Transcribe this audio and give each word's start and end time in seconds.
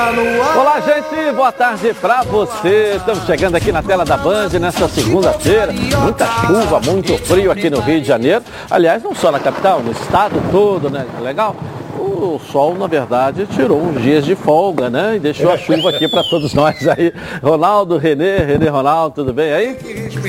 Está 0.00 0.12
no 0.12 0.42
ar. 0.42 0.56
Olá, 0.56 0.80
gente, 0.80 1.32
boa 1.36 1.52
tarde 1.52 1.92
pra 1.92 2.22
você. 2.22 2.94
Estamos 2.96 3.26
chegando 3.26 3.56
aqui 3.56 3.70
na 3.70 3.82
tela 3.82 4.02
da 4.02 4.16
Band 4.16 4.48
nesta 4.58 4.88
segunda-feira. 4.88 5.70
Muita 6.00 6.26
chuva, 6.26 6.80
muito 6.80 7.18
frio 7.18 7.52
aqui 7.52 7.68
no 7.68 7.80
Rio 7.80 8.00
de 8.00 8.06
Janeiro. 8.08 8.42
Aliás, 8.70 9.02
não 9.02 9.14
só 9.14 9.30
na 9.30 9.38
capital, 9.38 9.80
no 9.80 9.92
estado 9.92 10.40
todo, 10.50 10.88
né? 10.88 11.04
Legal? 11.20 11.54
O 12.00 12.40
sol, 12.50 12.74
na 12.74 12.86
verdade, 12.86 13.46
tirou 13.46 13.80
uns 13.80 14.00
dias 14.02 14.24
de 14.24 14.34
folga, 14.34 14.88
né? 14.88 15.16
E 15.16 15.18
deixou 15.18 15.50
a 15.50 15.58
chuva 15.58 15.90
aqui 15.90 16.08
para 16.08 16.22
todos 16.24 16.54
nós 16.54 16.86
aí. 16.88 17.12
Ronaldo, 17.42 17.96
Renê, 17.96 18.38
Renê 18.38 18.68
Ronaldo, 18.68 19.16
tudo 19.16 19.32
bem 19.32 19.52
aí? 19.52 19.76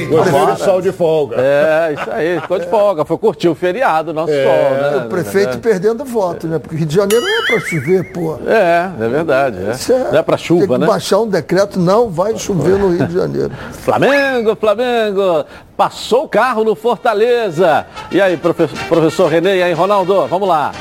Gostei 0.09 0.45
do 0.45 0.57
sol 0.57 0.81
de 0.81 0.91
folga. 0.91 1.37
É, 1.39 1.93
isso 1.93 2.11
aí, 2.11 2.39
ficou 2.41 2.59
de 2.59 2.67
folga. 2.67 3.05
Foi 3.05 3.17
curtir 3.17 3.47
o 3.47 3.55
feriado, 3.55 4.13
nosso 4.13 4.33
é, 4.33 4.43
sol, 4.43 4.91
né? 4.99 5.05
O 5.05 5.09
prefeito 5.09 5.57
é. 5.57 5.59
perdendo 5.59 6.03
voto, 6.03 6.47
né? 6.47 6.59
Porque 6.59 6.75
Rio 6.75 6.85
de 6.85 6.95
Janeiro 6.95 7.23
não 7.23 7.43
é 7.43 7.45
para 7.47 7.59
chover, 7.61 8.11
pô. 8.11 8.39
É, 8.45 8.89
é 8.99 9.07
verdade. 9.07 9.57
É. 9.57 9.93
é. 9.93 10.11
Não 10.11 10.19
é 10.19 10.23
para 10.23 10.37
chuva, 10.37 10.67
tem 10.67 10.75
que 10.75 10.81
né? 10.81 10.87
baixar 10.87 11.19
um 11.19 11.27
decreto, 11.27 11.79
não 11.79 12.09
vai 12.09 12.37
chover 12.37 12.77
no 12.77 12.89
Rio 12.89 13.07
de 13.07 13.13
Janeiro. 13.13 13.51
Flamengo, 13.71 14.55
Flamengo, 14.55 15.45
passou 15.77 16.25
o 16.25 16.29
carro 16.29 16.63
no 16.63 16.75
Fortaleza. 16.75 17.85
E 18.11 18.21
aí, 18.21 18.37
professor, 18.37 18.77
professor 18.87 19.29
Renê, 19.29 19.57
e 19.57 19.63
aí, 19.63 19.73
Ronaldo, 19.73 20.27
vamos 20.27 20.47
lá. 20.47 20.71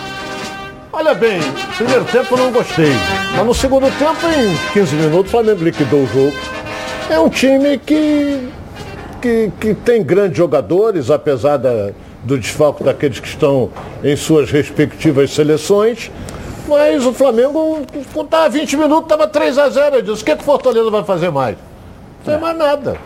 Olha 0.92 1.14
bem, 1.14 1.40
primeiro 1.76 2.04
tempo 2.04 2.34
eu 2.34 2.38
não 2.38 2.50
gostei. 2.50 2.92
Mas 3.36 3.46
no 3.46 3.54
segundo 3.54 3.86
tempo, 3.96 4.26
em 4.26 4.72
15 4.72 4.96
minutos, 4.96 5.28
o 5.28 5.30
Flamengo 5.30 5.62
liquidou 5.62 6.00
o 6.00 6.06
jogo. 6.06 6.36
É 7.08 7.18
um 7.18 7.28
time 7.28 7.78
que, 7.78 8.48
que, 9.22 9.52
que 9.60 9.74
tem 9.74 10.02
grandes 10.02 10.36
jogadores, 10.36 11.08
apesar 11.08 11.58
da, 11.58 11.92
do 12.24 12.36
desfalque 12.36 12.82
daqueles 12.82 13.20
que 13.20 13.28
estão 13.28 13.70
em 14.02 14.16
suas 14.16 14.50
respectivas 14.50 15.30
seleções. 15.30 16.10
Mas 16.66 17.06
o 17.06 17.12
Flamengo, 17.12 17.82
quando 18.12 18.26
estava 18.26 18.48
20 18.48 18.76
minutos, 18.76 19.04
estava 19.04 19.28
3 19.28 19.58
a 19.58 19.68
0 19.68 19.96
Eu 19.96 20.02
disse, 20.02 20.22
o 20.22 20.24
que, 20.24 20.32
é 20.32 20.36
que 20.36 20.42
o 20.42 20.44
Fortaleza 20.44 20.90
vai 20.90 21.04
fazer 21.04 21.30
mais? 21.30 21.56
Não 22.24 22.32
tem 22.32 22.40
mais 22.40 22.58
nada. 22.58 22.96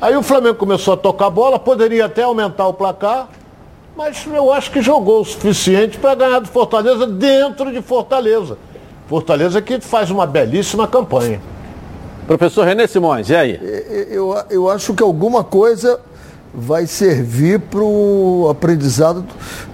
Aí 0.00 0.16
o 0.16 0.22
Flamengo 0.24 0.56
começou 0.56 0.94
a 0.94 0.96
tocar 0.96 1.26
a 1.26 1.30
bola, 1.30 1.58
poderia 1.58 2.06
até 2.06 2.22
aumentar 2.22 2.66
o 2.66 2.74
placar 2.74 3.28
mas 3.98 4.24
eu 4.32 4.52
acho 4.52 4.70
que 4.70 4.80
jogou 4.80 5.22
o 5.22 5.24
suficiente 5.24 5.98
para 5.98 6.14
ganhar 6.14 6.38
do 6.38 6.46
Fortaleza 6.46 7.04
dentro 7.04 7.72
de 7.72 7.82
Fortaleza. 7.82 8.56
Fortaleza 9.08 9.60
que 9.60 9.80
faz 9.80 10.08
uma 10.08 10.24
belíssima 10.24 10.86
campanha. 10.86 11.40
Professor 12.24 12.64
René 12.64 12.86
Simões, 12.86 13.28
e 13.28 13.34
aí? 13.34 13.58
Eu, 14.08 14.36
eu 14.50 14.70
acho 14.70 14.94
que 14.94 15.02
alguma 15.02 15.42
coisa 15.42 15.98
vai 16.54 16.86
servir 16.86 17.58
para 17.58 17.80
o 17.80 18.46
aprendizado 18.48 19.24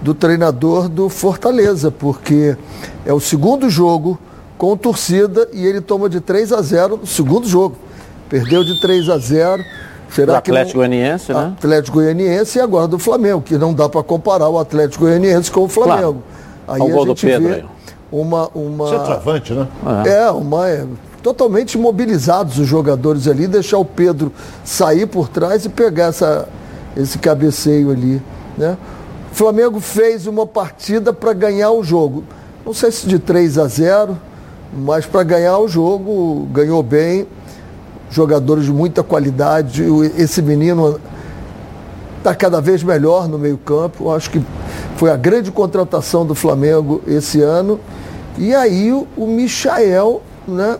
do 0.01 0.15
treinador 0.15 0.89
do 0.89 1.07
Fortaleza, 1.07 1.91
porque 1.91 2.57
é 3.05 3.13
o 3.13 3.19
segundo 3.19 3.69
jogo 3.69 4.17
com 4.57 4.75
torcida 4.75 5.47
e 5.53 5.63
ele 5.63 5.81
toma 5.81 6.09
de 6.09 6.19
3 6.19 6.51
a 6.51 6.63
0 6.63 6.97
no 6.97 7.05
segundo 7.05 7.47
jogo. 7.47 7.77
Perdeu 8.27 8.63
de 8.63 8.81
3 8.81 9.07
a 9.07 9.19
0 9.19 9.63
Será 10.09 10.33
do 10.33 10.37
Atlético 10.37 10.77
Goianiense, 10.77 11.33
né? 11.33 11.53
Atlético 11.57 11.97
Goianiense 11.97 12.57
e 12.57 12.61
agora 12.61 12.87
do 12.87 12.99
Flamengo, 12.99 13.41
que 13.41 13.57
não 13.57 13.73
dá 13.73 13.89
para 13.89 14.03
comparar 14.03 14.49
o 14.49 14.57
Atlético 14.57 15.05
Goianiense 15.05 15.51
com 15.51 15.61
o 15.61 15.67
Flamengo. 15.67 16.23
Claro. 16.65 16.83
Aí 16.85 16.93
o 16.93 17.03
a 17.03 17.07
gente 17.07 17.25
Pedro, 17.25 17.47
vê 17.47 17.55
aí. 17.55 17.65
uma 18.11 18.49
uma 18.55 18.89
Centroavante, 18.89 19.53
né? 19.53 19.67
É, 20.05 20.23
é 20.23 20.31
uma 20.31 20.69
é, 20.69 20.85
totalmente 21.21 21.77
mobilizados 21.77 22.57
os 22.57 22.67
jogadores 22.67 23.27
ali, 23.27 23.47
deixar 23.47 23.77
o 23.77 23.85
Pedro 23.85 24.31
sair 24.63 25.05
por 25.05 25.27
trás 25.27 25.65
e 25.65 25.69
pegar 25.69 26.05
essa 26.05 26.47
esse 26.95 27.17
cabeceio 27.17 27.91
ali, 27.91 28.21
né? 28.57 28.77
O 29.31 29.35
Flamengo 29.35 29.79
fez 29.81 30.27
uma 30.27 30.47
partida 30.47 31.11
para 31.11 31.33
ganhar 31.33 31.71
o 31.71 31.83
jogo. 31.83 32.23
Não 32.65 32.73
sei 32.73 32.89
se 32.89 33.05
de 33.05 33.19
3 33.19 33.57
a 33.57 33.67
0, 33.67 34.17
mas 34.73 35.05
para 35.05 35.23
ganhar 35.23 35.57
o 35.59 35.67
jogo, 35.67 36.47
ganhou 36.51 36.81
bem 36.81 37.27
jogadores 38.09 38.65
de 38.65 38.71
muita 38.71 39.03
qualidade. 39.03 39.83
Esse 40.17 40.41
menino 40.41 40.99
está 42.17 42.33
cada 42.33 42.59
vez 42.61 42.83
melhor 42.83 43.27
no 43.27 43.37
meio-campo. 43.37 44.11
Acho 44.11 44.31
que 44.31 44.41
foi 44.95 45.11
a 45.11 45.15
grande 45.15 45.51
contratação 45.51 46.25
do 46.25 46.33
Flamengo 46.33 47.01
esse 47.07 47.41
ano. 47.41 47.79
E 48.37 48.53
aí 48.53 48.91
o, 48.91 49.27
Michael, 49.27 50.21
né, 50.47 50.77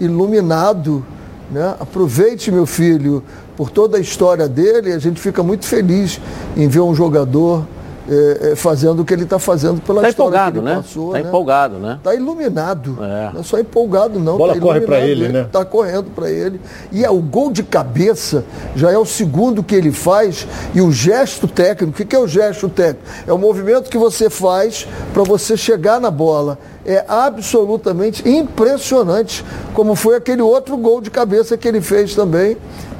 iluminado. 0.00 1.04
Né? 1.50 1.74
Aproveite, 1.78 2.50
meu 2.50 2.66
filho, 2.66 3.22
por 3.56 3.70
toda 3.70 3.98
a 3.98 4.00
história 4.00 4.48
dele. 4.48 4.92
A 4.92 4.98
gente 4.98 5.20
fica 5.20 5.42
muito 5.42 5.64
feliz 5.66 6.20
em 6.56 6.68
ver 6.68 6.80
um 6.80 6.94
jogador 6.94 7.66
é, 8.08 8.52
é, 8.52 8.56
fazendo 8.56 9.02
o 9.02 9.04
que 9.04 9.12
ele 9.12 9.24
está 9.24 9.38
fazendo 9.38 9.80
pela 9.80 10.02
tá 10.02 10.08
história 10.08 10.28
empolgado, 10.28 10.52
que 10.52 10.58
ele 10.58 10.74
né? 10.74 10.76
passou. 10.76 11.06
Está 11.08 11.18
né? 11.18 11.28
empolgado, 11.28 11.78
né? 11.78 11.94
Está 11.98 12.14
iluminado. 12.14 12.98
É. 13.00 13.30
Não 13.32 13.40
é 13.40 13.42
só 13.42 13.58
empolgado, 13.58 14.20
não. 14.20 14.34
A 14.34 14.38
bola 14.38 14.54
tá 14.54 14.60
corre 14.60 14.80
para 14.80 15.00
ele, 15.00 15.28
né? 15.28 15.42
Está 15.42 15.64
correndo 15.64 16.10
para 16.14 16.30
ele. 16.30 16.60
E 16.92 17.04
é, 17.04 17.10
o 17.10 17.20
gol 17.20 17.50
de 17.50 17.62
cabeça 17.62 18.44
já 18.74 18.90
é 18.90 18.98
o 18.98 19.04
segundo 19.04 19.62
que 19.62 19.74
ele 19.74 19.90
faz. 19.90 20.46
E 20.74 20.80
o 20.80 20.92
gesto 20.92 21.48
técnico, 21.48 22.02
o 22.02 22.06
que 22.06 22.14
é 22.14 22.18
o 22.18 22.28
gesto 22.28 22.68
técnico? 22.68 23.04
É 23.26 23.32
o 23.32 23.38
movimento 23.38 23.90
que 23.90 23.98
você 23.98 24.30
faz 24.30 24.86
para 25.12 25.22
você 25.22 25.56
chegar 25.56 26.00
na 26.00 26.10
bola. 26.10 26.58
É 26.84 27.04
absolutamente 27.08 28.28
impressionante 28.28 29.44
como 29.74 29.96
foi 29.96 30.16
aquele 30.16 30.42
outro 30.42 30.76
gol 30.76 31.00
de 31.00 31.10
cabeça 31.10 31.56
que 31.56 31.66
ele 31.66 31.80
fez 31.80 32.14
também. 32.14 32.56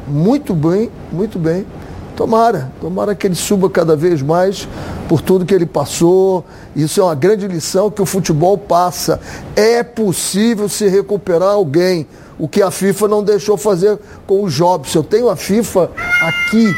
Muito 0.09 0.55
bem, 0.55 0.91
muito 1.13 1.39
bem. 1.39 1.65
Tomara, 2.17 2.73
tomara 2.81 3.15
que 3.15 3.27
ele 3.27 3.35
suba 3.35 3.69
cada 3.69 3.95
vez 3.95 4.23
mais 4.23 4.67
por 5.07 5.21
tudo 5.21 5.45
que 5.45 5.55
ele 5.55 5.67
passou. 5.67 6.43
Isso 6.75 6.99
é 6.99 7.05
uma 7.05 7.15
grande 7.15 7.47
lição 7.47 7.91
que 7.91 8.01
o 8.01 8.07
futebol 8.07 8.57
passa. 8.57 9.21
É 9.55 9.83
possível 9.83 10.67
se 10.67 10.89
recuperar 10.89 11.51
alguém, 11.51 12.07
o 12.39 12.49
que 12.49 12.63
a 12.63 12.71
FIFA 12.71 13.09
não 13.09 13.23
deixou 13.23 13.59
fazer 13.59 13.99
com 14.27 14.43
o 14.43 14.49
Jobson. 14.49 15.01
Eu 15.01 15.05
tenho 15.05 15.29
a 15.29 15.37
FIFA 15.37 15.91
aqui 16.23 16.75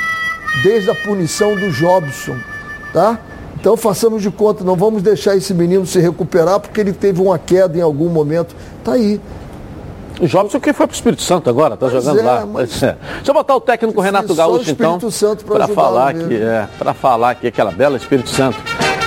desde 0.65 0.91
a 0.91 0.94
punição 0.97 1.54
do 1.54 1.71
Jobson, 1.71 2.37
tá? 2.93 3.21
Então 3.60 3.77
façamos 3.77 4.22
de 4.22 4.31
conta, 4.32 4.65
não 4.65 4.75
vamos 4.75 5.03
deixar 5.03 5.37
esse 5.37 5.54
menino 5.54 5.87
se 5.87 6.00
recuperar 6.00 6.59
porque 6.59 6.81
ele 6.81 6.93
teve 6.93 7.21
uma 7.22 7.38
queda 7.38 7.78
em 7.78 7.81
algum 7.81 8.09
momento. 8.09 8.56
Tá 8.82 8.93
aí. 8.93 9.21
O 10.20 10.26
Jobson 10.26 10.58
que 10.58 10.72
foi 10.72 10.86
para 10.86 10.92
o 10.92 10.96
Espírito 10.96 11.22
Santo 11.22 11.48
agora, 11.48 11.74
está 11.74 11.88
jogando 11.88 12.20
é, 12.20 12.22
lá. 12.22 12.46
Mas... 12.46 12.82
É. 12.82 12.96
Deixa 13.16 13.30
eu 13.30 13.34
botar 13.34 13.54
o 13.54 13.60
técnico 13.60 14.00
Renato 14.00 14.34
Gaúcho, 14.34 14.70
então, 14.70 14.98
para 15.46 15.68
falar 15.68 16.14
que 16.14 16.34
é, 16.34 16.66
para 16.78 16.92
falar 16.92 17.30
aqui 17.30 17.46
aquela 17.46 17.70
bela 17.70 17.96
Espírito 17.96 18.28
Santo, 18.28 18.58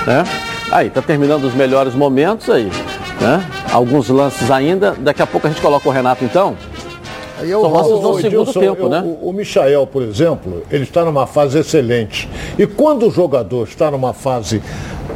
né? 0.05 0.23
Aí, 0.72 0.89
tá 0.89 1.01
terminando 1.01 1.44
os 1.44 1.53
melhores 1.53 1.94
momentos 1.94 2.49
aí, 2.49 2.72
né? 3.19 3.45
Alguns 3.73 4.07
lances 4.07 4.49
ainda. 4.49 4.95
Daqui 4.99 5.22
a 5.22 5.27
pouco 5.27 5.47
a 5.47 5.49
gente 5.49 5.61
coloca 5.61 5.88
o 5.88 5.91
Renato, 5.91 6.23
então. 6.23 6.55
Aí 7.41 7.52
é 7.52 7.57
o 7.57 7.68
no 7.68 7.84
segundo 7.84 8.19
Edilson, 8.19 8.59
tempo, 8.59 8.84
eu, 8.84 8.90
né? 8.90 9.02
O, 9.22 9.29
o 9.29 9.34
Michael, 9.34 9.88
por 9.88 10.02
exemplo, 10.03 10.63
ele 10.69 10.84
está 10.84 11.03
numa 11.03 11.25
fase 11.25 11.59
excelente. 11.59 12.29
E 12.57 12.66
quando 12.66 13.07
o 13.07 13.12
jogador 13.12 13.68
está 13.68 13.90
numa 13.90 14.13
fase 14.13 14.62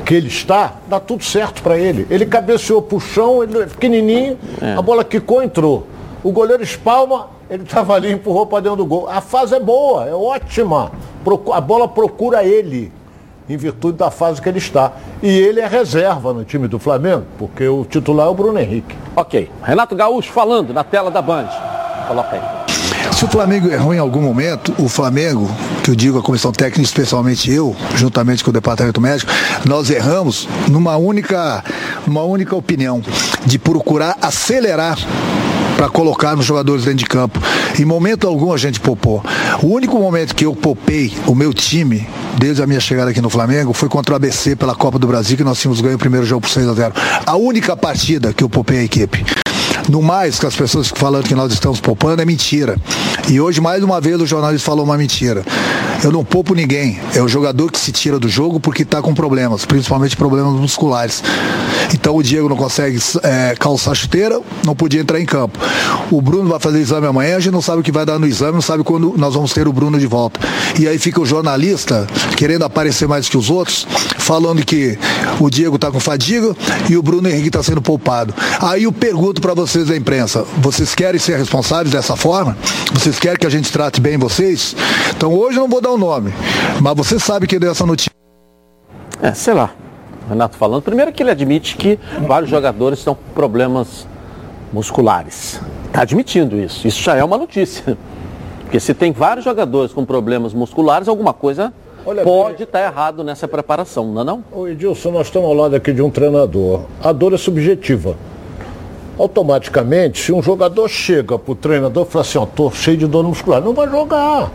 que 0.06 0.13
ele 0.13 0.28
está, 0.28 0.75
dá 0.88 1.00
tudo 1.00 1.24
certo 1.24 1.63
para 1.63 1.78
ele. 1.78 2.06
Ele 2.09 2.25
cabeceou 2.25 2.81
pro 2.81 3.00
chão, 3.00 3.44
ele 3.44 3.58
é 3.59 3.66
pequenininho, 3.66 4.38
é. 4.62 4.74
a 4.74 4.81
bola 4.81 5.03
quicou, 5.03 5.41
entrou. 5.41 5.88
O 6.24 6.31
goleiro 6.31 6.63
espalma, 6.63 7.30
ele 7.50 7.63
estava 7.63 7.94
ali, 7.96 8.12
empurrou 8.12 8.46
para 8.46 8.62
dentro 8.62 8.78
do 8.78 8.86
gol. 8.86 9.09
A 9.09 9.22
fase 9.22 9.56
é 9.56 9.59
boa, 9.59 10.06
é 10.06 10.13
ótima. 10.13 10.92
A 11.53 11.62
bola 11.62 11.88
procura 11.88 12.44
ele, 12.44 12.92
em 13.50 13.57
virtude 13.57 13.97
da 13.97 14.12
fase 14.12 14.42
que 14.42 14.50
ele 14.50 14.59
está. 14.59 14.94
E 15.22 15.28
ele 15.28 15.59
é 15.59 15.68
reserva 15.68 16.34
no 16.34 16.44
time 16.44 16.68
do 16.68 16.78
Flamengo, 16.80 17.25
porque 17.38 17.68
o 17.68 17.84
titular 17.86 18.28
é 18.28 18.30
o 18.30 18.34
Bruno 18.34 18.59
Henrique. 18.59 18.96
Ok. 19.16 19.50
Renato 19.63 19.96
Gaúcho 19.96 20.31
falando 20.31 20.74
na 20.74 20.84
tela 20.84 21.09
da 21.09 21.22
Band. 21.22 21.50
Coloca 22.08 22.36
aí. 22.36 22.66
Se 23.16 23.24
o 23.24 23.28
Flamengo 23.30 23.70
errou 23.70 23.94
em 23.94 23.98
algum 23.98 24.22
momento, 24.22 24.74
o 24.78 24.90
Flamengo, 24.90 25.50
que 25.84 25.90
eu 25.90 25.96
digo 25.96 26.20
a 26.20 26.22
comissão 26.22 26.52
técnica, 26.52 26.81
especialmente 26.81 27.50
eu, 27.50 27.75
juntamente 27.96 28.44
com 28.44 28.50
o 28.50 28.54
departamento 28.54 29.00
médico, 29.00 29.31
nós 29.63 29.90
erramos 29.90 30.50
numa 30.68 30.98
única, 30.98 31.63
numa 32.06 32.24
única 32.24 32.56
opinião, 32.56 33.02
de 33.46 33.57
procurar 33.57 34.18
acelerar 34.22 34.98
para 35.78 35.90
colocar 35.90 36.36
nos 36.36 36.46
jogadores 36.46 36.86
dentro 36.86 37.00
de 37.00 37.06
campo. 37.06 37.40
Em 37.80 37.86
momento 37.86 38.28
algum 38.28 38.51
a 38.54 38.58
gente 38.58 38.80
poupou. 38.80 39.24
O 39.62 39.68
único 39.68 39.98
momento 39.98 40.36
que 40.36 40.46
eu 40.46 40.56
poupei 40.56 41.13
o 41.25 41.36
meu 41.36 41.54
time, 41.54 42.08
desde 42.38 42.63
a 42.63 42.68
minha 42.68 42.80
chegada 42.80 43.12
aqui 43.12 43.22
no 43.22 43.30
Flamengo, 43.30 43.74
foi 43.74 43.90
contra 43.90 44.13
o 44.13 44.16
ABC 44.16 44.56
pela 44.56 44.75
Copa 44.75 44.98
do 45.00 45.08
Brasil, 45.08 45.38
que 45.38 45.44
nós 45.44 45.60
tínhamos 45.60 45.81
ganho 45.81 45.96
o 45.96 46.00
primeiro 46.00 46.25
jogo 46.25 46.42
por 46.42 46.50
6 46.50 46.68
a 46.68 46.74
0 46.74 46.94
A 47.25 47.36
única 47.36 47.75
partida 47.78 48.34
que 48.34 48.44
eu 48.44 48.50
poupei 48.50 48.80
a 48.80 48.84
equipe. 48.84 49.25
No 49.88 50.02
mais, 50.02 50.40
que 50.40 50.46
as 50.46 50.56
pessoas 50.56 50.88
falando 50.88 51.28
que 51.28 51.36
nós 51.36 51.54
estamos 51.54 51.80
poupando 51.80 52.22
é 52.22 52.26
mentira. 52.26 52.76
E 53.30 53.40
hoje, 53.40 53.62
mais 53.62 53.84
uma 53.84 54.02
vez, 54.02 54.20
o 54.20 54.26
jornalista 54.26 54.66
falou 54.66 54.84
uma 54.84 54.98
mentira. 54.98 55.44
Eu 56.04 56.12
não 56.12 56.24
poupo 56.24 56.54
ninguém. 56.54 57.00
É 57.14 57.22
o 57.22 57.28
jogador 57.28 57.72
que 57.72 57.80
se 57.80 57.92
tira 57.92 58.20
do 58.20 58.28
jogo 58.28 58.60
porque 58.60 58.84
está 58.84 59.02
com 59.02 59.14
problemas, 59.14 59.66
principalmente 59.66 60.16
problemas 60.16 60.54
musculares. 60.54 61.24
Então 61.94 62.16
o 62.16 62.24
Diego 62.24 62.50
não 62.50 62.56
consegue 62.56 63.00
é, 63.24 63.56
calçar 63.58 63.96
chuteira, 63.96 64.40
não 64.66 64.76
podia 64.76 65.02
entrar 65.02 65.20
em 65.20 65.26
campo. 65.26 65.58
O 66.12 66.22
Bruno 66.22 66.50
vai 66.50 66.60
fazer 66.60 66.80
exame 66.80 67.08
amanhã, 67.08 67.38
a 67.38 67.40
gente 67.40 67.54
não 67.54 67.62
sabe 67.62 67.80
o 67.80 67.84
que 67.84 67.92
vai 67.92 68.06
dar 68.06 68.20
no 68.20 68.28
exame, 68.28 68.54
não 68.54 68.62
sabe 68.62 68.84
quando 68.84 69.14
nós 69.18 69.34
vamos 69.34 69.54
ter 69.54 69.68
o 69.68 69.74
Bruno 69.74 70.00
de 70.00 70.08
volta. 70.08 70.40
E 70.80 70.88
aí 70.88 70.98
fica 70.98 71.22
o 71.22 71.26
jornalista 71.26 72.08
querendo 72.38 72.64
aparecer 72.64 73.08
mais 73.08 73.30
que 73.30 73.38
os 73.38 73.50
outros, 73.50 73.88
falando 74.18 74.64
que 74.66 74.98
o 75.40 75.50
Diego 75.50 75.76
está 75.76 75.92
com 75.92 76.00
fadiga 76.00 76.56
e 76.90 76.98
o 76.98 77.02
Bruno 77.02 77.28
Henrique 77.28 77.48
está 77.48 77.64
sendo 77.64 77.82
poupado. 77.82 78.34
Aí 78.62 78.84
eu 78.84 78.92
pergunto 78.92 79.42
para 79.42 79.54
você 79.54 79.75
vocês 79.75 79.89
da 79.89 79.98
imprensa, 79.98 80.44
vocês 80.60 80.95
querem 80.95 81.19
ser 81.19 81.38
responsáveis 81.38 81.92
dessa 81.92 82.16
forma? 82.16 82.56
Vocês 82.94 83.19
querem 83.19 83.38
que 83.38 83.45
a 83.45 83.50
gente 83.50 83.69
trate 83.74 84.00
bem 84.00 84.18
vocês? 84.18 84.74
Então 85.13 85.33
hoje 85.33 85.57
eu 85.57 85.63
não 85.63 85.69
vou 85.69 85.81
dar 85.81 85.92
o 85.92 85.98
nome, 85.98 86.33
mas 86.81 86.95
você 86.95 87.19
sabe 87.19 87.45
que 87.45 87.60
deu 87.60 87.72
essa 87.72 87.86
notícia. 87.86 88.10
É, 89.22 89.33
sei 89.33 89.54
lá. 89.54 89.72
Renato 90.30 90.56
falando. 90.56 90.81
Primeiro 90.81 91.12
que 91.12 91.22
ele 91.22 91.30
admite 91.30 91.75
que 91.75 92.00
vários 92.25 92.50
jogadores 92.50 93.00
estão 93.00 93.16
com 93.16 93.33
problemas 93.33 94.07
musculares. 94.72 95.60
Está 95.88 96.04
admitindo 96.04 96.57
isso. 96.57 96.88
Isso 96.88 97.04
já 97.04 97.18
é 97.18 97.24
uma 97.24 97.38
notícia. 97.38 97.98
Porque 98.62 98.80
se 98.80 98.94
tem 98.94 99.12
vários 99.12 99.44
jogadores 99.44 99.92
com 99.92 100.06
problemas 100.06 100.54
musculares, 100.54 101.10
alguma 101.10 101.33
coisa 101.33 101.74
Olha 102.06 102.24
pode 102.24 102.63
estar 102.63 102.80
tá 102.80 102.86
errado 102.86 103.25
nessa 103.25 103.45
preparação, 103.45 104.07
não 104.13 104.22
é 104.22 104.24
não? 104.24 104.44
Ô 104.54 104.69
Edilson, 104.69 105.12
nós 105.12 105.27
estamos 105.27 105.50
ao 105.50 105.54
lado 105.54 105.75
aqui 105.75 105.92
de 105.92 106.01
um 106.01 106.10
treinador. 106.10 106.86
A 107.04 107.12
dor 107.12 107.33
é 107.33 107.38
subjetiva. 107.38 108.16
Automaticamente, 109.17 110.21
se 110.21 110.33
um 110.33 110.41
jogador 110.41 110.89
chega 110.89 111.39
para 111.39 111.51
o 111.51 111.56
treinador 111.56 112.06
e 112.07 112.12
fala 112.12 112.21
assim, 112.25 112.38
ó, 112.38 112.45
tô 112.45 112.69
cheio 112.71 112.97
de 112.97 113.07
dor 113.07 113.23
muscular, 113.23 113.62
não 113.62 113.73
vai 113.73 113.89
jogar. 113.89 114.51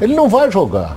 Ele 0.00 0.14
não 0.14 0.28
vai 0.28 0.50
jogar. 0.50 0.96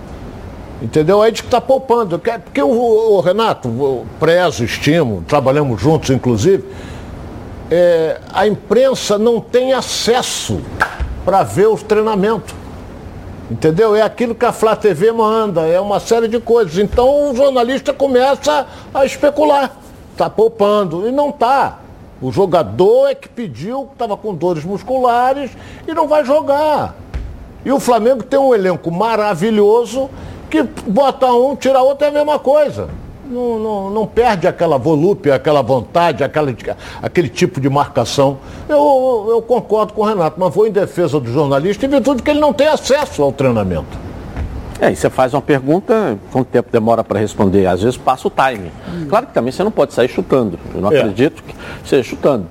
Entendeu? 0.81 1.21
Aí 1.21 1.31
de 1.31 1.41
que 1.41 1.47
está 1.47 1.59
poupando. 1.59 2.19
Porque 2.19 2.61
o, 2.61 2.69
o 2.69 3.19
Renato, 3.19 3.67
o 3.67 4.05
prezo, 4.19 4.63
estimo, 4.63 5.23
trabalhamos 5.27 5.81
juntos, 5.81 6.09
inclusive, 6.11 6.63
é, 7.69 8.21
a 8.31 8.47
imprensa 8.47 9.17
não 9.17 9.41
tem 9.41 9.73
acesso 9.73 10.61
para 11.25 11.43
ver 11.43 11.67
os 11.67 11.83
treinamentos. 11.83 12.55
Entendeu? 13.49 13.95
É 13.95 14.01
aquilo 14.01 14.35
que 14.35 14.45
a 14.45 14.51
Flá 14.51 14.75
TV 14.75 15.11
manda, 15.11 15.65
é 15.65 15.79
uma 15.79 15.99
série 15.99 16.27
de 16.27 16.39
coisas. 16.39 16.77
Então 16.77 17.31
o 17.31 17.35
jornalista 17.35 17.93
começa 17.93 18.65
a 18.93 19.05
especular. 19.05 19.71
Está 20.11 20.29
poupando. 20.29 21.07
E 21.07 21.11
não 21.11 21.29
está. 21.29 21.79
O 22.21 22.31
jogador 22.31 23.09
é 23.09 23.15
que 23.15 23.29
pediu, 23.29 23.89
estava 23.91 24.17
com 24.17 24.33
dores 24.33 24.63
musculares 24.63 25.51
e 25.87 25.93
não 25.93 26.07
vai 26.07 26.25
jogar. 26.25 26.95
E 27.63 27.71
o 27.71 27.79
Flamengo 27.79 28.23
tem 28.23 28.39
um 28.39 28.55
elenco 28.55 28.89
maravilhoso 28.89 30.09
que 30.49 30.63
bota 30.63 31.31
um, 31.31 31.55
tira 31.55 31.81
outro 31.81 32.05
é 32.05 32.09
a 32.09 32.11
mesma 32.11 32.39
coisa. 32.39 32.89
Não, 33.29 33.59
não, 33.59 33.89
não 33.89 34.07
perde 34.07 34.47
aquela 34.47 34.77
volúpia, 34.77 35.35
aquela 35.35 35.61
vontade, 35.61 36.23
aquela, 36.23 36.55
aquele 37.01 37.27
tipo 37.27 37.59
de 37.59 37.69
marcação. 37.69 38.37
Eu, 38.69 39.27
eu 39.29 39.41
concordo 39.41 39.91
com 39.93 40.01
o 40.01 40.05
Renato, 40.05 40.39
mas 40.39 40.53
vou 40.53 40.65
em 40.65 40.71
defesa 40.71 41.19
do 41.19 41.31
jornalista 41.31 41.85
em 41.85 41.89
virtude 41.89 42.23
que 42.23 42.31
ele 42.31 42.39
não 42.39 42.53
tem 42.53 42.67
acesso 42.67 43.21
ao 43.21 43.33
treinamento. 43.33 44.06
É, 44.79 44.91
e 44.91 44.95
você 44.95 45.09
faz 45.09 45.33
uma 45.33 45.41
pergunta, 45.41 46.17
quanto 46.31 46.47
tempo 46.47 46.69
demora 46.71 47.03
para 47.03 47.19
responder? 47.19 47.65
Às 47.65 47.81
vezes 47.81 47.97
passa 47.97 48.27
o 48.27 48.31
time. 48.31 48.71
Claro 49.09 49.27
que 49.27 49.33
também 49.33 49.51
você 49.51 49.63
não 49.63 49.71
pode 49.71 49.93
sair 49.93 50.07
chutando. 50.07 50.59
Eu 50.73 50.81
não 50.81 50.91
é. 50.91 50.99
acredito 50.99 51.43
que 51.43 51.55
seja 51.83 52.03
chutando. 52.03 52.45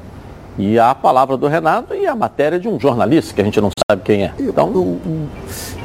E 0.58 0.78
a 0.78 0.94
palavra 0.94 1.36
do 1.36 1.46
Renato 1.46 1.94
e 1.94 2.06
a 2.06 2.16
matéria 2.16 2.58
de 2.58 2.66
um 2.66 2.80
jornalista, 2.80 3.34
que 3.34 3.40
a 3.40 3.44
gente 3.44 3.60
não 3.60 3.70
sabe 3.88 4.02
quem 4.02 4.24
é. 4.24 4.32
Então... 4.38 4.72
Eu, 4.74 5.00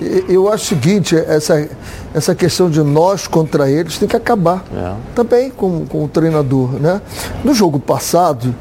eu, 0.01 0.25
eu 0.29 0.49
acho 0.51 0.63
o 0.63 0.67
seguinte, 0.67 1.15
essa, 1.15 1.69
essa 2.13 2.33
questão 2.33 2.69
de 2.69 2.81
nós 2.81 3.27
contra 3.27 3.69
eles 3.69 3.99
tem 3.99 4.07
que 4.07 4.15
acabar. 4.15 4.63
É. 4.73 4.93
Também 5.13 5.51
com, 5.51 5.85
com 5.85 6.05
o 6.05 6.07
treinador. 6.07 6.71
Né? 6.79 7.01
No 7.43 7.53
jogo 7.53 7.79
passado, 7.79 8.55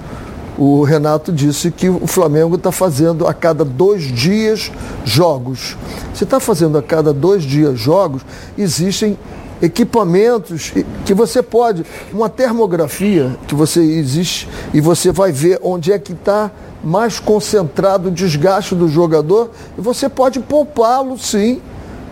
o 0.60 0.82
Renato 0.82 1.32
disse 1.32 1.70
que 1.70 1.88
o 1.88 2.06
Flamengo 2.06 2.56
está 2.56 2.70
fazendo 2.70 3.26
a 3.26 3.32
cada 3.32 3.64
dois 3.64 4.02
dias 4.02 4.70
jogos. 5.06 5.74
Se 6.12 6.24
está 6.24 6.38
fazendo 6.38 6.76
a 6.76 6.82
cada 6.82 7.14
dois 7.14 7.44
dias 7.44 7.80
jogos, 7.80 8.20
existem 8.58 9.18
equipamentos 9.62 10.70
que 11.06 11.14
você 11.14 11.42
pode, 11.42 11.86
uma 12.12 12.28
termografia 12.28 13.34
que 13.48 13.54
você 13.54 13.80
existe 13.80 14.46
e 14.74 14.82
você 14.82 15.10
vai 15.10 15.32
ver 15.32 15.58
onde 15.62 15.92
é 15.92 15.98
que 15.98 16.12
está 16.12 16.50
mais 16.84 17.18
concentrado 17.18 18.10
o 18.10 18.12
desgaste 18.12 18.74
do 18.74 18.86
jogador 18.86 19.52
e 19.78 19.80
você 19.80 20.10
pode 20.10 20.40
poupá-lo 20.40 21.16
sim. 21.18 21.62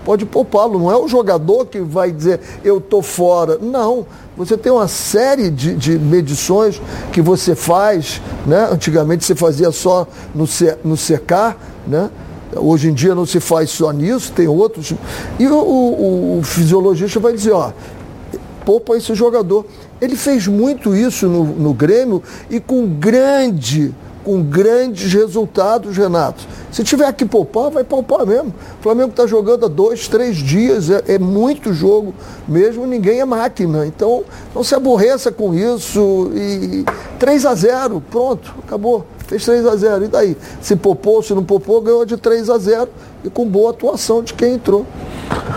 Pode 0.09 0.25
poupá-lo, 0.25 0.79
não 0.79 0.91
é 0.91 0.97
o 0.97 1.07
jogador 1.07 1.67
que 1.67 1.83
vai 1.83 2.11
dizer 2.11 2.41
eu 2.65 2.79
estou 2.79 3.03
fora. 3.03 3.59
Não, 3.59 4.07
você 4.39 4.57
tem 4.57 4.73
uma 4.73 4.89
série 4.89 5.51
de, 5.51 5.75
de, 5.75 5.99
medições 5.99 6.81
que 7.13 7.21
você 7.21 7.55
faz, 7.55 8.19
né? 8.47 8.71
Antigamente 8.73 9.23
você 9.23 9.35
fazia 9.35 9.71
só 9.71 10.07
no, 10.35 10.49
no 10.83 10.97
secar, 10.97 11.59
né? 11.87 12.09
Hoje 12.57 12.89
em 12.89 12.95
dia 12.95 13.15
não 13.15 13.27
se 13.27 13.39
faz 13.39 13.69
só 13.69 13.93
nisso, 13.93 14.33
tem 14.33 14.49
outros. 14.49 14.95
E 15.39 15.47
o, 15.47 15.55
o, 15.55 16.39
o 16.39 16.43
fisiologista 16.43 17.21
vai 17.21 17.35
dizer, 17.35 17.53
ó, 17.53 17.71
poupa 18.65 18.97
esse 18.97 19.15
jogador. 19.15 19.67
Ele 20.01 20.17
fez 20.17 20.47
muito 20.47 20.97
isso 20.97 21.29
no, 21.29 21.45
no 21.45 21.75
Grêmio 21.75 22.23
e 22.49 22.59
com 22.59 22.87
grande 22.87 23.95
com 24.29 24.43
grandes 24.43 25.11
resultados, 25.11 25.97
Renato. 25.97 26.47
Se 26.71 26.85
tiver 26.85 27.11
que 27.15 27.25
poupar, 27.25 27.71
vai 27.71 27.83
poupar 27.83 28.27
mesmo. 28.27 28.53
O 28.79 28.83
Flamengo 28.83 29.09
está 29.09 29.27
jogando 29.27 29.65
há 29.65 29.69
dois, 29.69 30.07
três 30.07 30.37
dias, 30.37 30.91
é, 30.91 31.15
é, 31.15 31.19
muito 31.19 31.73
jogo 31.73 32.13
mesmo, 32.47 32.87
ninguém 32.87 33.21
é 33.21 33.25
máquina. 33.25 33.87
Então, 33.87 34.23
não 34.55 34.63
se 34.63 34.75
aborreça 34.75 35.33
com 35.33 35.55
isso. 35.55 36.31
E 36.35 36.85
3 37.19 37.47
a 37.47 37.55
0 37.55 38.03
pronto, 38.11 38.55
acabou. 38.67 39.07
Fez 39.27 39.47
3 39.47 39.67
a 39.67 39.77
0 39.77 40.05
E 40.05 40.09
daí? 40.09 40.37
Se 40.61 40.77
poupou, 40.77 41.23
se 41.23 41.33
não 41.33 41.43
poupou, 41.43 41.81
ganhou 41.81 42.05
de 42.05 42.19
3 42.19 42.51
a 42.51 42.59
0 42.59 42.87
e 43.25 43.31
com 43.31 43.47
boa 43.47 43.71
atuação 43.71 44.23
de 44.23 44.35
quem 44.35 44.57
entrou. 44.57 44.85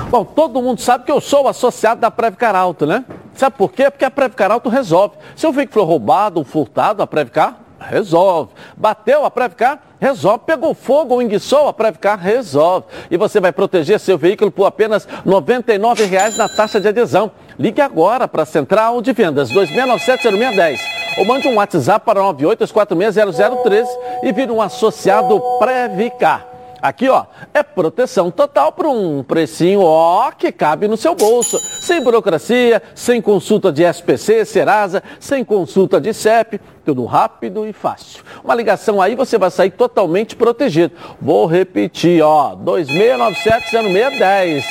Bom, 0.09 0.23
todo 0.23 0.61
mundo 0.61 0.79
sabe 0.79 1.03
que 1.03 1.11
eu 1.11 1.19
sou 1.19 1.45
associado 1.49 1.99
da 1.99 2.09
Previcar 2.09 2.55
Alto, 2.55 2.85
né? 2.85 3.03
Sabe 3.35 3.57
por 3.57 3.73
quê? 3.73 3.91
Porque 3.91 4.05
a 4.05 4.11
Previcar 4.11 4.49
Alto 4.49 4.69
resolve. 4.69 5.15
Se 5.35 5.45
o 5.45 5.51
veículo 5.51 5.85
foi 5.85 5.85
roubado 5.85 6.39
ou 6.39 6.45
furtado, 6.45 7.03
a 7.03 7.07
Previcar 7.07 7.59
Resolve. 7.89 8.51
Bateu 8.75 9.25
a 9.25 9.31
Previcar? 9.31 9.79
Resolve. 9.99 10.43
Pegou 10.45 10.73
fogo 10.73 11.15
ou 11.15 11.21
enguiçou 11.21 11.67
a 11.67 11.73
Previcar? 11.73 12.19
Resolve. 12.19 12.85
E 13.09 13.17
você 13.17 13.39
vai 13.39 13.51
proteger 13.51 13.99
seu 13.99 14.17
veículo 14.17 14.51
por 14.51 14.65
apenas 14.65 15.05
R$ 15.05 15.23
99,00 15.25 16.37
na 16.37 16.49
taxa 16.49 16.79
de 16.79 16.87
adesão. 16.87 17.31
Ligue 17.57 17.81
agora 17.81 18.27
para 18.27 18.43
a 18.43 18.45
Central 18.45 19.01
de 19.01 19.13
Vendas 19.13 19.51
2697-0610 19.51 20.79
ou 21.17 21.25
mande 21.25 21.47
um 21.47 21.55
WhatsApp 21.55 22.05
para 22.05 22.21
982460013 22.21 23.85
e 24.23 24.31
vire 24.31 24.51
um 24.51 24.61
associado 24.61 25.41
Previcar. 25.59 26.50
Aqui, 26.81 27.07
ó, 27.07 27.25
é 27.53 27.61
proteção 27.61 28.31
total 28.31 28.71
por 28.71 28.87
um 28.87 29.21
precinho, 29.21 29.81
ó, 29.81 30.31
que 30.31 30.51
cabe 30.51 30.87
no 30.87 30.97
seu 30.97 31.13
bolso. 31.13 31.59
Sem 31.59 32.01
burocracia, 32.01 32.81
sem 32.95 33.21
consulta 33.21 33.71
de 33.71 33.83
SPC, 33.83 34.43
Serasa, 34.45 35.03
sem 35.19 35.45
consulta 35.45 36.01
de 36.01 36.11
CEP, 36.11 36.59
tudo 36.83 37.05
rápido 37.05 37.67
e 37.67 37.73
fácil. 37.73 38.23
Uma 38.43 38.55
ligação 38.55 38.99
aí 38.99 39.15
você 39.15 39.37
vai 39.37 39.51
sair 39.51 39.69
totalmente 39.69 40.35
protegido. 40.35 40.95
Vou 41.21 41.45
repetir, 41.45 42.23
ó, 42.23 42.55
2697-0610. 42.55 44.65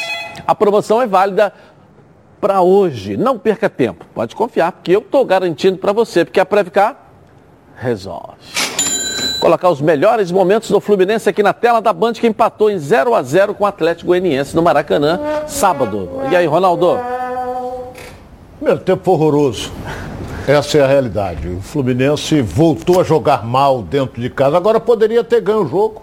A 0.44 0.54
promoção 0.54 1.00
é 1.00 1.06
válida 1.06 1.52
para 2.40 2.60
hoje. 2.60 3.16
Não 3.16 3.38
perca 3.38 3.70
tempo. 3.70 4.04
Pode 4.12 4.34
confiar, 4.34 4.72
porque 4.72 4.90
eu 4.90 5.00
estou 5.00 5.24
garantindo 5.24 5.78
para 5.78 5.92
você, 5.92 6.24
porque 6.24 6.40
a 6.40 6.46
Previcar 6.46 6.96
resolve 7.76 8.69
colocar 9.40 9.70
os 9.70 9.80
melhores 9.80 10.30
momentos 10.30 10.70
do 10.70 10.80
Fluminense 10.80 11.28
aqui 11.28 11.42
na 11.42 11.52
tela 11.52 11.80
da 11.80 11.92
Band, 11.92 12.12
que 12.12 12.26
empatou 12.26 12.70
em 12.70 12.78
0 12.78 13.14
a 13.14 13.22
0 13.22 13.54
com 13.54 13.64
o 13.64 13.66
Atlético 13.66 14.08
Goianiense 14.08 14.54
no 14.54 14.62
Maracanã, 14.62 15.18
sábado. 15.46 16.08
E 16.30 16.36
aí, 16.36 16.46
Ronaldo? 16.46 16.98
Primeiro 18.58 18.80
tempo 18.80 19.10
horroroso. 19.10 19.72
Essa 20.46 20.78
é 20.78 20.82
a 20.82 20.86
realidade. 20.86 21.48
O 21.48 21.60
Fluminense 21.60 22.42
voltou 22.42 23.00
a 23.00 23.04
jogar 23.04 23.44
mal 23.44 23.82
dentro 23.82 24.20
de 24.20 24.28
casa. 24.28 24.56
Agora 24.56 24.78
poderia 24.78 25.24
ter 25.24 25.40
ganho 25.40 25.62
o 25.62 25.68
jogo 25.68 26.02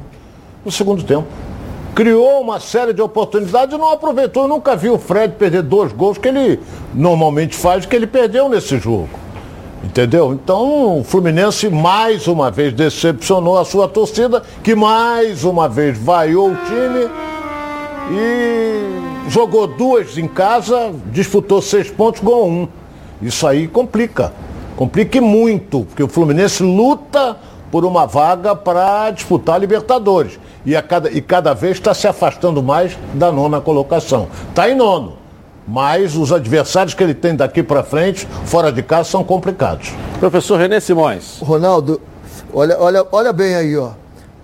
no 0.65 0.71
segundo 0.71 1.03
tempo. 1.03 1.27
Criou 1.93 2.41
uma 2.41 2.59
série 2.59 2.93
de 2.93 3.01
oportunidades 3.01 3.75
e 3.75 3.77
não 3.77 3.91
aproveitou. 3.91 4.43
Eu 4.43 4.49
nunca 4.49 4.75
vi 4.75 4.89
o 4.89 4.97
Fred 4.97 5.33
perder 5.35 5.61
dois 5.63 5.91
gols 5.91 6.17
que 6.17 6.27
ele 6.27 6.59
normalmente 6.93 7.55
faz, 7.55 7.85
que 7.85 7.95
ele 7.95 8.07
perdeu 8.07 8.49
nesse 8.49 8.77
jogo. 8.77 9.09
Entendeu? 9.83 10.33
Então 10.33 10.99
o 10.99 11.03
Fluminense 11.03 11.69
mais 11.69 12.27
uma 12.27 12.49
vez 12.49 12.73
decepcionou 12.73 13.57
a 13.57 13.65
sua 13.65 13.87
torcida, 13.87 14.41
que 14.63 14.75
mais 14.75 15.43
uma 15.43 15.69
vez 15.69 15.97
vaiou 15.97 16.51
o 16.51 16.55
time 16.55 17.09
e 18.11 19.29
jogou 19.29 19.67
duas 19.67 20.17
em 20.17 20.27
casa, 20.27 20.91
disputou 21.11 21.61
seis 21.61 21.91
pontos, 21.91 22.21
ganhou 22.21 22.47
um. 22.47 22.67
Isso 23.21 23.45
aí 23.45 23.67
complica. 23.67 24.33
Complica 24.75 25.19
muito, 25.21 25.85
porque 25.85 26.03
o 26.03 26.07
Fluminense 26.07 26.63
luta 26.63 27.37
por 27.71 27.83
uma 27.83 28.05
vaga 28.05 28.55
para 28.55 29.11
disputar 29.11 29.55
a 29.55 29.59
Libertadores. 29.59 30.39
E, 30.65 30.75
a 30.75 30.81
cada, 30.81 31.09
e 31.11 31.21
cada 31.21 31.53
vez 31.53 31.77
está 31.77 31.93
se 31.93 32.07
afastando 32.07 32.61
mais 32.61 32.97
da 33.13 33.31
nona 33.31 33.61
colocação. 33.61 34.27
Está 34.49 34.69
em 34.69 34.75
nono 34.75 35.26
mas 35.67 36.15
os 36.15 36.31
adversários 36.31 36.93
que 36.93 37.03
ele 37.03 37.13
tem 37.13 37.35
daqui 37.35 37.61
para 37.61 37.83
frente, 37.83 38.27
fora 38.45 38.71
de 38.71 38.81
casa, 38.81 39.09
são 39.09 39.23
complicados. 39.23 39.93
Professor 40.19 40.57
René 40.57 40.79
Simões. 40.79 41.39
Ronaldo, 41.41 41.99
olha, 42.53 42.79
olha, 42.79 43.05
olha 43.11 43.33
bem 43.33 43.55
aí, 43.55 43.77
ó. 43.77 43.91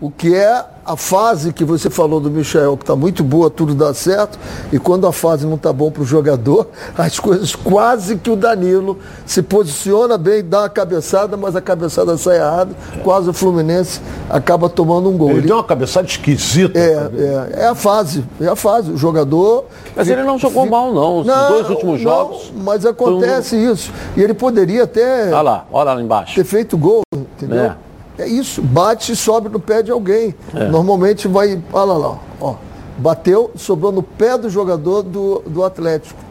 O 0.02 0.12
que 0.12 0.36
é 0.36 0.66
a 0.86 0.98
fase 0.98 1.54
que 1.54 1.64
você 1.64 1.90
falou 1.90 2.20
do 2.20 2.30
Michel, 2.30 2.76
que 2.78 2.84
está 2.84 2.96
muito 2.96 3.24
boa, 3.24 3.50
tudo 3.50 3.74
dá 3.74 3.94
certo, 3.94 4.38
e 4.72 4.78
quando 4.78 5.08
a 5.08 5.14
fase 5.14 5.46
não 5.46 5.56
está 5.56 5.72
bom 5.72 5.90
para 5.90 6.04
o 6.04 6.06
jogador, 6.06 6.68
as 6.98 7.20
coisas 7.20 7.56
quase 7.56 8.18
que 8.18 8.30
o 8.30 8.36
Danilo 8.36 8.98
se 9.26 9.42
posiciona 9.42 10.18
bem, 10.18 10.44
dá 10.44 10.66
a 10.66 10.70
cabeçada, 10.70 11.38
mas 11.38 11.56
a 11.56 11.62
cabeçada 11.62 12.18
sai 12.18 12.38
errada, 12.38 12.76
quase 13.04 13.30
o 13.30 13.34
Fluminense 13.34 14.02
acaba 14.30 14.70
tomando 14.70 15.10
um 15.10 15.18
gol. 15.18 15.30
Ele, 15.30 15.40
ele 15.40 15.48
deu 15.48 15.58
uma 15.58 15.64
cabeçada 15.64 16.08
esquisita. 16.08 16.78
É, 16.78 17.10
é, 17.58 17.64
é, 17.64 17.68
a 17.68 17.76
fase, 17.76 18.24
é 18.40 18.48
a 18.48 18.56
fase. 18.56 18.92
O 18.92 18.98
jogador. 18.98 19.66
Mas 19.96 20.08
ele 20.08 20.24
não 20.24 20.38
jogou 20.38 20.64
fica... 20.64 20.76
mal, 20.76 20.94
não. 20.94 21.20
Os 21.20 21.28
não, 21.28 21.50
dois 21.50 21.70
últimos 21.70 22.02
não, 22.02 22.12
jogos. 22.12 22.52
Mas 22.56 22.86
acontece 22.86 23.56
um... 23.56 23.74
isso. 23.74 23.92
E 24.16 24.22
ele 24.22 24.34
poderia 24.34 24.84
até. 24.84 25.28
Olha 25.28 25.42
lá, 25.42 25.66
olha 25.72 25.94
lá 25.94 26.02
embaixo. 26.02 26.36
Ter 26.36 26.44
feito 26.44 26.78
gol, 26.78 27.02
entendeu? 27.14 27.64
É. 27.64 27.76
É 28.18 28.28
isso, 28.28 28.62
bate 28.62 29.12
e 29.12 29.16
sobe 29.16 29.50
no 29.50 29.60
pé 29.60 29.82
de 29.82 29.92
alguém. 29.92 30.36
É. 30.54 30.68
Normalmente 30.68 31.28
vai, 31.28 31.62
olha 31.72 31.94
lá, 31.94 32.20
ó, 32.40 32.56
bateu, 32.98 33.52
sobrou 33.56 33.92
no 33.92 34.04
pé 34.04 34.38
do 34.38 34.50
jogador 34.50 35.02
do, 35.02 35.42
do 35.48 35.64
Atlético. 35.64 36.24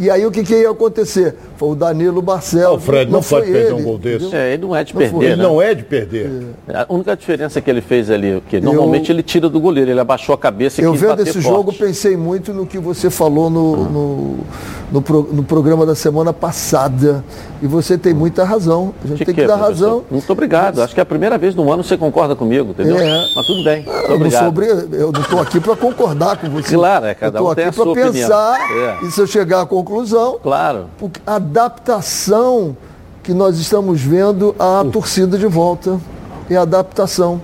E 0.00 0.08
aí 0.08 0.24
o 0.24 0.30
que, 0.30 0.42
que 0.42 0.54
ia 0.54 0.70
acontecer? 0.70 1.34
Foi 1.58 1.72
o 1.72 1.74
Danilo 1.74 2.22
Barcelos. 2.22 2.78
O 2.78 2.80
Fred 2.80 3.10
não, 3.10 3.20
não 3.20 3.22
pode 3.22 3.50
perder 3.50 3.74
um 3.74 3.82
gol 3.82 3.98
desse. 3.98 4.34
É, 4.34 4.54
ele 4.54 4.62
não 4.62 4.74
é 4.74 4.82
de 4.82 4.94
não 4.94 4.98
perder. 4.98 5.14
Foi. 5.14 5.26
Ele 5.26 5.36
né? 5.36 5.42
não 5.42 5.60
é 5.60 5.74
de 5.74 5.82
perder. 5.82 6.30
É. 6.66 6.76
A 6.78 6.86
única 6.88 7.14
diferença 7.14 7.60
que 7.60 7.68
ele 7.68 7.82
fez 7.82 8.08
ali, 8.08 8.42
que 8.48 8.62
normalmente 8.62 9.10
eu, 9.10 9.16
ele 9.16 9.22
tira 9.22 9.46
do 9.46 9.60
goleiro, 9.60 9.90
ele 9.90 10.00
abaixou 10.00 10.34
a 10.34 10.38
cabeça 10.38 10.80
e 10.80 10.84
Eu 10.84 10.94
vendo 10.94 11.20
esse 11.20 11.34
forte. 11.34 11.46
jogo, 11.46 11.72
pensei 11.74 12.16
muito 12.16 12.54
no 12.54 12.64
que 12.64 12.78
você 12.78 13.10
falou 13.10 13.50
no, 13.50 13.74
ah. 13.74 13.88
no, 13.90 14.38
no, 14.90 15.02
pro, 15.02 15.28
no, 15.30 15.42
programa 15.42 15.84
da 15.84 15.94
semana 15.94 16.32
passada. 16.32 17.22
E 17.62 17.66
você 17.66 17.98
tem 17.98 18.14
muita 18.14 18.42
razão. 18.42 18.94
A 19.04 19.06
gente 19.06 19.24
tem 19.24 19.34
que, 19.34 19.46
dar 19.46 19.58
professor? 19.58 19.86
razão. 19.88 20.04
Muito 20.10 20.32
obrigado. 20.32 20.80
Acho 20.80 20.94
que 20.94 21.00
é 21.00 21.02
a 21.02 21.06
primeira 21.06 21.36
vez 21.36 21.54
no 21.54 21.70
ano 21.70 21.84
você 21.84 21.96
concorda 21.96 22.34
comigo, 22.34 22.70
entendeu? 22.70 22.98
É. 22.98 23.28
Mas 23.34 23.46
tudo 23.46 23.62
bem. 23.62 23.84
Muito 23.84 24.08
eu 24.08 24.14
obrigado. 24.16 24.88
Não 24.88 24.98
eu 24.98 25.12
não 25.12 25.20
estou 25.20 25.40
aqui 25.40 25.60
para 25.60 25.76
concordar 25.76 26.38
com 26.38 26.48
você. 26.48 26.74
Claro, 26.74 27.06
é 27.06 27.14
cada 27.14 27.42
um 27.42 27.52
Eu 27.52 27.68
estou 27.68 27.92
aqui 27.92 28.00
para 28.00 28.12
pensar 28.12 28.58
é. 28.72 29.04
e 29.04 29.10
se 29.10 29.20
eu 29.20 29.26
chegar 29.26 29.60
à 29.60 29.66
conclusão. 29.66 30.38
Claro. 30.42 30.86
Adaptação 31.26 32.76
que 33.22 33.34
nós 33.34 33.58
estamos 33.58 34.00
vendo 34.00 34.54
a 34.58 34.84
torcida 34.90 35.36
de 35.36 35.46
volta 35.46 36.00
e 36.48 36.56
adaptação. 36.56 37.40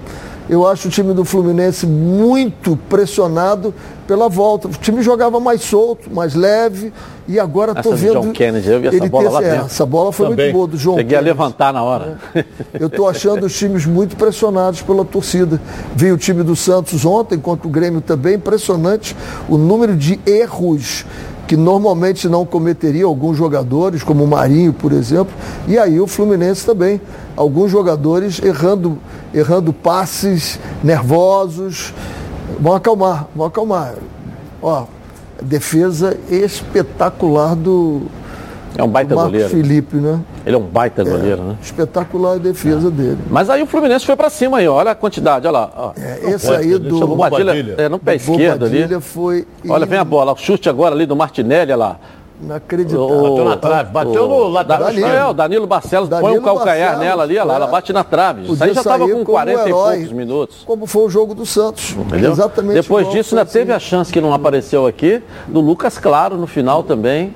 Eu 0.49 0.67
acho 0.67 0.89
o 0.89 0.91
time 0.91 1.13
do 1.13 1.25
Fluminense 1.25 1.87
muito 1.87 2.77
pressionado 2.89 3.75
pela 4.07 4.29
volta. 4.29 4.69
O 4.69 4.71
time 4.71 5.03
jogava 5.03 5.41
mais 5.41 5.63
solto, 5.63 6.09
mais 6.11 6.35
leve, 6.35 6.93
e 7.29 7.39
agora 7.41 7.73
estou 7.73 7.95
vendo. 7.97 8.21
John 8.21 8.33
Kennedy, 8.33 8.69
eu 8.69 8.81
vi 8.81 8.89
essa 8.89 9.09
bola 9.09 9.29
ter, 9.29 9.35
lá 9.35 9.43
é, 9.45 9.57
Essa 9.57 9.87
bola 9.87 10.13
foi 10.13 10.29
Também. 10.29 10.47
muito 10.47 10.55
boa 10.55 10.67
do 10.69 10.77
João. 10.77 10.97
Cheguei 10.97 11.17
Kennedy. 11.17 11.31
a 11.31 11.33
levantar 11.33 11.73
na 11.73 11.83
hora. 11.83 12.19
É. 12.35 12.45
Eu 12.79 12.87
estou 12.87 13.09
achando 13.09 13.47
os 13.47 13.57
times 13.57 13.85
muito 13.87 14.17
pressionados 14.17 14.83
pela 14.83 15.05
torcida. 15.05 15.61
Vi 15.95 16.13
o 16.13 16.19
time 16.19 16.43
do 16.43 16.55
Santos 16.55 17.05
ontem 17.05 17.39
contra 17.39 17.67
o 17.67 17.71
Grêmio 17.71 18.01
também, 18.01 18.35
impressionante 18.35 19.17
o 19.49 19.57
número 19.57 19.97
de 19.97 20.21
erros 20.27 21.05
que 21.47 21.57
normalmente 21.57 22.29
não 22.29 22.45
cometeria 22.45 23.05
alguns 23.05 23.37
jogadores, 23.37 24.03
como 24.03 24.25
o 24.25 24.27
Marinho, 24.27 24.73
por 24.73 24.93
exemplo, 24.93 25.33
e 25.69 25.79
aí 25.79 26.01
o 26.01 26.07
Fluminense 26.07 26.67
também. 26.67 27.01
Alguns 27.37 27.71
jogadores 27.71 28.43
errando, 28.43 28.99
errando 29.33 29.73
passes, 29.73 30.59
nervosos. 30.83 31.95
Vão 32.59 32.75
acalmar, 32.75 33.29
vão 33.35 33.47
acalmar. 33.47 33.95
Ó, 34.61 34.87
defesa 35.43 36.17
espetacular 36.31 37.55
do, 37.55 38.03
é 38.77 38.85
um 38.85 38.89
baita 38.89 39.15
Marcos 39.15 39.33
goleiro. 39.33 39.51
Felipe, 39.51 39.97
né? 39.97 40.21
Ele 40.45 40.55
é 40.55 40.59
um 40.59 40.63
baita 40.63 41.01
é, 41.01 41.05
goleiro, 41.05 41.43
né? 41.43 41.57
Espetacular 41.63 42.35
a 42.35 42.39
defesa 42.39 42.89
é. 42.89 42.91
dele. 42.91 43.19
Mas 43.31 43.49
aí 43.49 43.63
o 43.63 43.67
Fluminense 43.67 44.05
foi 44.05 44.15
para 44.15 44.29
cima 44.29 44.59
aí, 44.59 44.69
olha 44.69 44.91
a 44.91 44.95
quantidade, 44.95 45.47
olha 45.47 45.59
lá. 45.59 45.71
Ó. 45.75 45.93
É, 45.97 46.31
esse 46.31 46.51
aí 46.53 46.79
do. 46.79 47.13
O 47.13 47.17
Badilha, 47.17 47.75
é, 47.79 47.89
no 47.89 47.99
pé 47.99 48.17
esquerdo 48.17 48.67
ali. 48.67 49.01
Foi 49.01 49.47
olha, 49.69 49.87
vem 49.87 49.99
a 49.99 50.05
bola, 50.05 50.33
o 50.33 50.37
chute 50.37 50.69
agora 50.69 50.95
ali 50.95 51.07
do 51.07 51.17
Martinelli, 51.17 51.73
olha 51.73 51.77
lá. 51.77 52.01
Inacreditável. 52.43 53.09
Bateu 53.09 53.45
na 53.45 53.57
trave, 53.57 53.91
bateu 53.91 54.25
o, 54.25 54.29
no 54.29 54.49
lateral. 54.49 54.85
Danilo, 54.85 55.07
é, 55.07 55.27
o 55.27 55.33
Danilo 55.33 55.67
Barcelos 55.67 56.09
Danilo 56.09 56.29
põe 56.29 56.39
um 56.39 56.43
calcanhar 56.43 56.91
Barcelos, 56.91 57.01
nela 57.01 57.23
ali, 57.23 57.35
olha 57.39 57.45
lá, 57.45 57.55
é. 57.55 57.57
ela 57.57 57.67
bate 57.67 57.93
na 57.93 58.05
trave. 58.05 58.53
Isso 58.53 58.63
aí 58.63 58.75
já 58.75 58.81
estava 58.81 59.09
com 59.09 59.25
40 59.25 59.69
e 59.69 59.73
poucos 59.73 60.13
minutos. 60.13 60.57
Como 60.67 60.87
foi 60.87 61.05
o 61.05 61.11
jogo 61.11 61.35
do 61.35 61.47
Santos. 61.47 61.93
Entendeu? 61.93 62.33
Exatamente. 62.33 62.75
Depois 62.75 63.11
disso, 63.11 63.35
ainda 63.35 63.43
assim. 63.43 63.59
teve 63.59 63.73
a 63.73 63.79
chance 63.79 64.13
que 64.13 64.21
não 64.21 64.35
apareceu 64.35 64.87
aqui, 64.87 65.23
do 65.47 65.61
Lucas 65.61 65.99
Claro 65.99 66.37
no 66.37 66.47
final 66.47 66.83
também. 66.83 67.33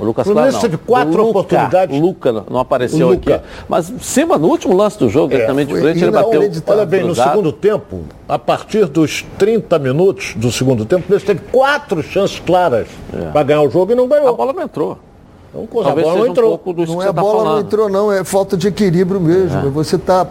O 0.00 0.04
Lucas 0.04 0.26
o 0.26 0.32
Claro 0.32 0.52
não. 0.52 0.60
teve 0.60 0.76
quatro 0.78 1.10
Luca, 1.10 1.22
oportunidades. 1.22 1.96
O 1.96 2.00
Luca 2.00 2.44
não 2.48 2.58
apareceu 2.58 3.10
aqui. 3.10 3.30
Mas 3.68 3.92
cima 4.00 4.38
no 4.38 4.48
último 4.48 4.74
lance 4.74 4.98
do 4.98 5.08
jogo, 5.08 5.34
é, 5.34 5.46
também 5.46 5.66
de 5.66 5.74
frente, 5.74 6.02
ele 6.02 6.10
bateu. 6.10 6.40
Olha 6.66 6.86
bem, 6.86 7.02
cruzado. 7.02 7.26
no 7.26 7.32
segundo 7.32 7.52
tempo, 7.52 8.00
a 8.28 8.38
partir 8.38 8.86
dos 8.86 9.24
30 9.38 9.78
minutos 9.78 10.34
do 10.36 10.50
segundo 10.50 10.84
tempo, 10.84 11.04
ele 11.12 11.20
teve 11.20 11.40
quatro 11.52 12.02
chances 12.02 12.40
claras 12.40 12.88
é. 13.12 13.30
para 13.30 13.42
ganhar 13.42 13.62
o 13.62 13.70
jogo 13.70 13.92
e 13.92 13.94
não 13.94 14.08
ganhou. 14.08 14.28
A 14.28 14.32
bola 14.32 14.52
não 14.52 14.62
entrou. 14.62 14.98
Então, 15.52 15.82
Talvez 15.82 16.06
a 16.06 16.10
bola 16.10 16.20
não 16.20 16.26
entrou. 16.28 16.60
Um 16.64 16.86
não 16.86 17.02
é 17.02 17.08
a 17.08 17.12
tá 17.12 17.20
bola 17.20 17.38
falando. 17.38 17.52
não 17.52 17.60
entrou, 17.60 17.88
não, 17.88 18.12
é 18.12 18.24
falta 18.24 18.56
de 18.56 18.68
equilíbrio 18.68 19.20
mesmo. 19.20 19.66
É. 19.66 19.70
Você 19.70 19.96
está 19.96 20.26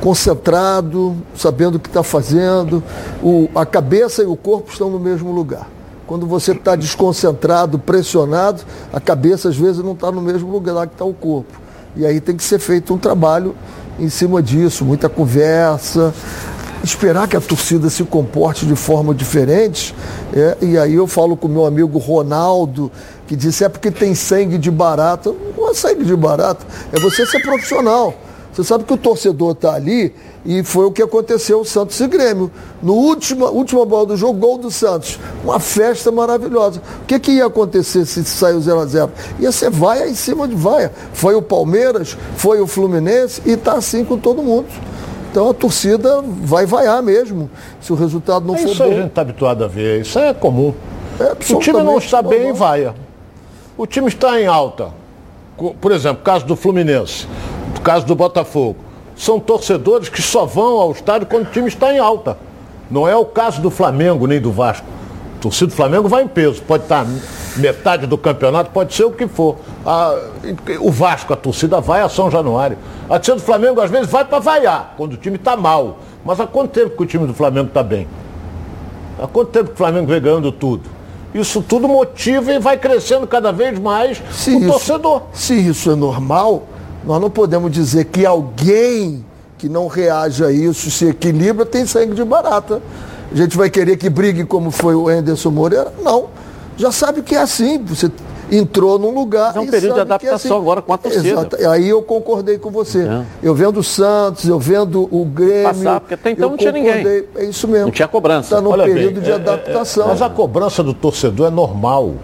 concentrado, 0.00 1.16
sabendo 1.34 1.76
o 1.76 1.80
que 1.80 1.88
está 1.88 2.02
fazendo, 2.02 2.82
o, 3.22 3.48
a 3.54 3.66
cabeça 3.66 4.22
e 4.22 4.26
o 4.26 4.36
corpo 4.36 4.70
estão 4.70 4.90
no 4.90 4.98
mesmo 4.98 5.30
lugar. 5.30 5.66
Quando 6.10 6.26
você 6.26 6.50
está 6.50 6.74
desconcentrado, 6.74 7.78
pressionado, 7.78 8.62
a 8.92 8.98
cabeça 8.98 9.48
às 9.48 9.56
vezes 9.56 9.80
não 9.80 9.92
está 9.92 10.10
no 10.10 10.20
mesmo 10.20 10.50
lugar 10.50 10.84
que 10.88 10.94
está 10.94 11.04
o 11.04 11.14
corpo. 11.14 11.60
E 11.94 12.04
aí 12.04 12.20
tem 12.20 12.36
que 12.36 12.42
ser 12.42 12.58
feito 12.58 12.92
um 12.92 12.98
trabalho 12.98 13.54
em 13.96 14.08
cima 14.08 14.42
disso, 14.42 14.84
muita 14.84 15.08
conversa, 15.08 16.12
esperar 16.82 17.28
que 17.28 17.36
a 17.36 17.40
torcida 17.40 17.88
se 17.88 18.02
comporte 18.02 18.66
de 18.66 18.74
forma 18.74 19.14
diferente. 19.14 19.94
É, 20.34 20.56
e 20.60 20.76
aí 20.76 20.94
eu 20.94 21.06
falo 21.06 21.36
com 21.36 21.46
meu 21.46 21.64
amigo 21.64 21.96
Ronaldo, 21.96 22.90
que 23.28 23.36
disse, 23.36 23.62
é 23.62 23.68
porque 23.68 23.92
tem 23.92 24.12
sangue 24.12 24.58
de 24.58 24.68
barata. 24.68 25.32
Não 25.56 25.70
é 25.70 25.74
sangue 25.74 26.04
de 26.04 26.16
barata, 26.16 26.66
é 26.92 26.98
você 26.98 27.24
ser 27.24 27.38
profissional. 27.40 28.12
Você 28.52 28.64
sabe 28.64 28.84
que 28.84 28.92
o 28.92 28.96
torcedor 28.96 29.52
está 29.52 29.74
ali 29.74 30.12
e 30.44 30.62
foi 30.64 30.84
o 30.84 30.90
que 30.90 31.02
aconteceu 31.02 31.60
o 31.60 31.64
Santos 31.64 31.98
e 32.00 32.06
Grêmio. 32.08 32.50
No 32.82 32.94
última, 32.94 33.48
última 33.48 33.84
bola 33.86 34.06
do 34.06 34.16
jogo, 34.16 34.38
gol 34.38 34.58
do 34.58 34.70
Santos. 34.70 35.18
Uma 35.44 35.60
festa 35.60 36.10
maravilhosa. 36.10 36.82
O 37.02 37.06
que, 37.06 37.18
que 37.20 37.30
ia 37.32 37.46
acontecer 37.46 38.04
se 38.06 38.24
saiu 38.24 38.60
0 38.60 38.80
a 38.80 38.86
0 38.86 39.10
Ia 39.38 39.52
ser 39.52 39.70
vaia 39.70 40.08
em 40.08 40.14
cima 40.14 40.48
de 40.48 40.54
vaia. 40.56 40.92
Foi 41.12 41.34
o 41.34 41.42
Palmeiras, 41.42 42.16
foi 42.36 42.60
o 42.60 42.66
Fluminense 42.66 43.40
e 43.46 43.52
está 43.52 43.74
assim 43.74 44.04
com 44.04 44.18
todo 44.18 44.42
mundo. 44.42 44.66
Então 45.30 45.48
a 45.48 45.54
torcida 45.54 46.20
vai 46.42 46.66
vaiar 46.66 47.00
mesmo, 47.04 47.48
se 47.80 47.92
o 47.92 47.94
resultado 47.94 48.44
não 48.44 48.56
é 48.56 48.58
for 48.58 48.68
isso 48.68 48.78
bom. 48.78 48.84
Isso 48.84 48.94
a 48.94 48.96
gente 48.96 49.10
está 49.10 49.20
habituado 49.20 49.62
a 49.62 49.68
ver, 49.68 50.00
isso 50.00 50.18
é 50.18 50.34
comum. 50.34 50.74
É 51.20 51.54
o 51.54 51.60
time 51.60 51.82
não 51.84 51.98
está 51.98 52.20
normal. 52.20 52.40
bem, 52.40 52.52
vaia. 52.52 52.94
O 53.78 53.86
time 53.86 54.08
está 54.08 54.40
em 54.40 54.46
alta. 54.46 54.88
Por 55.80 55.92
exemplo, 55.92 56.24
caso 56.24 56.44
do 56.46 56.56
Fluminense 56.56 57.28
no 57.80 57.82
caso 57.82 58.04
do 58.04 58.14
Botafogo, 58.14 58.76
são 59.16 59.40
torcedores 59.40 60.10
que 60.10 60.20
só 60.20 60.44
vão 60.44 60.78
ao 60.78 60.92
estádio 60.92 61.26
quando 61.26 61.46
o 61.46 61.50
time 61.50 61.66
está 61.66 61.90
em 61.92 61.98
alta. 61.98 62.36
Não 62.90 63.08
é 63.08 63.16
o 63.16 63.24
caso 63.24 63.62
do 63.62 63.70
Flamengo 63.70 64.26
nem 64.26 64.38
do 64.38 64.52
Vasco. 64.52 64.86
O 65.36 65.40
torcida 65.40 65.68
do 65.68 65.72
Flamengo 65.72 66.06
vai 66.06 66.22
em 66.22 66.28
peso, 66.28 66.60
pode 66.60 66.82
estar 66.82 67.06
metade 67.56 68.06
do 68.06 68.18
campeonato, 68.18 68.70
pode 68.70 68.92
ser 68.92 69.04
o 69.04 69.10
que 69.10 69.26
for. 69.26 69.56
A, 69.86 70.14
o 70.78 70.90
Vasco, 70.90 71.32
a 71.32 71.36
torcida 71.36 71.80
vai 71.80 72.02
a 72.02 72.08
São 72.10 72.30
Januário. 72.30 72.76
A 73.08 73.14
torcida 73.14 73.36
do 73.36 73.42
Flamengo 73.42 73.80
às 73.80 73.90
vezes 73.90 74.10
vai 74.10 74.26
para 74.26 74.38
vaiar, 74.38 74.92
quando 74.98 75.14
o 75.14 75.16
time 75.16 75.36
está 75.36 75.56
mal. 75.56 76.00
Mas 76.22 76.38
há 76.38 76.46
quanto 76.46 76.72
tempo 76.72 76.94
que 76.98 77.02
o 77.02 77.06
time 77.06 77.26
do 77.26 77.32
Flamengo 77.32 77.68
está 77.68 77.82
bem? 77.82 78.06
Há 79.18 79.26
quanto 79.26 79.52
tempo 79.52 79.68
que 79.68 79.74
o 79.74 79.78
Flamengo 79.78 80.06
vem 80.06 80.20
ganhando 80.20 80.52
tudo? 80.52 80.82
Isso 81.34 81.62
tudo 81.62 81.88
motiva 81.88 82.52
e 82.52 82.58
vai 82.58 82.76
crescendo 82.76 83.26
cada 83.26 83.50
vez 83.52 83.78
mais 83.78 84.22
se 84.30 84.50
o 84.50 84.58
isso, 84.58 84.66
torcedor. 84.68 85.22
Se 85.32 85.54
isso 85.54 85.90
é 85.90 85.94
normal, 85.94 86.64
nós 87.04 87.20
não 87.20 87.30
podemos 87.30 87.70
dizer 87.70 88.06
que 88.06 88.26
alguém 88.26 89.24
que 89.58 89.68
não 89.68 89.86
reage 89.88 90.42
a 90.42 90.50
isso, 90.50 90.90
se 90.90 91.06
equilibra, 91.06 91.66
tem 91.66 91.86
sangue 91.86 92.14
de 92.14 92.24
barata. 92.24 92.80
A 93.30 93.36
gente 93.36 93.56
vai 93.56 93.68
querer 93.68 93.96
que 93.98 94.08
brigue 94.08 94.44
como 94.44 94.70
foi 94.70 94.94
o 94.94 95.08
Anderson 95.08 95.50
Moreira? 95.50 95.92
Não. 96.02 96.28
Já 96.76 96.90
sabe 96.90 97.20
que 97.20 97.34
é 97.34 97.42
assim. 97.42 97.78
Você 97.84 98.10
entrou 98.50 98.98
num 98.98 99.10
lugar. 99.10 99.54
É 99.56 99.60
um 99.60 99.66
período 99.66 99.94
de 99.94 99.98
é 99.98 100.02
adaptação 100.02 100.32
é 100.32 100.54
assim. 100.54 100.62
agora 100.62 100.82
com 100.82 100.92
a 100.92 100.98
torcida. 100.98 101.28
Exato. 101.28 101.68
Aí 101.68 101.88
eu 101.88 102.02
concordei 102.02 102.58
com 102.58 102.70
você. 102.70 103.06
É. 103.06 103.22
Eu 103.42 103.54
vendo 103.54 103.80
o 103.80 103.84
Santos, 103.84 104.48
eu 104.48 104.58
vendo 104.58 105.08
o 105.10 105.24
Grêmio. 105.24 105.64
Passar, 105.64 106.00
porque 106.00 106.14
até 106.14 106.30
então 106.30 106.50
não 106.50 106.56
tinha 106.56 106.72
ninguém. 106.72 107.06
É 107.36 107.44
isso 107.44 107.68
mesmo. 107.68 107.86
Não 107.86 107.92
tinha 107.92 108.08
cobrança. 108.08 108.46
Está 108.46 108.60
num 108.60 108.70
Olha 108.70 108.84
período 108.84 109.14
bem, 109.14 109.22
de 109.24 109.30
é, 109.30 109.32
é, 109.32 109.36
adaptação. 109.36 110.08
mas 110.08 110.22
a 110.22 110.30
cobrança 110.30 110.82
do 110.82 110.94
torcedor 110.94 111.46
é 111.46 111.50
normal. 111.50 112.14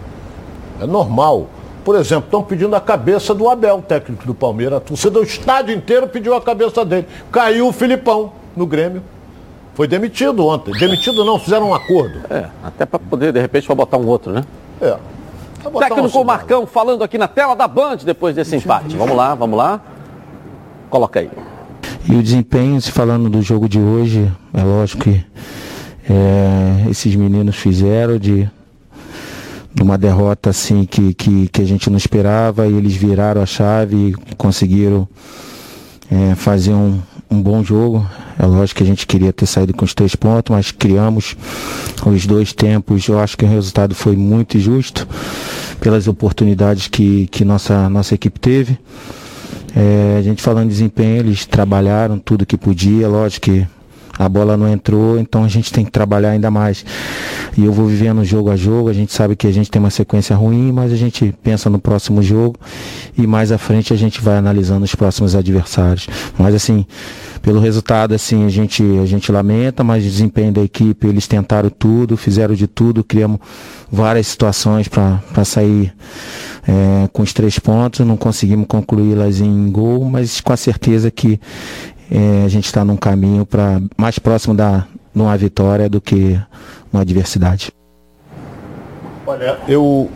É 0.80 0.86
normal. 0.86 1.48
Por 1.86 1.94
exemplo, 1.94 2.24
estão 2.24 2.42
pedindo 2.42 2.74
a 2.74 2.80
cabeça 2.80 3.32
do 3.32 3.48
Abel, 3.48 3.80
técnico 3.80 4.26
do 4.26 4.34
Palmeiras. 4.34 4.78
A 4.78 4.80
torcida 4.80 5.20
do 5.20 5.22
estádio 5.22 5.72
inteiro 5.72 6.08
pediu 6.08 6.34
a 6.34 6.42
cabeça 6.42 6.84
dele. 6.84 7.06
Caiu 7.30 7.68
o 7.68 7.72
Filipão 7.72 8.32
no 8.56 8.66
Grêmio. 8.66 9.04
Foi 9.72 9.86
demitido 9.86 10.44
ontem. 10.44 10.72
Demitido 10.72 11.24
não, 11.24 11.38
fizeram 11.38 11.68
um 11.68 11.74
acordo. 11.74 12.22
É, 12.28 12.46
até 12.64 12.84
para 12.84 12.98
poder, 12.98 13.32
de 13.32 13.40
repente, 13.40 13.68
para 13.68 13.76
botar 13.76 13.98
um 13.98 14.06
outro, 14.08 14.32
né? 14.32 14.42
É. 14.80 14.96
Técnico 15.78 16.24
Marcão 16.24 16.66
falando 16.66 17.04
aqui 17.04 17.16
na 17.16 17.28
tela 17.28 17.54
da 17.54 17.68
Band 17.68 17.98
depois 18.04 18.34
desse 18.34 18.56
empate. 18.56 18.96
Vamos 18.96 19.16
lá, 19.16 19.36
vamos 19.36 19.56
lá. 19.56 19.80
Coloca 20.90 21.20
aí. 21.20 21.30
E 22.04 22.16
o 22.16 22.20
desempenho, 22.20 22.80
se 22.80 22.90
falando 22.90 23.30
do 23.30 23.40
jogo 23.42 23.68
de 23.68 23.78
hoje, 23.78 24.28
é 24.52 24.62
lógico 24.64 25.04
que 25.04 25.24
é, 26.10 26.90
esses 26.90 27.14
meninos 27.14 27.54
fizeram 27.54 28.18
de, 28.18 28.42
de 28.42 28.50
uma 29.80 29.98
derrota 29.98 30.50
assim 30.50 30.84
que, 30.84 31.14
que, 31.14 31.48
que, 31.48 31.60
a 31.60 31.64
gente 31.64 31.90
não 31.90 31.96
esperava 31.96 32.66
e 32.66 32.74
eles 32.74 32.94
viraram 32.94 33.42
a 33.42 33.46
chave 33.46 34.14
e 34.30 34.34
conseguiram 34.36 35.06
é, 36.10 36.34
fazer 36.34 36.72
um, 36.72 37.00
um 37.30 37.40
bom 37.40 37.62
jogo. 37.62 38.06
É 38.38 38.46
lógico 38.46 38.78
que 38.78 38.84
a 38.84 38.86
gente 38.86 39.06
queria 39.06 39.32
ter 39.32 39.46
saído 39.46 39.74
com 39.74 39.84
os 39.84 39.94
três 39.94 40.14
pontos, 40.14 40.54
mas 40.54 40.70
criamos 40.70 41.36
os 42.04 42.26
dois 42.26 42.52
tempos. 42.52 43.06
Eu 43.08 43.18
acho 43.18 43.36
que 43.36 43.44
o 43.44 43.48
resultado 43.48 43.94
foi 43.94 44.16
muito 44.16 44.58
justo 44.58 45.06
pelas 45.80 46.08
oportunidades 46.08 46.88
que, 46.88 47.26
que 47.28 47.44
nossa, 47.44 47.88
nossa 47.88 48.14
equipe 48.14 48.38
teve. 48.40 48.78
É, 49.74 50.16
a 50.18 50.22
gente 50.22 50.40
falando 50.40 50.68
de 50.68 50.74
desempenho, 50.74 51.18
eles 51.18 51.44
trabalharam 51.44 52.18
tudo 52.18 52.46
que 52.46 52.56
podia, 52.56 53.08
lógico 53.08 53.44
que 53.46 53.66
a 54.18 54.28
bola 54.28 54.56
não 54.56 54.68
entrou, 54.68 55.18
então 55.18 55.44
a 55.44 55.48
gente 55.48 55.72
tem 55.72 55.84
que 55.84 55.90
trabalhar 55.90 56.30
ainda 56.30 56.50
mais. 56.50 56.84
E 57.56 57.64
eu 57.64 57.72
vou 57.72 57.86
vivendo 57.86 58.24
jogo 58.24 58.50
a 58.50 58.56
jogo, 58.56 58.88
a 58.88 58.92
gente 58.92 59.12
sabe 59.12 59.36
que 59.36 59.46
a 59.46 59.52
gente 59.52 59.70
tem 59.70 59.80
uma 59.80 59.90
sequência 59.90 60.34
ruim, 60.36 60.72
mas 60.72 60.92
a 60.92 60.96
gente 60.96 61.34
pensa 61.42 61.70
no 61.70 61.78
próximo 61.78 62.22
jogo 62.22 62.58
e 63.16 63.26
mais 63.26 63.52
à 63.52 63.58
frente 63.58 63.92
a 63.92 63.96
gente 63.96 64.20
vai 64.20 64.36
analisando 64.36 64.84
os 64.84 64.94
próximos 64.94 65.34
adversários. 65.34 66.08
Mas 66.38 66.54
assim, 66.54 66.86
pelo 67.42 67.60
resultado, 67.60 68.12
assim, 68.12 68.44
a 68.44 68.48
gente, 68.48 68.82
a 69.02 69.06
gente 69.06 69.30
lamenta, 69.30 69.84
mas 69.84 70.04
o 70.04 70.08
desempenho 70.08 70.52
da 70.52 70.62
equipe, 70.62 71.06
eles 71.06 71.26
tentaram 71.26 71.70
tudo, 71.70 72.16
fizeram 72.16 72.54
de 72.54 72.66
tudo, 72.66 73.04
criamos 73.04 73.38
várias 73.90 74.26
situações 74.26 74.88
para 74.88 75.44
sair 75.44 75.94
é, 76.66 77.08
com 77.12 77.22
os 77.22 77.32
três 77.32 77.58
pontos, 77.58 78.04
não 78.04 78.16
conseguimos 78.16 78.66
concluí-las 78.66 79.40
em 79.40 79.70
gol, 79.70 80.04
mas 80.04 80.40
com 80.40 80.52
a 80.52 80.56
certeza 80.56 81.10
que 81.10 81.40
é, 82.10 82.44
a 82.44 82.48
gente 82.48 82.66
está 82.66 82.84
num 82.84 82.96
caminho 82.96 83.44
para 83.44 83.80
mais 83.96 84.18
próximo 84.18 84.54
da 84.54 84.86
uma 85.14 85.36
vitória 85.36 85.88
do 85.88 86.00
que 86.00 86.38
uma 86.92 87.02
adversidade. 87.02 87.72
Olha, 89.26 89.58
eu, 89.66 90.10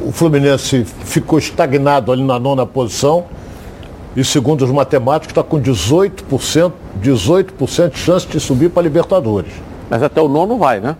o 0.00 0.10
Fluminense 0.10 0.84
ficou 0.84 1.38
estagnado 1.38 2.10
ali 2.10 2.24
na 2.24 2.38
nona 2.38 2.66
posição 2.66 3.26
e 4.16 4.24
segundo 4.24 4.64
os 4.64 4.70
matemáticos 4.70 5.30
está 5.30 5.42
com 5.42 5.60
18%, 5.60 6.72
18% 7.00 7.90
de 7.90 7.98
chance 7.98 8.26
de 8.26 8.40
subir 8.40 8.70
para 8.70 8.82
Libertadores. 8.82 9.52
Mas 9.88 10.02
até 10.02 10.20
o 10.20 10.28
nono 10.28 10.58
vai, 10.58 10.80
né? 10.80 10.96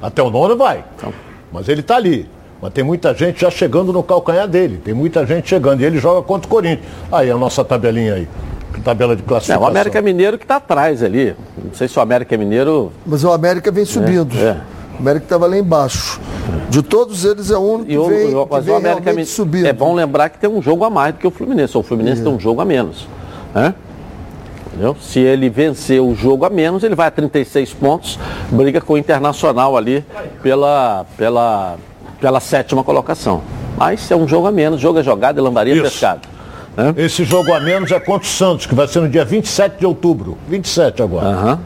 Até 0.00 0.22
o 0.22 0.30
nono 0.30 0.56
vai. 0.56 0.84
Então. 0.96 1.12
Mas 1.52 1.68
ele 1.68 1.80
está 1.80 1.96
ali. 1.96 2.28
Mas 2.62 2.72
tem 2.72 2.84
muita 2.84 3.14
gente 3.14 3.40
já 3.40 3.50
chegando 3.50 3.92
no 3.92 4.02
calcanhar 4.02 4.46
dele. 4.46 4.80
Tem 4.84 4.92
muita 4.92 5.26
gente 5.26 5.48
chegando. 5.48 5.80
E 5.80 5.84
ele 5.84 5.98
joga 5.98 6.22
contra 6.22 6.46
o 6.46 6.50
Corinthians. 6.50 6.86
Aí 7.10 7.30
a 7.30 7.36
nossa 7.36 7.64
tabelinha 7.64 8.14
aí 8.14 8.28
tabela 8.80 9.16
de 9.16 9.22
classificação. 9.22 9.62
É, 9.62 9.66
o 9.66 9.70
América 9.70 10.00
Mineiro 10.00 10.38
que 10.38 10.44
está 10.44 10.56
atrás 10.56 11.02
ali. 11.02 11.34
Não 11.62 11.74
sei 11.74 11.88
se 11.88 11.98
o 11.98 12.02
América 12.02 12.36
Mineiro. 12.36 12.92
Mas 13.04 13.24
o 13.24 13.32
América 13.32 13.70
vem 13.70 13.84
subindo. 13.84 14.36
É, 14.36 14.42
é. 14.42 14.56
O 14.96 15.00
América 15.00 15.24
estava 15.24 15.46
lá 15.46 15.56
embaixo. 15.56 16.20
De 16.68 16.82
todos 16.82 17.24
eles 17.24 17.50
é 17.50 17.56
o 17.56 17.60
único 17.60 17.86
que 17.86 17.98
o, 17.98 18.04
vem, 18.06 18.34
o, 18.34 18.46
que 18.46 18.60
vem 18.60 18.74
o 18.74 18.76
América 18.76 19.10
Mineiro 19.10 19.30
subindo. 19.30 19.66
É 19.66 19.72
bom 19.72 19.94
lembrar 19.94 20.28
que 20.28 20.38
tem 20.38 20.48
um 20.48 20.62
jogo 20.62 20.84
a 20.84 20.90
mais 20.90 21.14
do 21.14 21.18
que 21.18 21.26
o 21.26 21.30
Fluminense. 21.30 21.76
O 21.76 21.82
Fluminense 21.82 22.20
é. 22.20 22.24
tem 22.24 22.32
um 22.32 22.38
jogo 22.38 22.60
a 22.60 22.64
menos. 22.64 23.08
Né? 23.54 23.74
Entendeu? 24.66 24.96
Se 25.00 25.18
ele 25.18 25.50
vencer 25.50 26.00
o 26.00 26.14
jogo 26.14 26.44
a 26.44 26.50
menos, 26.50 26.84
ele 26.84 26.94
vai 26.94 27.08
a 27.08 27.10
36 27.10 27.74
pontos, 27.74 28.18
briga 28.50 28.80
com 28.80 28.92
o 28.92 28.98
Internacional 28.98 29.76
ali 29.76 30.04
pela, 30.42 31.04
pela, 31.16 31.76
pela 32.20 32.40
sétima 32.40 32.84
colocação. 32.84 33.42
Mas 33.76 34.10
é 34.10 34.16
um 34.16 34.28
jogo 34.28 34.46
a 34.46 34.52
menos, 34.52 34.80
jogo 34.80 35.00
é 35.00 35.02
jogado 35.02 35.38
e 35.38 35.40
lambaria 35.40 35.74
Isso. 35.74 35.82
pescado. 35.82 36.28
É? 36.80 37.04
Esse 37.04 37.24
jogo 37.24 37.52
a 37.52 37.60
menos 37.60 37.90
é 37.90 38.00
contra 38.00 38.26
o 38.26 38.30
Santos, 38.30 38.66
que 38.66 38.74
vai 38.74 38.88
ser 38.88 39.00
no 39.00 39.08
dia 39.08 39.24
27 39.24 39.80
de 39.80 39.86
outubro. 39.86 40.38
27 40.48 41.02
agora. 41.02 41.28
Uhum. 41.28 41.58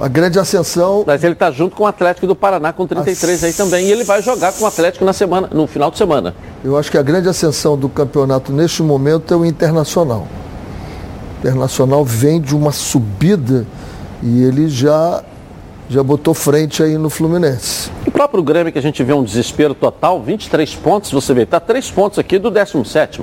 A 0.00 0.08
grande 0.08 0.38
ascensão. 0.38 1.02
Mas 1.06 1.24
ele 1.24 1.32
está 1.32 1.50
junto 1.50 1.74
com 1.74 1.82
o 1.82 1.86
Atlético 1.86 2.26
do 2.26 2.36
Paraná 2.36 2.72
com 2.72 2.86
33 2.86 3.44
aí 3.44 3.52
também. 3.52 3.86
E 3.86 3.90
ele 3.90 4.04
vai 4.04 4.22
jogar 4.22 4.52
com 4.52 4.64
o 4.64 4.66
Atlético 4.66 5.04
na 5.04 5.12
semana, 5.12 5.48
no 5.52 5.66
final 5.66 5.90
de 5.90 5.98
semana. 5.98 6.34
Eu 6.62 6.76
acho 6.78 6.90
que 6.90 6.98
a 6.98 7.02
grande 7.02 7.28
ascensão 7.28 7.76
do 7.76 7.88
campeonato 7.88 8.52
neste 8.52 8.82
momento 8.82 9.34
é 9.34 9.36
o 9.36 9.44
Internacional. 9.44 10.28
O 11.36 11.38
Internacional 11.40 12.04
vem 12.04 12.40
de 12.40 12.54
uma 12.54 12.70
subida 12.70 13.66
e 14.22 14.42
ele 14.42 14.68
já 14.68 15.24
já 15.90 16.02
botou 16.02 16.34
frente 16.34 16.82
aí 16.82 16.98
no 16.98 17.08
Fluminense. 17.08 17.90
O 18.06 18.10
próprio 18.10 18.42
Grêmio 18.42 18.70
que 18.70 18.78
a 18.78 18.82
gente 18.82 19.02
vê 19.02 19.14
um 19.14 19.24
desespero 19.24 19.74
total, 19.74 20.22
23 20.22 20.74
pontos, 20.76 21.10
você 21.10 21.32
vê, 21.32 21.42
está 21.42 21.58
3 21.58 21.90
pontos 21.90 22.18
aqui 22.18 22.38
do 22.38 22.50
17 22.50 23.22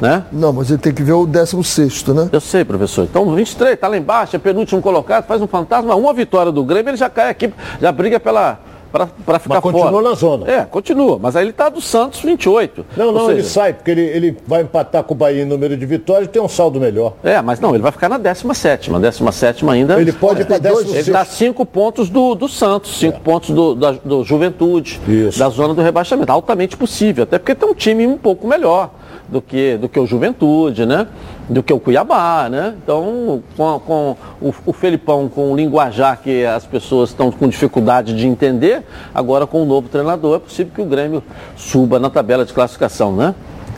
né? 0.00 0.24
Não, 0.32 0.52
mas 0.52 0.70
ele 0.70 0.78
tem 0.78 0.92
que 0.92 1.02
ver 1.02 1.12
o 1.12 1.26
16, 1.26 2.06
né? 2.08 2.28
Eu 2.32 2.40
sei, 2.40 2.64
professor. 2.64 3.04
Então, 3.04 3.34
23, 3.34 3.78
tá 3.78 3.88
lá 3.88 3.96
embaixo, 3.96 4.36
é 4.36 4.38
penúltimo 4.38 4.80
colocado, 4.80 5.26
faz 5.26 5.42
um 5.42 5.46
fantasma. 5.46 5.94
Uma 5.94 6.14
vitória 6.14 6.50
do 6.50 6.64
Grêmio, 6.64 6.90
ele 6.90 6.96
já 6.96 7.10
cai 7.10 7.30
aqui, 7.30 7.52
já 7.80 7.92
briga 7.92 8.18
pela. 8.18 8.58
Para 8.90 9.06
ficar 9.38 9.54
mas 9.54 9.60
continua 9.60 9.90
fora. 9.92 10.08
na 10.08 10.14
zona. 10.16 10.50
É, 10.50 10.64
continua. 10.64 11.16
Mas 11.16 11.36
aí 11.36 11.44
ele 11.44 11.50
está 11.50 11.68
do 11.68 11.80
Santos 11.80 12.22
28. 12.22 12.84
Não, 12.96 13.12
não, 13.12 13.20
seja... 13.20 13.32
ele 13.32 13.42
sai, 13.44 13.72
porque 13.72 13.88
ele, 13.88 14.00
ele 14.00 14.36
vai 14.44 14.62
empatar 14.62 15.04
com 15.04 15.14
o 15.14 15.16
Bahia 15.16 15.44
em 15.44 15.44
número 15.44 15.76
de 15.76 15.86
vitórias 15.86 16.26
e 16.26 16.28
tem 16.28 16.42
um 16.42 16.48
saldo 16.48 16.80
melhor. 16.80 17.14
É, 17.22 17.40
mas 17.40 17.60
não, 17.60 17.72
ele 17.72 17.84
vai 17.84 17.92
ficar 17.92 18.08
na 18.08 18.18
17. 18.18 18.90
17 18.90 19.68
ainda. 19.68 20.00
Ele 20.00 20.10
pode 20.10 20.42
ir 20.42 20.44
para 20.44 20.58
16. 20.58 21.06
Ele 21.06 21.12
dá 21.12 21.24
5 21.24 21.64
pontos 21.66 22.10
do, 22.10 22.34
do 22.34 22.48
Santos, 22.48 22.98
5 22.98 23.16
é. 23.16 23.20
pontos 23.20 23.50
do, 23.50 23.76
da, 23.76 23.92
do 23.92 24.24
Juventude, 24.24 25.00
Isso. 25.06 25.38
da 25.38 25.48
zona 25.50 25.72
do 25.72 25.82
rebaixamento. 25.82 26.32
Altamente 26.32 26.76
possível, 26.76 27.22
até 27.22 27.38
porque 27.38 27.54
tem 27.54 27.68
um 27.68 27.74
time 27.74 28.08
um 28.08 28.18
pouco 28.18 28.44
melhor 28.48 28.90
do 29.30 29.40
que, 29.40 29.76
do 29.76 29.88
que 29.88 29.98
o 29.98 30.06
Juventude, 30.06 30.84
né? 30.84 31.06
Do 31.48 31.62
que 31.62 31.72
o 31.72 31.80
Cuiabá, 31.80 32.48
né? 32.50 32.74
Então, 32.82 33.42
com, 33.56 33.80
com 33.80 34.16
o, 34.40 34.54
o 34.66 34.72
Felipão, 34.72 35.28
com 35.28 35.52
o 35.52 35.56
linguajar 35.56 36.20
que 36.20 36.44
as 36.44 36.66
pessoas 36.66 37.10
estão 37.10 37.30
com 37.30 37.48
dificuldade 37.48 38.14
de 38.14 38.26
entender, 38.26 38.82
agora 39.14 39.46
com 39.46 39.62
o 39.62 39.64
novo 39.64 39.88
treinador, 39.88 40.36
é 40.36 40.38
possível 40.40 40.72
que 40.74 40.82
o 40.82 40.86
Grêmio 40.86 41.22
suba 41.56 41.98
na 41.98 42.10
tabela 42.10 42.44
de 42.44 42.52
classificação, 42.52 43.14
né? 43.14 43.34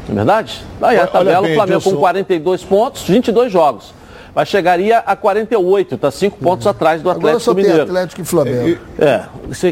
Não 0.08 0.14
é 0.14 0.16
verdade? 0.16 0.62
Aí 0.80 0.98
a 0.98 1.06
tabela, 1.06 1.42
bem, 1.42 1.52
o 1.52 1.54
Flamengo 1.54 1.82
com 1.82 1.96
42 1.96 2.64
pontos, 2.64 3.02
22 3.02 3.52
jogos 3.52 4.01
mas 4.34 4.48
chegaria 4.48 4.98
a 4.98 5.14
48, 5.14 5.94
está 5.94 6.10
cinco 6.10 6.38
pontos 6.38 6.66
atrás 6.66 7.02
do 7.02 7.10
Atlético 7.10 7.28
Agora 7.28 7.40
só 7.40 7.54
Mineiro. 7.54 7.82
Atlético 7.82 8.20
e 8.20 8.24
Flamengo. 8.24 8.78
É, 8.98 9.22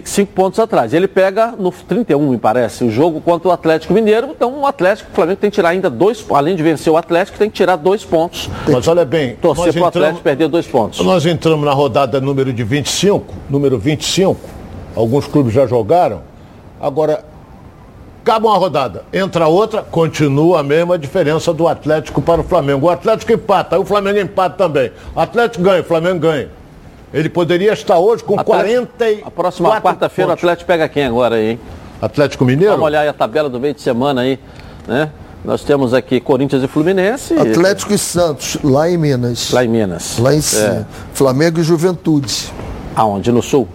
cinco 0.04 0.32
pontos 0.32 0.58
atrás. 0.58 0.92
Ele 0.92 1.08
pega 1.08 1.54
no 1.58 1.70
31, 1.70 2.30
me 2.30 2.38
parece, 2.38 2.84
o 2.84 2.90
jogo 2.90 3.20
contra 3.20 3.48
o 3.48 3.52
Atlético 3.52 3.94
Mineiro. 3.94 4.28
Então 4.30 4.60
o 4.60 4.66
Atlético, 4.66 5.10
o 5.10 5.14
Flamengo 5.14 5.40
tem 5.40 5.50
que 5.50 5.54
tirar 5.54 5.70
ainda 5.70 5.88
dois, 5.88 6.24
além 6.30 6.56
de 6.56 6.62
vencer 6.62 6.92
o 6.92 6.96
Atlético, 6.96 7.38
tem 7.38 7.48
que 7.48 7.56
tirar 7.56 7.76
dois 7.76 8.04
pontos. 8.04 8.50
Mas 8.68 8.86
olha 8.86 9.04
bem, 9.04 9.36
torcer 9.36 9.72
para 9.72 9.82
o 9.82 9.86
Atlético 9.86 10.20
perder 10.20 10.48
dois 10.48 10.66
pontos. 10.66 11.00
Nós 11.00 11.24
entramos 11.24 11.64
na 11.64 11.72
rodada 11.72 12.20
número 12.20 12.52
de 12.52 12.62
25, 12.62 13.34
número 13.48 13.78
25. 13.78 14.38
Alguns 14.94 15.26
clubes 15.26 15.54
já 15.54 15.66
jogaram. 15.66 16.22
Agora, 16.80 17.24
acaba 18.22 18.48
uma 18.48 18.56
rodada, 18.56 19.04
entra 19.12 19.46
outra, 19.48 19.82
continua 19.82 20.60
a 20.60 20.62
mesma 20.62 20.98
diferença 20.98 21.52
do 21.52 21.66
Atlético 21.66 22.20
para 22.20 22.40
o 22.40 22.44
Flamengo. 22.44 22.86
O 22.86 22.90
Atlético 22.90 23.32
empata, 23.32 23.76
aí 23.76 23.82
o 23.82 23.84
Flamengo 23.84 24.18
empata 24.18 24.56
também. 24.56 24.92
O 25.14 25.20
Atlético 25.20 25.64
ganha, 25.64 25.80
o 25.80 25.84
Flamengo 25.84 26.20
ganha. 26.20 26.48
Ele 27.12 27.28
poderia 27.28 27.72
estar 27.72 27.98
hoje 27.98 28.22
com 28.22 28.38
Atlético, 28.38 28.86
40 28.96 29.26
A 29.26 29.30
próxima 29.30 29.80
quarta-feira 29.80 30.30
o 30.30 30.34
Atlético 30.34 30.66
pega 30.66 30.88
quem 30.88 31.04
agora 31.04 31.36
aí, 31.36 31.52
hein? 31.52 31.60
Atlético 32.00 32.44
Mineiro? 32.44 32.72
Vamos 32.72 32.86
olhar 32.86 33.00
aí 33.00 33.08
a 33.08 33.12
tabela 33.12 33.48
do 33.48 33.58
meio 33.58 33.74
de 33.74 33.80
semana 33.80 34.20
aí, 34.20 34.38
né? 34.86 35.10
Nós 35.44 35.64
temos 35.64 35.94
aqui 35.94 36.20
Corinthians 36.20 36.62
e 36.62 36.68
Fluminense. 36.68 37.34
Atlético 37.34 37.94
e 37.94 37.98
Santos, 37.98 38.58
lá 38.62 38.88
em 38.90 38.98
Minas. 38.98 39.50
Lá 39.50 39.64
em 39.64 39.68
Minas. 39.68 40.18
Lá 40.18 40.34
em 40.34 40.40
cima. 40.40 40.62
É. 40.62 40.84
Flamengo 41.14 41.60
e 41.60 41.62
Juventude. 41.62 42.52
Aonde? 42.94 43.32
No 43.32 43.42
Sul? 43.42 43.66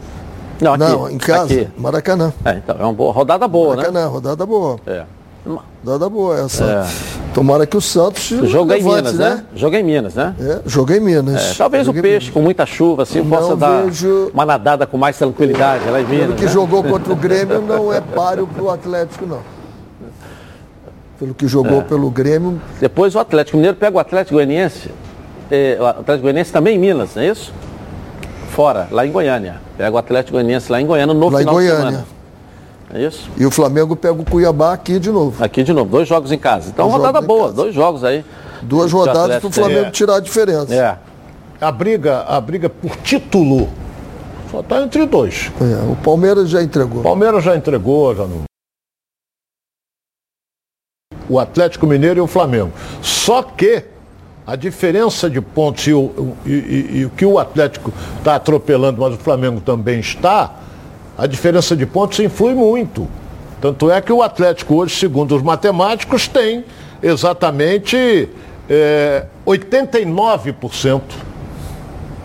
Não, 0.62 0.74
aqui, 0.74 0.84
Não 0.84 1.10
em 1.10 1.18
casa, 1.18 1.54
aqui. 1.54 1.68
Maracanã. 1.78 2.34
É, 2.44 2.52
então, 2.54 2.76
é 2.80 2.84
uma 2.84 2.94
boa 2.94 3.12
rodada 3.12 3.48
boa, 3.48 3.76
Maracanã, 3.76 4.02
né? 4.02 4.08
rodada 4.08 4.46
boa. 4.46 4.80
É. 4.88 5.04
Rodada 5.46 6.10
boa 6.10 6.40
essa. 6.40 6.64
É. 6.64 7.34
Tomara 7.34 7.68
que 7.68 7.78
o 7.78 7.82
Santos. 7.82 8.24
Jogo 8.50 8.74
em 8.74 8.82
Minas, 8.82 9.14
né? 9.14 9.30
né? 9.30 9.46
Jogo 9.56 9.76
em 9.76 9.84
Minas, 9.84 10.16
né? 10.16 10.34
É, 10.40 10.62
jogo 10.66 10.94
em 10.94 11.00
Minas. 11.00 11.52
É, 11.52 11.54
talvez 11.54 11.86
jogo 11.86 12.00
o 12.00 12.02
peixe 12.02 12.32
com 12.32 12.42
muita 12.42 12.66
chuva, 12.66 13.04
assim, 13.04 13.20
não 13.20 13.30
possa 13.30 13.56
dar 13.56 13.84
vejo... 13.84 14.32
uma 14.34 14.46
nadada 14.46 14.88
com 14.88 14.98
mais 14.98 15.18
tranquilidade 15.18 15.88
lá 15.90 16.02
em 16.02 16.06
Minas. 16.06 16.26
Pelo 16.28 16.36
que 16.38 16.46
né? 16.46 16.52
jogou 16.52 16.84
contra 16.84 17.14
o 17.14 17.16
Grêmio, 17.16 17.62
não 17.62 17.94
é 17.94 18.02
páreo 18.02 18.48
para 18.48 18.64
o 18.64 18.70
Atlético, 18.72 19.26
não. 19.26 19.42
Pelo 21.20 21.34
que 21.34 21.48
jogou 21.48 21.82
é. 21.82 21.84
pelo 21.84 22.10
Grêmio. 22.10 22.60
Depois 22.80 23.14
o 23.14 23.20
Atlético 23.20 23.58
Mineiro 23.58 23.78
pega 23.78 23.98
o 23.98 24.00
Atlético 24.00 24.36
Goianiense. 24.36 24.90
É, 25.52 25.78
o 25.80 25.86
Atlético 25.86 26.24
Goianiense 26.24 26.52
também 26.52 26.76
em 26.76 26.80
Minas, 26.80 27.16
não 27.16 27.22
é 27.22 27.28
isso? 27.28 27.54
Fora, 28.46 28.88
lá 28.92 29.06
em 29.06 29.12
Goiânia. 29.12 29.62
Pega 29.78 29.96
o 29.96 29.98
Atlético 29.98 30.34
Goianiense 30.34 30.72
lá 30.72 30.82
em 30.82 30.86
Goiânia 30.86 31.14
no 31.14 31.30
lá 31.30 31.40
final 31.40 31.54
em 31.54 31.56
Goiânia. 31.56 31.76
de 31.76 31.92
semana. 31.92 32.16
É 32.94 33.02
isso? 33.02 33.30
E 33.36 33.46
o 33.46 33.52
Flamengo 33.52 33.96
pega 33.96 34.14
o 34.14 34.24
Cuiabá 34.24 34.74
aqui 34.74 35.00
de 35.00 35.12
novo. 35.12 35.44
Aqui 35.44 35.64
de 35.64 35.74
novo, 35.74 35.90
dois 35.90 36.08
jogos 36.08 36.32
em 36.32 36.38
casa. 36.38 36.70
Então, 36.70 36.88
dois 36.88 36.98
rodada 36.98 37.22
boa, 37.22 37.52
dois 37.52 37.74
jogos 37.74 38.04
aí. 38.04 38.24
Duas 38.62 38.92
rodadas 38.92 39.40
para 39.40 39.48
o 39.48 39.52
Flamengo 39.52 39.88
é. 39.88 39.92
tirar 39.92 40.16
a 40.16 40.20
diferença. 40.20 40.74
É. 40.74 40.98
A 41.60 41.72
briga, 41.72 42.22
a 42.22 42.40
briga 42.40 42.70
por 42.70 42.96
título 42.98 43.70
só 44.52 44.60
está 44.60 44.82
entre 44.82 45.06
dois. 45.06 45.52
É, 45.60 45.92
o 45.92 45.96
Palmeiras 45.98 46.50
já 46.50 46.62
entregou. 46.62 47.00
O 47.00 47.04
Palmeiras 47.04 47.44
já 47.44 47.56
entregou, 47.56 48.16
já 48.16 48.26
não. 48.26 48.44
O 51.28 51.40
Atlético 51.40 51.88
Mineiro 51.88 52.20
e 52.20 52.22
o 52.22 52.28
Flamengo. 52.28 52.72
Só 53.02 53.42
que 53.42 53.84
a 54.46 54.56
diferença 54.56 55.30
de 55.30 55.42
pontos 55.42 55.88
e 55.88 55.94
o, 55.94 56.36
e, 56.46 56.52
e, 56.52 56.98
e 57.00 57.06
o 57.06 57.10
que 57.10 57.26
o 57.26 57.40
Atlético 57.40 57.92
está 58.18 58.36
atropelando, 58.36 59.02
mas 59.02 59.16
o 59.16 59.18
Flamengo 59.18 59.60
também 59.60 60.00
está, 60.00 60.56
a 61.18 61.26
diferença 61.26 61.76
de 61.76 61.86
pontos 61.86 62.20
influi 62.20 62.54
muito. 62.54 63.08
Tanto 63.60 63.90
é 63.90 64.00
que 64.02 64.14
o 64.14 64.22
Atlético 64.22 64.76
hoje, 64.76 64.96
segundo 64.96 65.36
os 65.36 65.42
matemáticos, 65.42 66.28
tem 66.28 66.64
exatamente 67.02 68.30
é, 68.70 69.26
89%. 69.46 71.02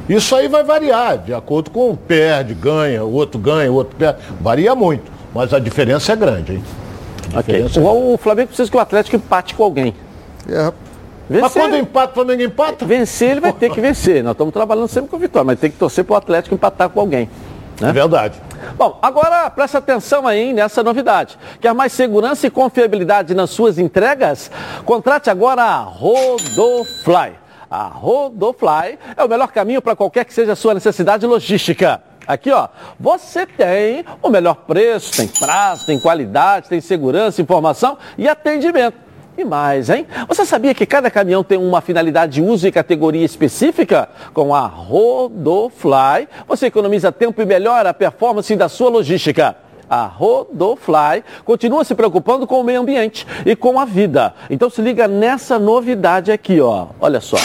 Isso 0.08 0.34
aí 0.34 0.48
vai 0.48 0.64
variar, 0.64 1.18
de 1.18 1.32
acordo 1.32 1.70
com 1.70 1.90
o 1.90 1.96
perde, 1.96 2.52
ganha, 2.52 3.04
o 3.04 3.12
outro 3.12 3.38
ganha, 3.38 3.70
o 3.70 3.76
outro 3.76 3.96
perde. 3.96 4.18
Varia 4.40 4.74
muito, 4.74 5.10
mas 5.32 5.54
a 5.54 5.58
diferença 5.58 6.12
é 6.12 6.16
grande, 6.16 6.54
hein? 6.54 6.64
Okay. 7.38 7.64
O, 7.80 8.14
o 8.14 8.18
Flamengo 8.18 8.48
precisa 8.48 8.68
que 8.68 8.76
o 8.76 8.80
Atlético 8.80 9.16
empate 9.16 9.54
com 9.54 9.62
alguém. 9.62 9.94
É. 10.48 10.72
Vencer. 11.30 11.42
Mas 11.42 11.52
quando 11.52 11.76
empata, 11.76 12.10
o 12.10 12.14
Flamengo 12.14 12.42
empata? 12.42 12.84
Vencer, 12.84 13.30
ele 13.30 13.40
vai 13.40 13.52
ter 13.52 13.70
que 13.70 13.80
vencer. 13.80 14.20
Nós 14.24 14.32
estamos 14.32 14.52
trabalhando 14.52 14.88
sempre 14.88 15.08
com 15.08 15.16
vitória, 15.16 15.46
mas 15.46 15.60
tem 15.60 15.70
que 15.70 15.76
torcer 15.76 16.04
para 16.04 16.14
o 16.14 16.16
Atlético 16.16 16.56
empatar 16.56 16.88
com 16.88 16.98
alguém. 16.98 17.30
Né? 17.80 17.90
É 17.90 17.92
verdade. 17.92 18.34
Bom, 18.76 18.98
agora 19.00 19.48
preste 19.48 19.76
atenção 19.76 20.26
aí 20.26 20.52
nessa 20.52 20.82
novidade. 20.82 21.38
Quer 21.60 21.72
mais 21.72 21.92
segurança 21.92 22.48
e 22.48 22.50
confiabilidade 22.50 23.32
nas 23.32 23.50
suas 23.50 23.78
entregas? 23.78 24.50
Contrate 24.84 25.30
agora 25.30 25.62
a 25.62 25.78
Rodofly. 25.78 27.38
A 27.70 27.84
Rodofly 27.84 28.98
é 29.16 29.22
o 29.22 29.28
melhor 29.28 29.52
caminho 29.52 29.80
para 29.80 29.94
qualquer 29.94 30.24
que 30.24 30.34
seja 30.34 30.54
a 30.54 30.56
sua 30.56 30.74
necessidade 30.74 31.24
logística. 31.26 32.02
Aqui, 32.26 32.50
ó, 32.50 32.66
você 32.98 33.46
tem 33.46 34.04
o 34.20 34.28
melhor 34.28 34.56
preço, 34.66 35.16
tem 35.16 35.28
prazo, 35.28 35.86
tem 35.86 35.98
qualidade, 36.00 36.68
tem 36.68 36.80
segurança, 36.80 37.40
informação 37.40 37.96
e 38.18 38.28
atendimento. 38.28 39.09
E 39.40 39.44
mais, 39.44 39.88
hein? 39.88 40.06
Você 40.28 40.44
sabia 40.44 40.74
que 40.74 40.84
cada 40.84 41.10
caminhão 41.10 41.42
tem 41.42 41.56
uma 41.56 41.80
finalidade 41.80 42.34
de 42.34 42.42
uso 42.42 42.68
e 42.68 42.70
categoria 42.70 43.24
específica? 43.24 44.06
Com 44.34 44.54
a 44.54 44.66
Rodofly, 44.66 46.28
você 46.46 46.66
economiza 46.66 47.10
tempo 47.10 47.40
e 47.40 47.46
melhora 47.46 47.88
a 47.88 47.94
performance 47.94 48.54
da 48.54 48.68
sua 48.68 48.90
logística. 48.90 49.56
A 49.88 50.04
Rodofly 50.04 51.24
continua 51.42 51.84
se 51.84 51.94
preocupando 51.94 52.46
com 52.46 52.60
o 52.60 52.64
meio 52.64 52.82
ambiente 52.82 53.26
e 53.46 53.56
com 53.56 53.80
a 53.80 53.86
vida. 53.86 54.34
Então 54.50 54.68
se 54.68 54.82
liga 54.82 55.08
nessa 55.08 55.58
novidade 55.58 56.30
aqui, 56.30 56.60
ó. 56.60 56.88
Olha 57.00 57.22
só. 57.22 57.38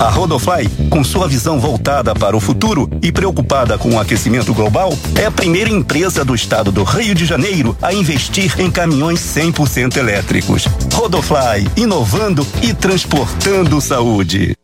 A 0.00 0.08
Rodofly, 0.08 0.68
com 0.90 1.04
sua 1.04 1.28
visão 1.28 1.58
voltada 1.58 2.14
para 2.14 2.36
o 2.36 2.40
futuro 2.40 2.88
e 3.02 3.12
preocupada 3.12 3.78
com 3.78 3.90
o 3.90 4.00
aquecimento 4.00 4.52
global, 4.52 4.92
é 5.18 5.26
a 5.26 5.30
primeira 5.30 5.70
empresa 5.70 6.24
do 6.24 6.34
estado 6.34 6.72
do 6.72 6.82
Rio 6.82 7.14
de 7.14 7.24
Janeiro 7.24 7.76
a 7.80 7.92
investir 7.92 8.58
em 8.60 8.70
caminhões 8.70 9.20
100% 9.20 9.96
elétricos. 9.96 10.66
Rodofly, 10.92 11.68
inovando 11.76 12.46
e 12.62 12.74
transportando 12.74 13.80
saúde. 13.80 14.54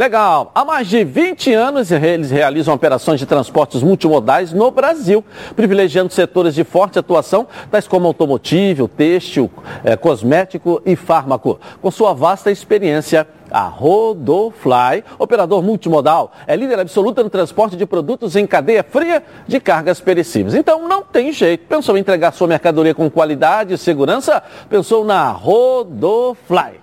Legal. 0.00 0.50
Há 0.54 0.64
mais 0.64 0.88
de 0.88 1.04
20 1.04 1.52
anos 1.52 1.92
eles 1.92 2.30
realizam 2.30 2.72
operações 2.72 3.20
de 3.20 3.26
transportes 3.26 3.82
multimodais 3.82 4.50
no 4.50 4.70
Brasil, 4.70 5.22
privilegiando 5.54 6.10
setores 6.10 6.54
de 6.54 6.64
forte 6.64 6.98
atuação, 6.98 7.46
tais 7.70 7.86
como 7.86 8.06
automotivo, 8.06 8.88
têxtil, 8.88 9.50
eh, 9.84 9.98
cosmético 9.98 10.80
e 10.86 10.96
fármaco. 10.96 11.60
Com 11.82 11.90
sua 11.90 12.14
vasta 12.14 12.50
experiência, 12.50 13.28
a 13.50 13.64
Rodofly, 13.64 15.04
operador 15.18 15.62
multimodal, 15.62 16.32
é 16.46 16.56
líder 16.56 16.80
absoluta 16.80 17.22
no 17.22 17.28
transporte 17.28 17.76
de 17.76 17.84
produtos 17.84 18.36
em 18.36 18.46
cadeia 18.46 18.82
fria 18.82 19.22
de 19.46 19.60
cargas 19.60 20.00
perecíveis. 20.00 20.54
Então 20.54 20.88
não 20.88 21.02
tem 21.02 21.30
jeito. 21.30 21.66
Pensou 21.66 21.98
em 21.98 22.00
entregar 22.00 22.32
sua 22.32 22.48
mercadoria 22.48 22.94
com 22.94 23.10
qualidade 23.10 23.74
e 23.74 23.76
segurança? 23.76 24.42
Pensou 24.70 25.04
na 25.04 25.30
Rodofly. 25.30 26.80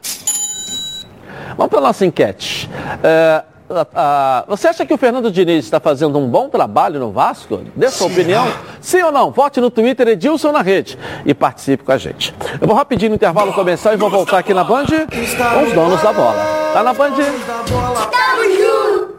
Vamos 1.55 1.69
para 1.69 1.79
a 1.79 1.81
nossa 1.81 2.05
enquete. 2.05 2.69
É, 3.03 3.43
você 4.47 4.69
acha 4.69 4.85
que 4.85 4.93
o 4.93 4.97
Fernando 4.97 5.29
Diniz 5.29 5.65
está 5.65 5.79
fazendo 5.79 6.17
um 6.17 6.27
bom 6.27 6.47
trabalho 6.47 6.99
no 6.99 7.11
Vasco? 7.11 7.61
Dê 7.75 7.89
sua 7.89 8.07
opinião. 8.07 8.47
Sim 8.79 9.01
ou 9.03 9.11
não? 9.11 9.31
Vote 9.31 9.59
no 9.59 9.69
Twitter 9.69 10.07
Edilson 10.07 10.51
na 10.51 10.61
rede 10.61 10.97
e 11.25 11.33
participe 11.33 11.83
com 11.83 11.91
a 11.91 11.97
gente. 11.97 12.33
Eu 12.61 12.67
vou 12.67 12.75
rapidinho 12.75 13.09
no 13.09 13.15
intervalo 13.15 13.51
começar 13.53 13.93
e 13.93 13.97
vou 13.97 14.09
voltar 14.09 14.39
aqui 14.39 14.53
na 14.53 14.63
Band 14.63 14.85
com 14.85 15.63
os 15.63 15.73
donos 15.73 16.01
da 16.01 16.13
bola. 16.13 16.71
Tá 16.73 16.83
na 16.83 16.93
Band? 16.93 17.15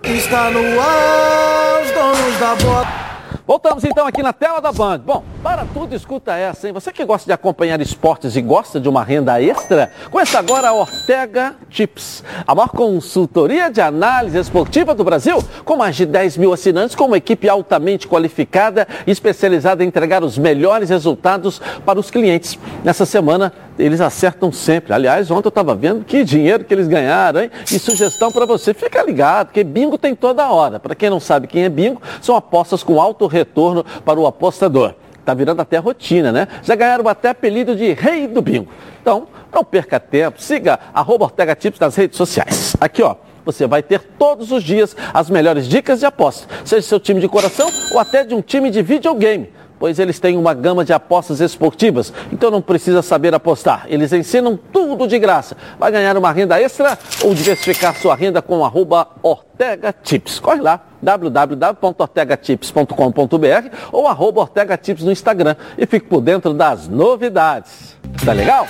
Está 0.03 0.51
no 0.51 0.81
ar, 0.81 1.83
os 1.85 1.91
donos 1.91 2.38
da 2.41 2.55
bola. 2.64 3.08
Voltamos 3.48 3.82
então 3.82 4.06
aqui 4.06 4.22
na 4.22 4.34
tela 4.34 4.61
da 4.61 4.70
Band. 4.70 4.98
Bom, 4.98 5.24
para 5.42 5.64
tudo, 5.72 5.96
escuta 5.96 6.37
essa, 6.37 6.66
hein? 6.66 6.74
Você 6.74 6.92
que 6.92 7.02
gosta 7.02 7.24
de 7.24 7.32
acompanhar 7.32 7.80
esportes 7.80 8.37
e 8.37 8.42
gosta 8.42 8.78
de 8.78 8.90
uma 8.90 9.02
renda 9.02 9.40
extra, 9.40 9.90
conheça 10.11 10.38
agora 10.38 10.68
a 10.68 10.74
Ortega 10.74 11.56
Tips, 11.70 12.22
a 12.46 12.54
maior 12.54 12.68
consultoria 12.68 13.70
de 13.70 13.80
análise 13.80 14.38
esportiva 14.38 14.94
do 14.94 15.02
Brasil, 15.02 15.42
com 15.64 15.76
mais 15.76 15.96
de 15.96 16.04
10 16.04 16.37
mil 16.37 16.52
assinantes, 16.52 16.94
com 16.94 17.06
uma 17.06 17.16
equipe 17.16 17.48
altamente 17.48 18.06
qualificada 18.06 18.87
e 19.06 19.11
especializada 19.11 19.82
em 19.82 19.88
entregar 19.88 20.22
os 20.22 20.37
melhores 20.37 20.90
resultados 20.90 21.58
para 21.87 21.98
os 21.98 22.11
clientes. 22.11 22.58
Nessa 22.84 23.06
semana, 23.06 23.50
eles 23.79 24.01
acertam 24.01 24.51
sempre. 24.51 24.93
Aliás, 24.93 25.31
ontem 25.31 25.47
eu 25.47 25.51
estava 25.51 25.75
vendo 25.75 26.05
que 26.05 26.25
dinheiro 26.25 26.64
que 26.64 26.75
eles 26.75 26.88
ganharam, 26.88 27.43
hein? 27.43 27.51
E 27.71 27.79
sugestão 27.79 28.33
para 28.33 28.45
você, 28.45 28.75
fica 28.75 29.03
ligado, 29.03 29.47
porque 29.47 29.62
bingo 29.62 29.97
tem 29.97 30.14
toda 30.14 30.51
hora. 30.51 30.81
Para 30.81 30.95
quem 30.95 31.09
não 31.09 31.21
sabe 31.21 31.47
quem 31.47 31.64
é 31.64 31.69
bingo, 31.69 32.03
são 32.21 32.37
apostas 32.37 32.83
com 32.83 33.01
alto 33.01 33.27
retorno 33.27 33.85
para 34.05 34.19
o 34.19 34.27
apostador. 34.27 34.95
Está 35.21 35.35
virando 35.35 35.61
até 35.61 35.79
rotina, 35.79 36.33
né? 36.33 36.49
Já 36.62 36.75
ganharam 36.75 37.07
até 37.09 37.29
apelido 37.29 37.77
de 37.77 37.93
rei 37.93 38.27
do 38.27 38.43
bingo. 38.43 38.69
Então, 39.01 39.29
não 39.53 39.64
perca 39.64 40.01
tempo, 40.01 40.43
siga 40.43 40.79
arroba 40.93 41.25
Ortega 41.25 41.55
Tips 41.55 41.79
nas 41.79 41.95
redes 41.95 42.17
sociais. 42.17 42.77
Aqui, 42.81 43.03
ó 43.03 43.17
você 43.45 43.67
vai 43.67 43.83
ter 43.83 44.01
todos 44.19 44.53
os 44.53 44.62
dias 44.62 44.95
as 45.14 45.31
melhores 45.31 45.67
dicas 45.67 46.01
de 46.01 46.05
aposta, 46.05 46.47
seja 46.67 46.87
seu 46.87 47.01
time 47.01 47.19
de 47.19 47.27
coração 47.27 47.67
ou 47.95 47.99
até 47.99 48.23
de 48.23 48.35
um 48.35 48.43
time 48.43 48.71
de 48.71 48.83
videogame 48.83 49.49
pois 49.79 49.99
eles 49.99 50.19
têm 50.19 50.35
uma 50.37 50.55
gama 50.55 50.85
de 50.85 50.93
apostas 50.93 51.41
esportivas, 51.41 52.12
então 52.33 52.51
não 52.51 52.61
precisa 52.61 53.01
saber 53.03 53.35
apostar. 53.35 53.87
Eles 53.88 54.12
ensinam 54.12 54.59
tudo 54.73 55.07
de 55.07 55.19
graça. 55.19 55.57
Vai 55.79 55.93
ganhar 55.93 56.17
uma 56.17 56.33
renda 56.33 56.61
extra 56.61 56.99
ou 57.23 57.35
diversificar 57.35 57.95
sua 57.97 58.14
renda 58.14 58.43
com 58.43 58.64
arroba 58.64 59.09
Ortega 59.23 59.95
Tips. 60.03 60.41
Corre 60.41 60.61
lá, 60.61 60.81
www.ortegatips.com.br 61.01 63.69
ou 63.93 64.09
arroba 64.09 64.41
Ortega 64.43 64.77
Tips 64.77 65.05
no 65.05 65.12
Instagram 65.12 65.55
e 65.77 65.87
fique 65.87 66.07
por 66.07 66.21
dentro 66.21 66.53
das 66.53 66.88
novidades. 66.88 67.97
Tá 68.25 68.33
legal? 68.33 68.67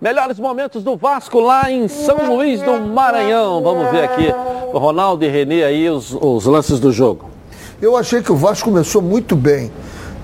Melhores 0.00 0.38
momentos 0.38 0.82
do 0.82 0.96
Vasco 0.96 1.40
lá 1.40 1.70
em 1.70 1.86
São 1.86 2.34
Luís 2.34 2.62
do 2.62 2.80
Maranhão. 2.80 3.62
Vamos 3.62 3.90
ver 3.90 4.04
aqui 4.04 4.32
o 4.72 4.78
Ronaldo 4.78 5.22
e 5.24 5.28
Renê 5.28 5.62
aí 5.62 5.90
os, 5.90 6.16
os 6.18 6.46
lances 6.46 6.80
do 6.80 6.90
jogo. 6.90 7.28
Eu 7.82 7.94
achei 7.96 8.22
que 8.22 8.32
o 8.32 8.36
Vasco 8.36 8.70
começou 8.70 9.02
muito 9.02 9.36
bem 9.36 9.70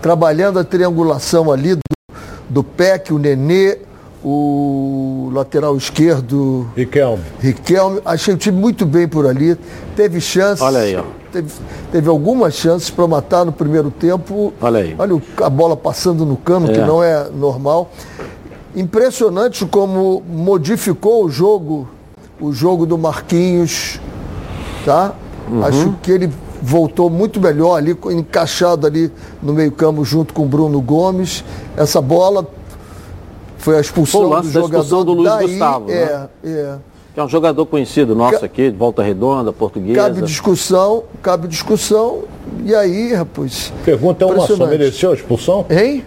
trabalhando 0.07 0.61
a 0.61 0.63
triangulação 0.63 1.51
ali 1.51 1.75
do, 1.75 1.81
do 2.49 2.63
PEC, 2.63 3.13
o 3.13 3.19
Nenê, 3.19 3.79
o 4.25 5.33
lateral 5.35 5.77
esquerdo. 5.77 6.71
Riquelme. 6.77 7.25
Riquelme. 7.41 8.01
Achei 8.05 8.33
o 8.33 8.37
time 8.37 8.57
muito 8.57 8.87
bem 8.87 9.09
por 9.09 9.27
ali. 9.27 9.59
Teve 9.97 10.21
chances. 10.21 10.63
Olha 10.63 10.79
aí, 10.79 10.95
ó. 10.95 11.03
Teve, 11.33 11.53
teve 11.91 12.09
algumas 12.09 12.55
chances 12.55 12.89
para 12.89 13.05
matar 13.09 13.45
no 13.45 13.51
primeiro 13.51 13.91
tempo. 13.91 14.53
Olha 14.61 14.79
aí. 14.79 14.95
Olha 14.97 15.21
a 15.43 15.51
bola 15.51 15.77
passando 15.77 16.25
no 16.25 16.37
cano, 16.37 16.71
é. 16.71 16.73
que 16.75 16.79
não 16.79 17.03
é 17.03 17.29
normal. 17.29 17.91
Impressionante 18.77 19.67
como 19.67 20.23
modificou 20.25 21.25
o 21.25 21.29
jogo, 21.29 21.89
o 22.41 22.53
jogo 22.53 22.87
do 22.87 22.97
Marquinhos, 22.97 24.01
tá? 24.85 25.15
Uhum. 25.51 25.65
Acho 25.65 25.97
que 26.01 26.13
ele 26.13 26.31
voltou 26.63 27.09
muito 27.11 27.41
melhor 27.41 27.77
ali, 27.77 27.97
encaixado 28.11 28.87
ali 28.87 29.11
no 29.43 29.53
meio-campo 29.53 30.05
junto 30.05 30.33
com 30.33 30.43
o 30.43 30.47
Bruno 30.47 30.81
Gomes. 30.81 31.45
Essa 31.77 32.01
bola 32.01 32.47
foi 33.59 33.77
a 33.77 33.81
expulsão 33.81 34.29
foi 34.29 34.43
do 34.43 34.51
jogador 34.51 34.83
expulsão 34.83 35.05
do 35.05 35.13
Luiz 35.13 35.31
Daí, 35.31 35.47
Gustavo, 35.49 35.91
é, 35.91 36.05
né? 36.05 36.29
é. 36.45 36.79
Que 37.15 37.21
é 37.21 37.25
um 37.25 37.29
jogador 37.29 37.65
conhecido 37.65 38.15
nosso 38.15 38.45
aqui, 38.45 38.71
de 38.71 38.77
Volta 38.77 39.03
Redonda, 39.03 39.51
portuguesa. 39.51 39.95
Cabe 39.95 40.21
discussão, 40.21 41.05
cabe 41.23 41.49
discussão. 41.49 42.25
E 42.63 42.75
aí, 42.75 43.15
rapaz. 43.15 43.73
Pergunta 43.85 44.27
uma 44.27 44.47
só, 44.47 44.67
mereceu 44.67 45.13
a 45.13 45.15
expulsão? 45.15 45.65
Hein? 45.71 46.05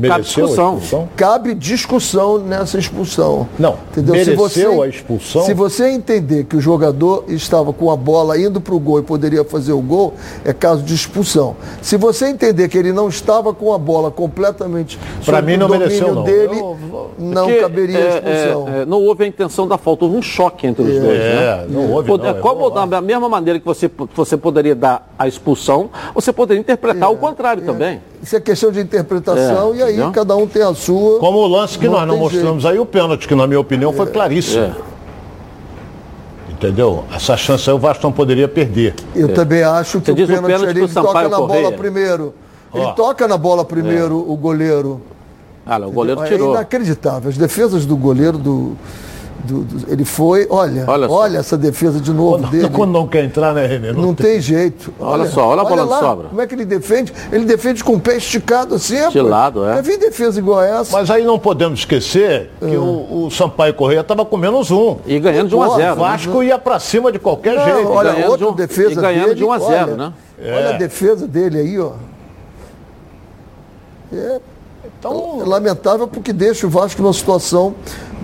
Cabe 0.00 0.24
discussão. 0.24 1.08
Cabe 1.16 1.54
discussão 1.54 2.38
nessa 2.38 2.78
expulsão. 2.78 3.48
Não, 3.58 3.78
entendeu? 3.90 4.14
mereceu 4.14 4.48
se 4.48 4.64
você, 4.64 4.66
a 4.66 4.86
expulsão. 4.86 5.42
Se 5.42 5.54
você 5.54 5.88
entender 5.88 6.44
que 6.44 6.56
o 6.56 6.60
jogador 6.60 7.24
estava 7.28 7.72
com 7.72 7.90
a 7.90 7.96
bola 7.96 8.38
indo 8.38 8.60
para 8.60 8.74
o 8.74 8.78
gol 8.78 8.98
e 8.98 9.02
poderia 9.02 9.44
fazer 9.44 9.72
o 9.72 9.80
gol, 9.80 10.14
é 10.44 10.52
caso 10.52 10.82
de 10.82 10.94
expulsão. 10.94 11.56
Se 11.80 11.96
você 11.96 12.26
entender 12.28 12.68
que 12.68 12.76
ele 12.76 12.92
não 12.92 13.08
estava 13.08 13.54
com 13.54 13.72
a 13.72 13.78
bola 13.78 14.10
completamente 14.10 14.98
para 15.24 15.40
mim 15.42 15.56
não 15.56 15.68
mereceu 15.68 16.14
não. 16.14 16.24
dele, 16.24 16.58
eu, 16.58 16.76
não 17.18 17.46
Porque, 17.46 17.60
caberia 17.60 17.98
é, 17.98 18.08
expulsão. 18.08 18.68
É, 18.68 18.82
é, 18.82 18.86
não 18.86 19.02
houve 19.02 19.24
a 19.24 19.26
intenção 19.26 19.66
da 19.66 19.78
falta, 19.78 20.04
houve 20.04 20.16
um 20.16 20.22
choque 20.22 20.66
entre 20.66 20.82
os 20.84 20.96
é. 20.96 21.00
dois. 21.00 21.18
Né? 21.18 21.66
não 21.68 21.92
houve. 21.92 22.08
Pode, 22.08 22.22
não, 22.22 22.40
como 22.40 22.70
da 22.70 23.00
mesma 23.00 23.28
maneira 23.28 23.58
que 23.58 23.66
você, 23.66 23.90
você 24.14 24.36
poderia 24.36 24.74
dar 24.74 25.12
a 25.18 25.26
expulsão, 25.26 25.90
você 26.14 26.32
poderia 26.32 26.60
interpretar 26.60 27.10
o 27.10 27.16
contrário 27.16 27.62
também. 27.62 28.00
Isso 28.22 28.36
é 28.36 28.40
questão 28.40 28.70
de 28.72 28.80
interpretação 28.80 29.74
é, 29.74 29.76
e 29.76 29.82
aí 29.82 29.92
entendeu? 29.94 30.12
cada 30.12 30.36
um 30.36 30.46
tem 30.46 30.62
a 30.62 30.74
sua. 30.74 31.18
Como 31.20 31.38
o 31.38 31.46
lance 31.46 31.78
que 31.78 31.86
não 31.86 31.94
nós 31.94 32.08
não 32.08 32.16
mostramos 32.16 32.62
jeito. 32.62 32.74
aí, 32.74 32.78
o 32.78 32.86
pênalti, 32.86 33.28
que 33.28 33.34
na 33.34 33.46
minha 33.46 33.60
opinião 33.60 33.92
foi 33.92 34.06
é. 34.06 34.10
claríssimo. 34.10 34.64
É. 34.64 34.74
Entendeu? 36.50 37.04
Essa 37.14 37.36
chance 37.36 37.68
aí 37.68 37.76
o 37.76 37.78
Vasco 37.78 38.02
não 38.02 38.12
poderia 38.12 38.48
perder. 38.48 38.94
Eu 39.14 39.32
também 39.34 39.62
acho 39.62 40.00
que 40.00 40.06
Você 40.06 40.12
o 40.12 40.14
diz 40.14 40.24
o 40.24 40.32
pênalti 40.32 40.74
pênalti 40.74 40.94
toca 40.94 41.28
na 41.28 41.40
bola 41.40 41.72
primeiro. 41.72 42.34
Ele 42.74 42.84
Ó. 42.84 42.92
toca 42.92 43.28
na 43.28 43.36
bola 43.36 43.64
primeiro, 43.64 44.18
o 44.18 44.36
goleiro. 44.36 45.00
Ah, 45.64 45.78
lá, 45.78 45.86
o 45.86 45.90
goleiro 45.90 46.22
é 46.22 46.28
tirou. 46.28 46.52
inacreditável. 46.52 47.28
As 47.28 47.36
defesas 47.36 47.84
do 47.84 47.96
goleiro 47.96 48.38
do. 48.38 48.76
Do- 49.46 49.62
do- 49.62 49.92
ele 49.92 50.04
foi. 50.04 50.46
Olha, 50.50 50.84
Olha 50.86 51.08
olha, 51.10 51.38
essa 51.38 51.56
defesa 51.56 52.00
de 52.00 52.12
novo 52.12 52.38
Quando, 52.38 52.50
dele. 52.50 52.68
quando 52.70 52.90
não 52.92 53.06
quer 53.06 53.24
entrar, 53.24 53.54
né, 53.54 53.66
Renê? 53.66 53.92
Não 53.92 54.14
tem 54.14 54.40
jeito. 54.40 54.92
Olha 55.00 55.26
só, 55.26 55.46
olha 55.48 55.62
a 55.62 55.64
bola 55.64 55.82
de 55.84 55.88
lá, 55.88 56.00
sobra. 56.00 56.28
Como 56.28 56.40
é 56.40 56.46
que 56.46 56.54
ele 56.54 56.64
defende? 56.64 57.12
Ele 57.32 57.44
defende 57.44 57.82
com 57.82 57.94
o 57.94 58.00
pé 58.00 58.16
esticado 58.16 58.74
assim. 58.74 59.08
De 59.08 59.18
pô. 59.20 59.26
lado, 59.26 59.64
é. 59.64 59.76
Já 59.76 59.80
vi 59.80 59.96
defesa 59.96 60.38
igual 60.38 60.58
a 60.60 60.66
essa. 60.66 60.96
Mas 60.96 61.10
aí 61.10 61.24
não 61.24 61.38
podemos 61.38 61.78
esquecer 61.80 62.50
que 62.58 62.74
É. 62.74 62.78
o, 62.78 63.26
o 63.26 63.30
Sampaio 63.30 63.72
Correia 63.74 64.00
estava 64.00 64.24
com 64.24 64.36
menos 64.36 64.70
um. 64.70 64.96
E 65.06 65.18
ganhando 65.18 65.48
de 65.48 65.54
1 65.56 65.62
a 65.62 65.66
Pô, 65.68 65.76
0. 65.76 65.92
O 65.92 65.96
Vasco 65.96 66.42
ia 66.42 66.58
pra 66.58 66.78
cima 66.78 67.10
de 67.12 67.18
qualquer 67.18 67.54
Não, 67.56 67.64
jeito. 67.64 67.88
olha, 67.90 68.12
ganhando 68.12 68.30
outra 68.30 68.46
de 68.46 68.52
um- 68.52 68.56
defesa 68.56 68.92
e 68.92 68.94
ganhando 68.96 69.24
dele, 69.28 69.34
de 69.36 69.44
1 69.44 69.52
a 69.52 69.58
0, 69.58 69.70
olha, 69.92 69.96
né? 69.96 70.12
Olha 70.38 70.68
a 70.70 70.72
defesa 70.78 71.26
dele 71.26 71.58
aí, 71.58 71.78
ó. 71.80 71.92
É 74.12 74.40
Então, 74.98 75.40
lamentável 75.44 76.06
porque 76.06 76.32
deixa 76.32 76.66
o 76.66 76.70
Vasco 76.70 77.02
numa 77.02 77.12
situação 77.12 77.74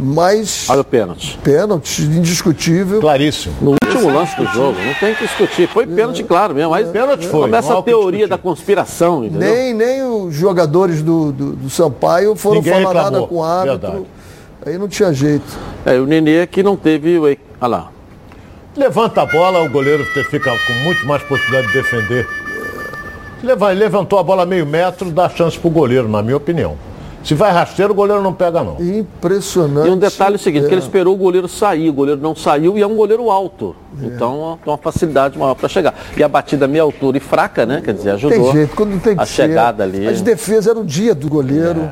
mais 0.02 0.68
Olha 0.68 0.80
o 0.80 0.84
pênalti. 0.84 1.38
pênalti, 1.42 2.02
indiscutível. 2.02 3.00
claríssimo. 3.00 3.54
No 3.60 3.70
último 3.72 4.12
lance 4.12 4.36
do 4.36 4.44
jogo, 4.46 4.76
não 4.84 4.94
tem 4.94 5.14
que 5.14 5.26
discutir. 5.26 5.68
Foi 5.68 5.86
pênalti, 5.86 6.22
claro 6.24 6.54
mesmo. 6.54 6.70
Mas 6.70 6.88
Pênalti 6.88 7.26
foi, 7.26 7.42
começa 7.42 7.78
a 7.78 7.82
teoria 7.82 8.26
da 8.28 8.36
conspiração, 8.38 9.24
entendeu? 9.24 9.54
Nem, 9.54 9.72
nem 9.74 10.02
os 10.02 10.34
jogadores 10.34 11.02
do, 11.02 11.30
do, 11.32 11.52
do 11.52 11.70
Sampaio 11.70 12.34
foram 12.36 12.56
Ninguém 12.56 12.82
falar 12.82 13.04
reclamou, 13.04 13.10
nada 13.12 13.26
com 13.26 13.34
o 13.36 13.42
árbitro. 13.44 13.78
verdade. 13.90 14.06
Aí 14.66 14.78
não 14.78 14.88
tinha 14.88 15.12
jeito. 15.12 15.44
É, 15.84 15.98
o 15.98 16.06
Nenê 16.06 16.46
que 16.46 16.62
não 16.62 16.76
teve. 16.76 17.18
Olha 17.18 17.36
lá. 17.60 17.90
Levanta 18.76 19.22
a 19.22 19.26
bola, 19.26 19.62
o 19.62 19.68
goleiro 19.70 20.04
fica 20.30 20.50
com 20.50 20.72
muito 20.84 21.04
mais 21.06 21.22
possibilidade 21.24 21.66
de 21.68 21.82
defender. 21.82 22.26
Leva- 23.42 23.70
levantou 23.72 24.18
a 24.18 24.22
bola 24.22 24.46
meio 24.46 24.64
metro, 24.64 25.10
dá 25.10 25.28
chance 25.28 25.58
pro 25.58 25.68
goleiro, 25.68 26.08
na 26.08 26.22
minha 26.22 26.36
opinião. 26.36 26.76
Se 27.24 27.35
vai 27.35 27.52
rasteiro, 27.52 27.92
o 27.92 27.94
goleiro 27.94 28.22
não 28.22 28.32
pega, 28.32 28.62
não. 28.64 28.76
Impressionante. 28.80 29.88
E 29.88 29.90
um 29.90 29.96
detalhe 29.98 30.35
é 30.35 30.37
o 30.37 30.38
seguinte, 30.38 30.64
É. 30.64 30.68
que 30.68 30.74
ele 30.74 30.80
esperou 30.82 31.14
o 31.14 31.16
goleiro 31.16 31.48
sair, 31.48 31.88
o 31.88 31.92
goleiro 31.92 32.20
não 32.20 32.35
saiu 32.35 32.76
e 32.76 32.82
é 32.82 32.87
um 32.87 32.96
goleiro 32.96 33.30
alto. 33.30 33.76
É. 34.02 34.06
Então 34.06 34.58
tem 34.64 34.72
uma 34.72 34.78
facilidade 34.78 35.38
maior 35.38 35.54
para 35.54 35.68
chegar. 35.68 35.94
E 36.16 36.22
a 36.22 36.28
batida 36.28 36.66
meia 36.66 36.82
altura 36.82 37.16
e 37.16 37.20
fraca, 37.20 37.64
né? 37.64 37.80
Quer 37.85 37.94
dizer, 37.94 38.11
ajudou 38.11 38.42
tem 38.44 38.52
jeito, 38.52 38.74
quando 38.74 38.90
não 38.90 38.98
tem 38.98 39.14
que 39.16 39.22
a 39.22 39.26
ser. 39.26 39.32
chegada 39.48 39.85
ali. 39.85 40.04
É. 40.06 40.08
As 40.11 40.20
defesas 40.20 40.66
era 40.66 40.78
o 40.78 40.85
dia 40.85 41.14
do 41.14 41.28
goleiro. 41.28 41.90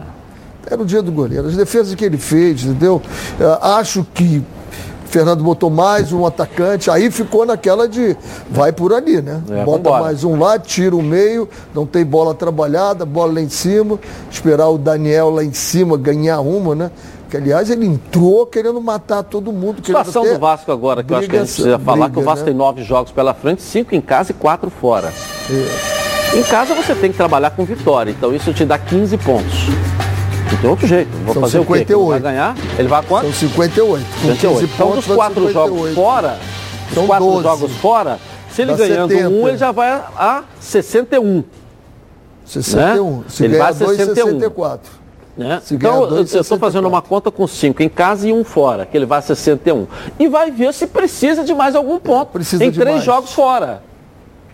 Era 0.66 0.80
o 0.82 0.84
dia 0.84 1.00
do 1.00 1.10
goleiro. 1.10 1.46
As 1.48 1.56
defesas 1.56 1.94
que 1.94 2.04
ele 2.04 2.18
fez, 2.18 2.64
entendeu? 2.64 3.00
É, 3.40 3.58
acho 3.78 4.06
que 4.12 4.42
Fernando 5.10 5.42
botou 5.42 5.68
mais 5.68 6.12
um 6.12 6.24
atacante, 6.24 6.88
aí 6.88 7.10
ficou 7.10 7.44
naquela 7.44 7.88
de 7.88 8.16
vai 8.48 8.70
por 8.70 8.94
ali, 8.94 9.20
né? 9.20 9.42
É, 9.50 9.64
Bota 9.64 9.78
vambora. 9.78 10.02
mais 10.04 10.22
um 10.22 10.38
lá, 10.38 10.56
tira 10.56 10.94
o 10.94 11.02
meio, 11.02 11.48
não 11.74 11.84
tem 11.84 12.04
bola 12.04 12.32
trabalhada, 12.32 13.04
bola 13.04 13.34
lá 13.34 13.40
em 13.40 13.48
cima, 13.48 13.98
esperar 14.30 14.68
o 14.68 14.78
Daniel 14.78 15.28
lá 15.30 15.42
em 15.42 15.52
cima 15.52 15.96
ganhar 15.96 16.40
uma, 16.40 16.76
né? 16.76 16.90
Que 17.28 17.36
aliás 17.36 17.70
ele 17.70 17.86
entrou 17.86 18.46
querendo 18.46 18.80
matar 18.80 19.24
todo 19.24 19.52
mundo. 19.52 19.82
querendo 19.82 20.04
situação 20.04 20.22
do 20.22 20.38
Vasco 20.38 20.70
agora, 20.70 21.02
que 21.02 21.12
eu 21.12 21.16
acho 21.16 21.28
que 21.28 21.36
a 21.36 21.40
gente 21.40 21.54
precisa 21.54 21.78
falar, 21.80 22.06
que 22.06 22.12
o 22.12 22.14
briga, 22.14 22.26
Vasco 22.26 22.44
né? 22.44 22.50
tem 22.52 22.54
nove 22.54 22.84
jogos 22.84 23.10
pela 23.10 23.34
frente, 23.34 23.62
cinco 23.62 23.92
em 23.96 24.00
casa 24.00 24.30
e 24.30 24.34
quatro 24.34 24.70
fora. 24.70 25.12
Em 26.32 26.42
casa 26.44 26.72
você 26.72 26.94
tem 26.94 27.10
que 27.10 27.16
trabalhar 27.16 27.50
com 27.50 27.64
vitória, 27.64 28.12
então 28.12 28.32
isso 28.32 28.54
te 28.54 28.64
dá 28.64 28.78
15 28.78 29.18
pontos. 29.18 29.66
Não 30.52 30.58
tem 30.60 30.70
outro 30.70 30.86
jeito. 30.86 31.10
Vou 31.24 31.34
São 31.34 31.42
fazer 31.42 31.58
o 31.58 31.64
quê? 31.64 31.72
Ele 31.72 31.78
vai 31.78 31.86
58. 31.86 32.22
ganhar? 32.22 32.56
Ele 32.78 32.88
vai 32.88 33.00
a 33.00 33.02
quanto? 33.02 33.24
São 33.24 33.32
58. 33.32 34.04
Com 34.04 34.20
58. 34.20 34.36
15 34.58 34.64
Então, 34.64 34.86
pontos, 34.86 35.06
dos 35.06 35.16
quatro 35.16 35.46
58. 35.46 35.52
jogos 35.52 35.94
fora, 35.94 36.38
São 36.94 37.06
quatro 37.06 37.26
12. 37.26 37.42
jogos 37.42 37.72
fora, 37.76 38.18
se 38.50 38.62
ele 38.62 38.72
Dá 38.72 38.78
ganhando 38.78 39.10
70. 39.12 39.28
um, 39.28 39.48
ele 39.48 39.58
já 39.58 39.72
vai 39.72 39.90
a 39.90 40.44
61. 40.60 41.44
61. 42.44 43.16
Né? 43.18 43.24
Se 43.28 43.44
Ele 43.44 43.58
vai 43.58 43.68
a 43.68 43.72
2, 43.72 43.96
61. 43.96 44.24
64. 44.26 45.00
Né? 45.36 45.62
Então, 45.70 46.00
dois, 46.00 46.12
eu 46.12 46.40
estou 46.40 46.58
64. 46.58 46.58
fazendo 46.58 46.88
uma 46.88 47.00
conta 47.00 47.30
com 47.30 47.46
cinco 47.46 47.82
em 47.82 47.88
casa 47.88 48.28
e 48.28 48.32
um 48.32 48.42
fora, 48.44 48.84
que 48.84 48.96
ele 48.96 49.06
vai 49.06 49.20
a 49.20 49.22
61. 49.22 49.86
E 50.18 50.28
vai 50.28 50.50
ver 50.50 50.74
se 50.74 50.86
precisa 50.88 51.44
de 51.44 51.54
mais 51.54 51.76
algum 51.76 51.98
ponto. 51.98 52.32
Precisa 52.32 52.64
em 52.64 52.72
três 52.72 52.96
mais. 52.96 53.04
jogos 53.04 53.32
fora. 53.32 53.82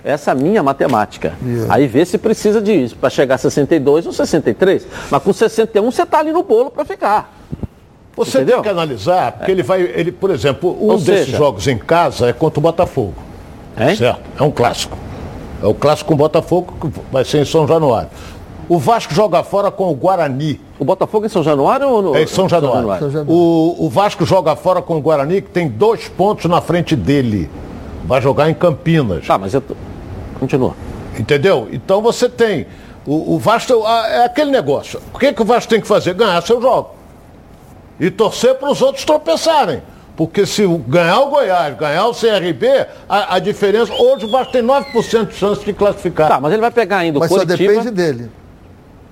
Essa 0.07 0.31
é 0.31 0.33
a 0.33 0.35
minha 0.37 0.63
matemática. 0.63 1.35
Yeah. 1.45 1.75
Aí 1.75 1.89
vê 1.89 2.05
se 2.07 2.17
precisa 2.17 2.63
disso, 2.63 2.95
para 2.95 3.11
chegar 3.11 3.35
a 3.35 3.39
62 3.39 4.07
ou 4.07 4.13
63. 4.13 4.87
Mas 5.11 5.21
com 5.21 5.33
61 5.33 5.91
você 5.91 6.03
está 6.05 6.21
ali 6.21 6.31
no 6.33 6.45
bolo 6.45 6.71
para 6.71 6.85
ficar. 6.85 7.35
Você 8.17 8.39
Entendeu? 8.39 8.55
tem 8.59 8.63
que 8.63 8.69
analisar, 8.69 9.33
porque 9.33 9.51
ele 9.51 9.65
vai, 9.65 9.83
ele, 9.83 10.13
por 10.13 10.31
exemplo, 10.31 10.71
um 10.81 10.93
Ou 10.93 10.99
desses 10.99 11.27
seja- 11.27 11.37
jogos 11.37 11.67
em 11.67 11.77
casa 11.77 12.29
é 12.29 12.33
contra 12.33 12.61
o 12.61 12.63
Botafogo. 12.63 13.15
Hein? 13.77 13.97
Certo? 13.97 14.21
É 14.39 14.43
um 14.45 14.51
clássico. 14.53 14.97
É 15.61 15.67
o 15.67 15.75
clássico 15.75 16.07
com 16.09 16.15
o 16.15 16.17
Botafogo 16.17 16.73
que 16.81 17.01
vai 17.11 17.25
ser 17.25 17.39
em 17.39 17.45
São 17.45 17.67
Januário. 17.67 18.09
O 18.69 18.79
Vasco 18.79 19.13
joga 19.13 19.43
fora 19.43 19.73
com 19.73 19.91
o 19.91 19.95
Guarani. 19.95 20.61
O 20.79 20.85
Botafogo 20.85 21.27
em 21.27 21.29
São 21.29 21.43
Januário 21.43 21.89
ou 21.89 22.01
no 22.03 22.17
É 22.17 22.23
em 22.23 22.27
São 22.29 22.49
Januário. 22.49 22.89
São 23.01 23.11
Januário. 23.11 23.33
O, 23.33 23.87
o 23.87 23.91
Vasco 23.91 24.25
joga 24.25 24.55
fora 24.55 24.81
com 24.81 24.97
o 24.97 25.01
Guarani, 25.01 25.43
que 25.43 25.51
tem 25.51 25.69
dois 25.69 26.07
pontos 26.07 26.45
na 26.49 26.61
frente 26.61 26.95
dele. 26.95 27.51
Vai 28.05 28.23
jogar 28.23 28.49
em 28.49 28.55
Campinas. 28.55 29.27
Tá, 29.27 29.37
mas 29.37 29.53
eu 29.53 29.61
tô... 29.61 29.75
Continua. 30.39 30.75
Entendeu? 31.19 31.69
Então 31.73 32.01
você 32.03 32.29
tem. 32.29 32.67
O, 33.07 33.35
o 33.35 33.39
Vasco 33.39 33.73
é 33.87 34.25
aquele 34.25 34.51
negócio. 34.51 35.01
O 35.15 35.19
que, 35.19 35.33
que 35.33 35.41
o 35.43 35.45
Vasco 35.45 35.71
tem 35.71 35.81
que 35.81 35.87
fazer? 35.87 36.13
Ganhar 36.15 36.43
seu 36.43 36.61
jogo. 36.61 36.91
E 37.99 38.11
torcer 38.11 38.55
para 38.57 38.71
os 38.71 38.83
outros 38.83 39.05
tropeçarem. 39.05 39.81
Porque 40.17 40.45
se 40.47 40.65
o- 40.65 40.79
ganhar 40.79 41.21
o 41.21 41.31
Goiás, 41.31 41.77
ganhar 41.77 42.07
o 42.07 42.13
CRB, 42.15 42.87
a, 43.09 43.37
a 43.37 43.39
diferença. 43.39 43.93
Hoje 43.95 44.25
o 44.27 44.31
Vasco 44.31 44.53
tem 44.53 44.63
9% 44.63 45.27
de 45.29 45.35
chance 45.35 45.65
de 45.65 45.73
classificar. 45.73 46.29
Tá, 46.29 46.41
mas 46.41 46.53
ele 46.53 46.61
vai 46.61 46.71
pegar 46.71 46.99
ainda 46.99 47.19
o 47.19 47.21
Mas 47.21 47.31
só 47.31 47.37
Coritiba. 47.39 47.73
depende 47.73 47.91
dele. 47.91 48.31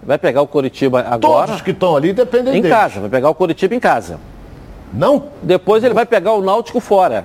Vai 0.02 0.18
pegar 0.18 0.42
o 0.42 0.46
Coritiba 0.46 1.00
agora. 1.00 1.46
Todos 1.46 1.62
que 1.62 1.70
estão 1.70 1.96
ali 1.96 2.12
dependem 2.12 2.56
Em 2.58 2.62
dele. 2.62 2.74
casa, 2.74 3.00
vai 3.00 3.08
pegar 3.08 3.30
o 3.30 3.34
Coritiba 3.34 3.74
em 3.74 3.80
casa. 3.80 4.18
Não? 4.92 5.24
Depois 5.42 5.82
ele 5.84 5.94
vai 5.94 6.04
pegar 6.04 6.32
o 6.32 6.42
Náutico 6.42 6.80
fora. 6.80 7.24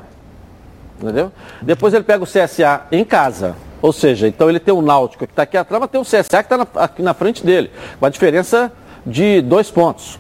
Entendeu? 1.02 1.32
Depois 1.62 1.94
ele 1.94 2.04
pega 2.04 2.24
o 2.24 2.28
CSA 2.28 2.82
em 2.92 3.04
casa. 3.04 3.56
Ou 3.82 3.94
seja, 3.94 4.28
então 4.28 4.50
ele 4.50 4.60
tem 4.60 4.74
o 4.74 4.82
Náutico 4.82 5.26
que 5.26 5.32
está 5.32 5.44
aqui 5.44 5.58
atrás, 5.58 5.80
mas 5.80 5.90
tem 5.90 6.02
o 6.02 6.04
CSA 6.04 6.44
que 6.44 6.54
está 6.54 6.68
aqui 6.76 7.02
na 7.02 7.14
frente 7.14 7.46
dele. 7.46 7.72
Com 8.00 8.06
a 8.06 8.10
diferença 8.10 8.72
de 9.06 9.42
dois 9.42 9.72
pontos. 9.72 10.20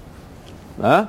Né? 0.77 1.07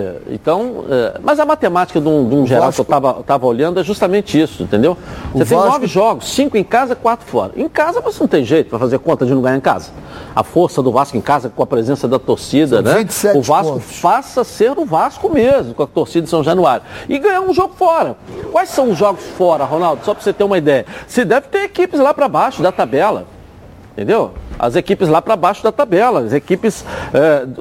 É, 0.00 0.16
então, 0.32 0.84
é, 0.90 1.18
mas 1.22 1.38
a 1.40 1.44
matemática 1.44 2.00
de 2.00 2.08
um, 2.08 2.28
de 2.28 2.34
um 2.34 2.46
geral 2.46 2.72
que 2.72 2.80
eu 2.80 2.84
Vasco- 2.84 3.20
estava 3.20 3.46
olhando 3.46 3.78
é 3.80 3.84
justamente 3.84 4.40
isso, 4.40 4.62
entendeu? 4.62 4.96
Você 5.32 5.42
O 5.44 5.46
tem 5.46 5.56
Vasco- 5.58 5.72
nove 5.72 5.86
jogos, 5.86 6.28
cinco 6.32 6.56
em 6.56 6.64
casa, 6.64 6.94
quatro 6.94 7.26
fora. 7.26 7.52
Em 7.56 7.68
casa 7.68 8.00
você 8.00 8.18
não 8.20 8.28
tem 8.28 8.44
jeito 8.44 8.70
para 8.70 8.78
fazer 8.78 8.98
conta 8.98 9.24
de 9.26 9.34
não 9.34 9.42
ganhar 9.42 9.56
em 9.56 9.60
casa. 9.60 9.90
A 10.34 10.42
força 10.42 10.82
do 10.82 10.90
Vasco 10.92 11.16
em 11.16 11.20
casa 11.20 11.48
com 11.48 11.62
a 11.62 11.66
presença 11.66 12.06
da 12.08 12.18
torcida, 12.18 12.76
São 12.76 12.82
né? 12.82 12.98
27 12.98 13.38
o 13.38 13.42
Vasco 13.42 13.72
pontos. 13.74 13.96
faça 14.00 14.44
ser 14.44 14.78
o 14.78 14.84
Vasco 14.84 15.28
mesmo, 15.28 15.74
com 15.74 15.82
a 15.82 15.86
torcida 15.86 16.22
de 16.24 16.30
São 16.30 16.42
Januário. 16.42 16.82
E 17.08 17.18
ganhar 17.18 17.40
um 17.40 17.52
jogo 17.54 17.74
fora. 17.76 18.16
Quais 18.52 18.68
são 18.70 18.90
os 18.90 18.98
jogos 18.98 19.22
fora, 19.38 19.64
Ronaldo? 19.64 20.04
Só 20.04 20.12
para 20.14 20.22
você 20.22 20.32
ter 20.32 20.44
uma 20.44 20.58
ideia. 20.58 20.84
Você 21.06 21.24
deve 21.24 21.48
ter 21.48 21.64
equipes 21.64 22.00
lá 22.00 22.12
para 22.14 22.28
baixo 22.28 22.62
da 22.62 22.72
tabela. 22.72 23.26
Entendeu? 23.92 24.32
As 24.66 24.76
equipes 24.76 25.08
lá 25.08 25.20
para 25.20 25.36
baixo 25.36 25.62
da 25.62 25.70
tabela. 25.70 26.20
As 26.20 26.32
equipes. 26.32 26.84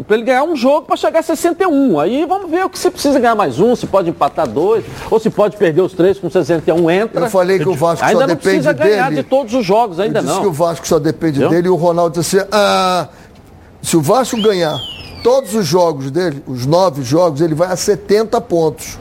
para 0.07 0.15
ele 0.15 0.23
ganhar 0.23 0.43
um 0.43 0.55
jogo 0.55 0.87
para 0.87 0.95
chegar 0.95 1.19
a 1.19 1.23
61. 1.23 1.99
Aí 1.99 2.25
vamos 2.25 2.49
ver 2.49 2.65
o 2.65 2.69
que 2.69 2.79
se 2.79 2.89
precisa 2.89 3.19
ganhar 3.19 3.35
mais 3.35 3.59
um, 3.59 3.75
se 3.75 3.85
pode 3.85 4.09
empatar 4.09 4.47
dois, 4.47 4.85
ou 5.11 5.19
se 5.19 5.29
pode 5.29 5.57
perder 5.57 5.81
os 5.81 5.93
três 5.93 6.17
com 6.17 6.29
61 6.29 6.89
entra. 6.89 7.25
Eu 7.25 7.29
falei 7.29 7.59
que 7.59 7.67
o 7.67 7.73
Vasco 7.73 8.05
ainda 8.05 8.21
só 8.21 8.27
não 8.27 8.35
depende 8.35 8.63
precisa 8.63 8.73
ganhar 8.73 9.09
dele. 9.09 9.23
de 9.23 9.27
todos 9.29 9.53
os 9.53 9.65
jogos, 9.65 9.99
ainda 9.99 10.19
Eu 10.19 10.23
disse 10.23 10.35
não. 10.35 10.41
que 10.41 10.47
o 10.47 10.53
Vasco 10.53 10.87
só 10.87 10.99
depende 10.99 11.39
Entendeu? 11.39 11.49
dele 11.49 11.67
e 11.67 11.71
o 11.71 11.75
Ronaldo 11.75 12.19
disse 12.19 12.37
assim, 12.37 12.47
ah, 12.51 13.07
se 13.81 13.97
o 13.97 14.01
Vasco 14.01 14.41
ganhar 14.41 14.77
todos 15.23 15.53
os 15.55 15.65
jogos 15.65 16.09
dele, 16.11 16.43
os 16.47 16.65
nove 16.65 17.01
jogos, 17.03 17.41
ele 17.41 17.55
vai 17.55 17.69
a 17.71 17.75
70 17.75 18.39
pontos. 18.41 18.97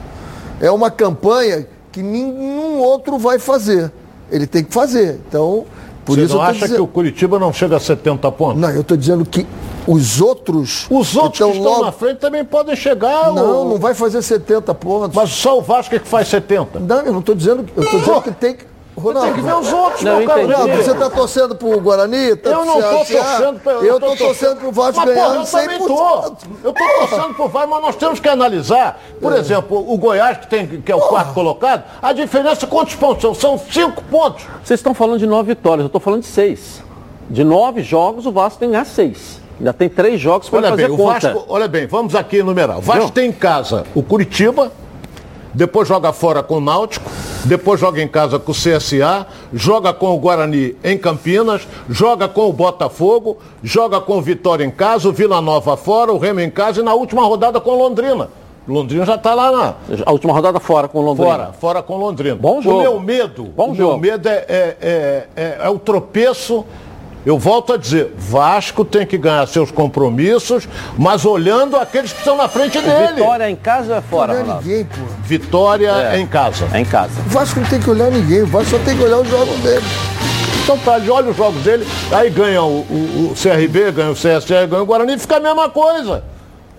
É 0.59 0.69
uma 0.71 0.89
campanha 0.91 1.67
que 1.91 2.01
nenhum 2.01 2.79
outro 2.79 3.17
vai 3.17 3.39
fazer. 3.39 3.91
Ele 4.31 4.47
tem 4.47 4.63
que 4.63 4.73
fazer. 4.73 5.19
Então, 5.27 5.65
por 6.05 6.15
Você 6.17 6.23
isso 6.25 6.35
não 6.35 6.41
acha 6.41 6.59
que 6.59 6.65
dizendo... 6.65 6.83
o 6.83 6.87
Curitiba 6.87 7.39
não 7.39 7.51
chega 7.53 7.77
a 7.77 7.79
70 7.79 8.31
pontos? 8.31 8.61
Não, 8.61 8.69
eu 8.69 8.81
estou 8.81 8.97
dizendo 8.97 9.25
que 9.25 9.45
os 9.87 10.21
outros... 10.21 10.85
Os 10.89 11.15
outros 11.15 11.35
então, 11.39 11.51
que 11.51 11.57
estão 11.57 11.71
logo- 11.71 11.85
na 11.85 11.91
frente 11.91 12.17
também 12.17 12.43
podem 12.45 12.75
chegar. 12.75 13.31
Não, 13.33 13.61
ô- 13.67 13.69
não 13.69 13.77
vai 13.77 13.93
fazer 13.93 14.21
70 14.21 14.73
pontos. 14.75 15.15
Mas 15.15 15.29
só 15.29 15.57
o 15.57 15.61
Vasco 15.61 15.95
é 15.95 15.99
que 15.99 16.07
faz 16.07 16.27
70. 16.27 16.79
Não, 16.79 16.99
eu 17.01 17.11
não 17.13 17.19
estou 17.19 17.35
dizendo... 17.35 17.65
Eu 17.75 17.83
estou 17.83 17.99
dizendo 17.99 18.21
que 18.21 18.31
tem 18.31 18.55
que... 18.55 18.72
Ronaldo, 18.95 19.27
Tem 19.27 19.35
que 19.35 19.41
ver 19.41 19.55
os 19.55 19.73
outros, 19.73 20.01
Não, 20.03 20.19
meu 20.19 20.77
você 20.77 20.91
está 20.91 21.09
torcendo 21.09 21.55
pro 21.55 21.79
Guarani? 21.79 22.35
Tá 22.35 22.51
Eu 22.51 22.65
não 22.65 22.79
estou 22.79 23.05
torcendo 23.05 23.59
pra, 23.59 23.71
Eu 23.73 23.95
estou 23.95 24.15
torcendo 24.15 24.55
pro 24.57 24.71
Vasco 24.71 24.97
mas, 24.97 25.09
ganhar 25.09 25.25
porra, 25.25 25.35
eu 25.37 25.45
também 25.45 25.79
100%. 25.79 25.87
tô. 25.87 26.47
Eu 26.63 26.71
estou 26.71 26.87
torcendo 26.99 27.33
pro 27.33 27.47
Vasco, 27.47 27.69
mas 27.69 27.81
nós 27.81 27.95
temos 27.95 28.19
que 28.19 28.29
analisar. 28.29 29.01
Por 29.19 29.33
exemplo, 29.33 29.91
o 29.91 29.97
Goiás, 29.97 30.37
que, 30.37 30.47
tem, 30.47 30.67
que 30.67 30.91
é 30.91 30.95
o 30.95 31.01
quarto 31.01 31.33
colocado, 31.33 31.83
a 32.01 32.13
diferença, 32.13 32.67
quantos 32.67 32.95
pontos 32.95 33.21
são? 33.21 33.33
São 33.33 33.57
cinco 33.71 34.03
pontos. 34.03 34.45
Vocês 34.63 34.79
estão 34.79 34.93
falando 34.93 35.19
de 35.19 35.25
nove 35.25 35.49
vitórias, 35.49 35.81
eu 35.81 35.87
estou 35.87 36.01
falando 36.01 36.21
de 36.21 36.27
seis. 36.27 36.83
De 37.29 37.43
nove 37.43 37.81
jogos, 37.81 38.25
o 38.25 38.31
Vasco 38.31 38.59
tem 38.59 38.69
que 38.69 38.73
ganhar 38.73 38.85
seis. 38.85 39.41
Ainda 39.59 39.73
tem 39.73 39.87
três 39.87 40.19
jogos 40.19 40.49
para 40.49 40.59
Olha 40.59 40.69
fazer 40.69 40.87
bem, 40.87 40.91
o 40.93 40.97
conta. 40.97 41.33
Vasco, 41.33 41.45
olha 41.47 41.67
bem, 41.67 41.87
vamos 41.87 42.15
aqui 42.15 42.37
enumerar. 42.37 42.77
O 42.77 42.81
Vasco 42.81 43.11
tem 43.11 43.29
em 43.29 43.31
casa 43.31 43.85
o 43.95 44.03
Curitiba, 44.03 44.71
depois 45.53 45.87
joga 45.87 46.11
fora 46.11 46.41
com 46.41 46.57
o 46.57 46.61
Náutico, 46.61 47.09
depois 47.45 47.79
joga 47.79 48.01
em 48.01 48.07
casa 48.07 48.39
com 48.39 48.51
o 48.51 48.55
CSA, 48.55 49.25
joga 49.53 49.93
com 49.93 50.07
o 50.15 50.17
Guarani 50.19 50.75
em 50.83 50.97
Campinas, 50.97 51.67
joga 51.89 52.27
com 52.27 52.49
o 52.49 52.53
Botafogo, 52.53 53.37
joga 53.63 53.99
com 54.01 54.17
o 54.17 54.21
Vitória 54.21 54.63
em 54.65 54.71
casa, 54.71 55.07
o 55.09 55.13
Vila 55.13 55.41
Nova 55.41 55.75
fora, 55.77 56.11
o 56.11 56.17
Remo 56.17 56.39
em 56.39 56.49
casa 56.49 56.81
e 56.81 56.83
na 56.83 56.93
última 56.93 57.23
rodada 57.25 57.59
com 57.59 57.71
Londrina. 57.75 58.29
Londrina 58.65 59.05
já 59.05 59.15
está 59.15 59.33
lá 59.35 59.51
na. 59.51 59.73
A 60.05 60.11
última 60.13 60.31
rodada 60.31 60.57
fora 60.57 60.87
com 60.87 61.01
Londrina. 61.01 61.29
Fora, 61.29 61.53
fora 61.53 61.83
com 61.83 61.97
Londrina. 61.97 62.35
Bom 62.35 62.61
jogo. 62.61 62.77
O 62.77 62.81
meu 62.81 62.99
medo, 62.99 63.43
Bom 63.43 63.71
o 63.71 63.75
jogo. 63.75 63.99
meu 63.99 64.11
medo 64.11 64.29
é, 64.29 64.45
é, 64.47 64.77
é, 64.81 65.27
é- 65.35 65.57
é 65.63 65.69
o 65.69 65.77
tropeço. 65.77 66.63
Eu 67.25 67.39
volto 67.39 67.71
a 67.73 67.77
dizer, 67.77 68.13
Vasco 68.17 68.83
tem 68.83 69.05
que 69.05 69.17
ganhar 69.17 69.47
seus 69.47 69.71
compromissos, 69.71 70.67
mas 70.97 71.23
olhando 71.23 71.77
aqueles 71.77 72.11
que 72.11 72.19
estão 72.19 72.35
na 72.35 72.49
frente 72.49 72.77
dele. 72.79 73.13
Vitória 73.15 73.49
em 73.49 73.55
casa 73.55 73.93
ou 73.93 73.97
é 73.97 74.01
fora, 74.01 74.43
Não 74.43 74.57
ninguém, 74.57 74.83
pô. 74.83 75.01
Vitória 75.23 75.89
É. 76.13 76.19
em 76.19 76.27
casa. 76.27 76.67
É 76.73 76.79
em 76.81 76.85
casa. 76.85 77.11
O 77.25 77.29
Vasco 77.29 77.59
não 77.61 77.67
tem 77.67 77.79
que 77.79 77.89
olhar 77.89 78.11
ninguém, 78.11 78.41
o 78.43 78.47
Vasco 78.47 78.71
só 78.71 78.79
tem 78.83 78.97
que 78.97 79.03
olhar 79.03 79.19
os 79.19 79.29
jogos 79.29 79.57
dele. 79.59 79.85
Então 80.63 80.77
tá, 80.79 80.97
ele 80.97 81.09
olha 81.09 81.29
os 81.31 81.37
jogos 81.37 81.61
dele, 81.63 81.87
aí 82.11 82.29
ganha 82.29 82.61
o, 82.61 82.81
o- 82.81 83.31
o 83.31 83.35
CRB, 83.41 83.91
ganha 83.91 84.11
o 84.11 84.15
CSE, 84.15 84.67
ganha 84.67 84.81
o 84.81 84.85
Guarani, 84.85 85.17
fica 85.17 85.37
a 85.37 85.39
mesma 85.39 85.69
coisa. 85.69 86.23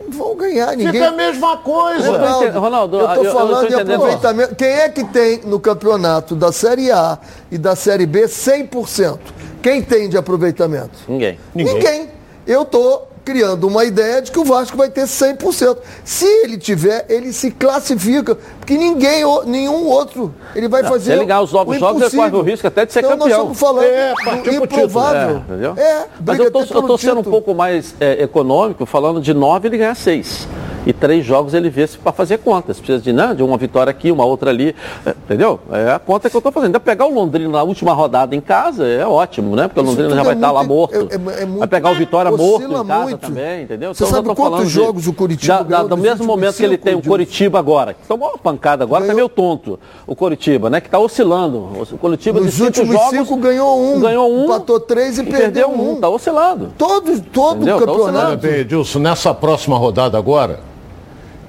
Não 0.06 0.10
vão 0.18 0.36
ganhar 0.36 0.70
ninguém. 0.76 0.92
Fica 0.92 1.08
a 1.08 1.12
mesma 1.12 1.56
coisa. 1.56 2.10
Ronaldo, 2.10 2.60
Ronaldo, 2.60 2.96
eu 2.98 3.00
eu- 3.00 3.08
tô 3.08 3.14
eu- 3.14 3.24
eu 3.24 3.32
falando 3.32 3.60
tô 3.62 3.68
de 3.68 3.74
aproveitamento. 3.92 4.54
Quem 4.54 4.68
é 4.68 4.88
que 4.90 5.04
tem 5.04 5.40
no 5.44 5.58
campeonato 5.58 6.34
da 6.34 6.52
Série 6.52 6.90
A 6.90 7.18
e 7.50 7.56
da 7.56 7.74
Série 7.74 8.04
B 8.04 8.26
100%? 8.28 9.18
Quem 9.64 9.80
tem 9.80 10.10
de 10.10 10.18
aproveitamento? 10.18 10.90
Ninguém. 11.08 11.38
Ninguém. 11.54 12.10
Eu 12.46 12.66
tô 12.66 13.00
criando 13.24 13.66
uma 13.66 13.82
ideia 13.82 14.20
de 14.20 14.30
que 14.30 14.38
o 14.38 14.44
Vasco 14.44 14.76
vai 14.76 14.90
ter 14.90 15.04
100%. 15.04 15.78
Se 16.04 16.26
ele 16.26 16.58
tiver, 16.58 17.06
ele 17.08 17.32
se 17.32 17.50
classifica, 17.50 18.34
porque 18.58 18.76
ninguém, 18.76 19.22
nenhum 19.46 19.86
outro, 19.86 20.34
ele 20.54 20.68
vai 20.68 20.84
fazer 20.84 21.12
se 21.12 21.12
ele 21.12 21.24
ganhar 21.24 21.40
os 21.40 21.50
novos 21.50 21.78
jogos, 21.78 22.02
ele 22.02 22.10
corre 22.14 22.36
o 22.36 22.42
risco 22.42 22.66
até 22.66 22.84
de 22.84 22.92
ser 22.92 22.98
então, 22.98 23.16
campeão. 23.16 23.46
Nós 23.46 23.56
estamos 23.56 23.58
falando 23.58 23.84
É, 23.86 24.12
do 24.12 24.42
título. 24.42 24.64
improvável. 24.66 25.36
É, 25.36 25.38
entendeu? 25.38 25.74
É, 25.78 26.06
Mas 26.26 26.38
eu 26.38 26.50
tô 26.50 26.98
sendo 26.98 27.20
um 27.20 27.24
pouco 27.24 27.54
mais 27.54 27.94
é, 27.98 28.22
econômico, 28.22 28.84
falando 28.84 29.18
de 29.18 29.32
nove 29.32 29.68
ele 29.68 29.78
ganha 29.78 29.94
seis. 29.94 30.46
E 30.86 30.92
três 30.92 31.24
jogos 31.24 31.54
ele 31.54 31.70
vê 31.70 31.86
para 32.02 32.12
fazer 32.12 32.38
contas. 32.38 32.78
Precisa 32.78 33.00
de, 33.02 33.12
né, 33.12 33.34
de 33.34 33.42
uma 33.42 33.56
vitória 33.56 33.90
aqui, 33.90 34.10
uma 34.12 34.24
outra 34.24 34.50
ali. 34.50 34.74
é, 35.06 35.10
Entendeu? 35.10 35.58
É 35.72 35.92
a 35.92 35.98
conta 35.98 36.28
que 36.28 36.36
eu 36.36 36.38
estou 36.38 36.52
fazendo. 36.52 36.66
Ainda 36.66 36.80
pegar 36.80 37.06
o 37.06 37.14
Londrina 37.14 37.48
na 37.48 37.62
última 37.62 37.92
rodada 37.94 38.34
em 38.36 38.40
casa 38.40 38.86
é 38.86 39.06
ótimo, 39.06 39.56
né? 39.56 39.66
Porque 39.68 39.80
o 39.80 39.82
Londrina 39.82 40.10
já 40.14 40.20
é 40.20 40.24
vai 40.24 40.34
estar 40.34 40.50
lá 40.52 40.62
morto. 40.62 40.94
é- 40.94 40.98
é- 40.98 41.42
é 41.42 41.46
muito- 41.46 41.58
vai 41.60 41.68
pegar 41.68 41.90
o 41.90 41.94
Vitória 41.94 42.30
morto 42.30 42.64
em 42.66 42.86
casa 42.86 43.02
muito. 43.02 43.18
também, 43.20 43.62
entendeu? 43.62 43.94
Você 43.94 44.02
eu 44.02 44.08
sabe 44.08 44.28
tô 44.28 44.34
quantos 44.34 44.50
falando 44.52 44.66
de- 44.66 44.72
jogos 44.74 45.06
o 45.06 45.12
Curitiba 45.14 45.64
da- 45.64 45.82
da- 45.82 45.82
Do 45.84 45.96
mesmo 45.96 46.26
momento 46.26 46.56
que 46.56 46.62
ele 46.64 46.76
tem 46.76 46.94
o? 46.94 47.02
Curitiba 47.02 47.58
agora, 47.58 47.94
que 47.94 48.06
tomou 48.06 48.28
uma 48.28 48.38
pancada 48.38 48.84
agora, 48.84 49.00
tá 49.02 49.06
Ganhou- 49.06 49.16
meio 49.16 49.28
tonto. 49.28 49.78
O 50.06 50.14
Curitiba, 50.14 50.68
né? 50.68 50.80
Que 50.80 50.88
está 50.88 50.98
oscilando. 50.98 51.58
O 51.92 51.98
Curitiba 51.98 52.38
de 52.40 52.46
Nos 52.46 52.54
cinco 52.54 52.66
últimos 52.66 52.92
jogos, 52.92 53.10
cinco 53.10 53.36
ganhou 53.36 53.80
um, 53.80 54.00
ganhou 54.00 54.30
um, 54.30 54.44
empatou 54.44 54.78
três 54.80 55.18
e, 55.18 55.22
e 55.22 55.24
perdeu, 55.24 55.70
um. 55.70 55.94
Está 55.94 56.08
oscilando. 56.08 56.72
Todo, 56.76 57.20
todo 57.32 57.56
Entendeu? 57.56 57.76
o 57.76 57.80
Tá 57.80 57.90
Olha 57.92 57.98
campeonato. 58.04 58.36
bem, 58.38 58.54
Edilson, 58.60 58.98
nessa 58.98 59.32
próxima 59.32 59.78
rodada 59.78 60.18
agora, 60.18 60.60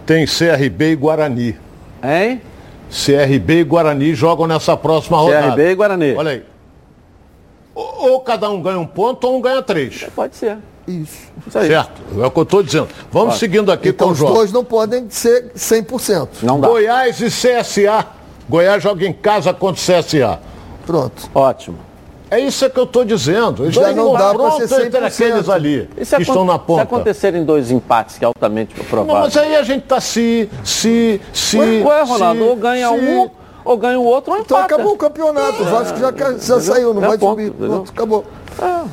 tem 0.06 0.26
CRB 0.26 0.92
e 0.92 0.96
Guarani. 0.96 1.58
Hein? 2.04 2.42
CRB 2.90 3.60
e 3.60 3.64
Guarani 3.64 4.14
jogam 4.14 4.48
nessa 4.48 4.78
próxima 4.78 5.18
rodada. 5.18 5.48
CRB 5.50 5.72
e 5.72 5.76
Guarani. 5.76 6.16
Olha 6.16 6.32
aí. 6.32 6.44
Ou, 7.74 8.12
ou 8.12 8.20
cada 8.22 8.50
um 8.50 8.62
ganha 8.62 8.80
um 8.80 8.86
ponto 8.86 9.26
ou 9.28 9.38
um 9.38 9.42
ganha 9.42 9.62
três. 9.62 10.06
Pode 10.16 10.36
ser. 10.36 10.58
Isso. 10.88 11.32
Isso 11.48 11.58
aí. 11.58 11.68
Certo? 11.68 12.02
É 12.22 12.26
o 12.26 12.32
que 12.32 12.40
eu 12.40 12.44
estou 12.44 12.62
dizendo. 12.64 12.88
Vamos 13.12 13.38
seguindo 13.38 13.72
aqui 13.72 13.90
Então 13.90 14.08
com 14.08 14.12
o 14.12 14.14
os 14.14 14.20
jogo. 14.20 14.34
dois 14.34 14.52
não 14.52 14.64
podem 14.64 15.10
ser 15.10 15.52
100%. 15.56 16.28
Não 16.44 16.60
dá. 16.60 16.68
Goiás 16.68 17.20
e 17.20 17.26
CSA. 17.28 18.06
Goiás 18.48 18.82
joga 18.84 19.06
em 19.06 19.12
casa 19.14 19.52
contra 19.54 19.82
o 19.82 20.04
CSA. 20.04 20.40
Pronto. 20.86 21.30
Ótimo. 21.34 21.80
É 22.30 22.40
isso 22.40 22.70
que 22.70 22.80
eu 22.80 22.84
estou 22.86 23.06
dizendo. 23.06 23.64
Eles 23.64 23.76
Já 23.76 23.92
não 23.94 24.14
dá 24.14 24.32
confronto 24.34 24.68
ser 24.68 24.86
entre 24.88 25.00
100%. 25.02 25.06
aqueles 25.06 25.50
ali 25.50 25.90
que 25.96 26.22
estão 26.22 26.44
na 26.46 26.58
ponta. 26.58 26.82
se 26.82 26.84
acontecerem 26.88 27.44
dois 27.46 27.70
empates, 27.72 28.18
que 28.18 28.26
é 28.26 28.28
altamente 28.28 28.76
Não, 28.78 28.86
provável. 28.86 29.22
mas 29.22 29.38
aí 29.38 29.56
a 29.56 29.64
gente 29.64 29.84
tá 29.84 30.02
se, 30.02 30.50
se, 30.64 31.22
se. 31.34 31.58
Ué, 31.58 31.84
ué, 31.84 32.02
Ronaldo, 32.04 32.42
se- 32.42 32.48
ou 32.50 32.56
ganha 32.56 32.88
se- 32.90 32.94
um, 32.96 33.30
ou 33.64 33.78
ganha 33.78 34.00
o 34.00 34.04
outro, 34.04 34.34
ou 34.34 34.40
Então 34.40 34.58
empata. 34.58 34.74
acabou 34.76 34.94
o 34.94 34.98
campeonato. 34.98 35.62
O 35.62 35.66
Vasco 35.66 35.98
já, 36.00 36.12
já 36.38 36.60
saiu, 36.60 36.94
não 36.94 37.04
É 37.04 37.08
vai 37.10 37.18
ponto, 37.18 37.32
subir. 37.42 37.52
Pronto, 37.52 37.92
acabou. 37.92 38.26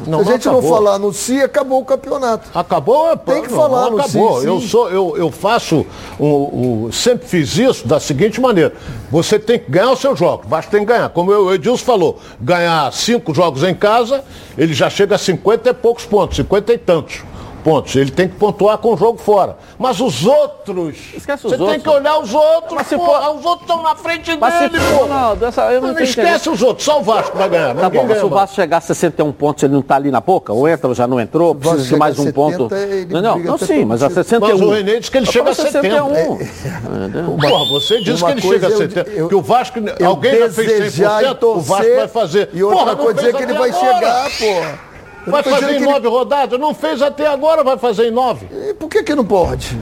Não, 0.07 0.23
Se 0.25 0.29
a 0.29 0.33
gente 0.33 0.47
não, 0.47 0.53
acabou. 0.59 0.71
falar 0.75 0.99
no 0.99 1.13
si, 1.13 1.41
acabou 1.41 1.81
o 1.81 1.85
campeonato. 1.85 2.49
Acabou? 2.55 3.11
é 3.13 3.17
Tem 3.17 3.43
que 3.43 3.51
não, 3.51 3.57
falar 3.57 3.91
não 3.91 3.99
acabou. 3.99 4.41
sim, 4.41 4.47
eu 4.47 4.61
sou, 4.61 4.91
eu, 4.91 5.15
eu 5.17 5.31
faço, 5.31 5.87
o, 6.19 6.87
o- 6.87 6.93
sempre 6.93 7.27
fiz 7.29 7.57
isso 7.57 7.87
da 7.87 8.01
seguinte 8.01 8.41
maneira: 8.41 8.73
você 9.11 9.39
tem 9.39 9.59
que 9.59 9.71
ganhar 9.71 9.93
os 9.93 10.01
seus 10.01 10.19
jogos, 10.19 10.47
basta 10.47 10.71
tem 10.71 10.81
que 10.81 10.87
ganhar. 10.93 11.09
Como 11.11 11.31
o 11.31 11.55
Edilson 11.55 11.85
falou, 11.85 12.19
ganhar 12.41 12.93
cinco 12.93 13.33
jogos 13.35 13.63
em 13.63 13.75
casa, 13.75 14.25
ele 14.59 14.73
já 14.75 14.91
chega 14.91 15.15
a 15.15 15.19
50 15.19 15.71
e 15.71 15.75
poucos 15.75 16.05
pontos, 16.05 16.37
50 16.37 16.73
e 16.73 16.79
tantos 16.79 17.23
pontos. 17.63 17.95
Ele 17.97 18.11
tem 18.11 18.29
que 18.29 18.35
pontuar 18.37 18.79
com 18.79 18.93
o 18.95 18.97
jogo 18.97 19.19
fora. 19.19 19.57
Mas 19.79 20.01
os 20.01 20.25
outros, 20.27 20.97
Esquece 21.17 21.47
os 21.47 21.53
você 21.53 21.57
tem 21.57 21.67
outros. 21.67 21.83
que 21.83 21.89
olhar 21.89 22.19
os 22.19 22.35
outros. 22.35 22.73
Mas 22.75 22.87
se 22.87 22.97
for- 22.97 23.37
Os 23.37 23.45
outros 23.45 23.63
estão 23.63 23.83
na 23.83 23.95
frente 23.97 24.37
Mas 24.39 24.55
se 24.55 24.69
dele, 24.69 24.81
for. 24.85 25.03
Ronaldo, 25.03 25.47
essa, 25.47 25.73
eu 25.73 25.81
não, 25.81 25.93
Não 25.93 26.01
esquece 26.01 26.21
entendendo. 26.21 26.53
os 26.55 26.63
outros, 26.63 26.85
só 26.85 27.01
o 27.01 27.03
Vasco 27.03 27.37
vai 27.37 27.49
ganhar. 27.49 27.75
Tá 27.75 27.89
bom, 27.89 27.99
mas 27.99 28.09
ganha 28.09 28.21
se 28.21 28.27
o. 28.27 28.29
Vasco 28.29 28.57
chegar 28.57 28.77
a 28.79 28.81
61 28.81 29.33
pontos, 29.33 29.63
ele 29.63 29.73
não 29.75 29.83
tá 29.83 29.97
ali 29.97 30.11
na 30.11 30.21
boca? 30.21 30.53
Ou 30.53 30.69
entra 30.69 30.89
ou 30.89 30.95
já 30.95 31.07
não 31.07 31.21
entrou? 31.21 31.55
Precisa 31.55 31.85
de 31.85 31.97
mais 31.97 32.19
um 32.19 32.25
70, 32.25 32.35
ponto. 32.35 32.69
Não, 33.11 33.23
não, 33.23 33.39
não 33.39 33.59
sim, 33.59 33.85
mas 33.85 34.03
a 34.03 34.09
título. 34.09 34.25
61. 34.25 34.59
Mas 34.59 34.61
o 34.61 34.71
Renê 34.73 35.01
diz 35.01 35.09
que 35.09 35.17
ele 35.19 35.27
chega 35.27 35.51
a 35.51 35.55
pra 35.55 35.65
70. 35.65 35.81
61. 35.81 37.37
Porra, 37.39 37.65
você 37.71 38.01
disse 38.01 38.23
Uma 38.23 38.33
que 38.33 38.39
ele 38.41 38.49
chega 38.53 38.67
a 38.67 38.71
eu- 38.71 38.79
70. 38.79 39.11
eu- 39.11 39.29
que 39.29 39.35
o 39.35 39.43
Vasco, 39.43 39.79
alguém 40.05 40.39
já 40.39 40.51
fez 40.51 40.69
desejar 40.69 41.23
e 41.23 41.27
100%, 41.27 41.57
o 41.57 41.61
Vasco 41.61 41.95
vai 41.97 42.09
fazer. 42.09 42.51
E 42.53 42.63
outra 42.63 42.79
Porra, 42.81 42.95
não 42.97 43.05
coisa 43.05 43.29
é 43.29 43.33
que 43.33 43.43
ele 43.43 43.55
vai 43.55 43.73
chegar, 43.73 44.31
porra. 44.39 44.92
Eu 45.25 45.31
Vai 45.33 45.43
fazer 45.45 45.65
em 45.67 45.69
que 45.69 45.75
ele- 45.77 45.85
nove 45.87 46.09
rodadas? 46.09 46.59
Não 46.59 46.75
fez 46.75 47.01
até 47.01 47.27
agora, 47.29 47.63
vai 47.63 47.79
fazer 47.79 48.09
em 48.09 48.11
nove. 48.11 48.47
E 48.51 48.75
Por 48.75 48.89
que 48.89 49.03
que 49.05 49.15
não 49.15 49.25
pode? 49.25 49.79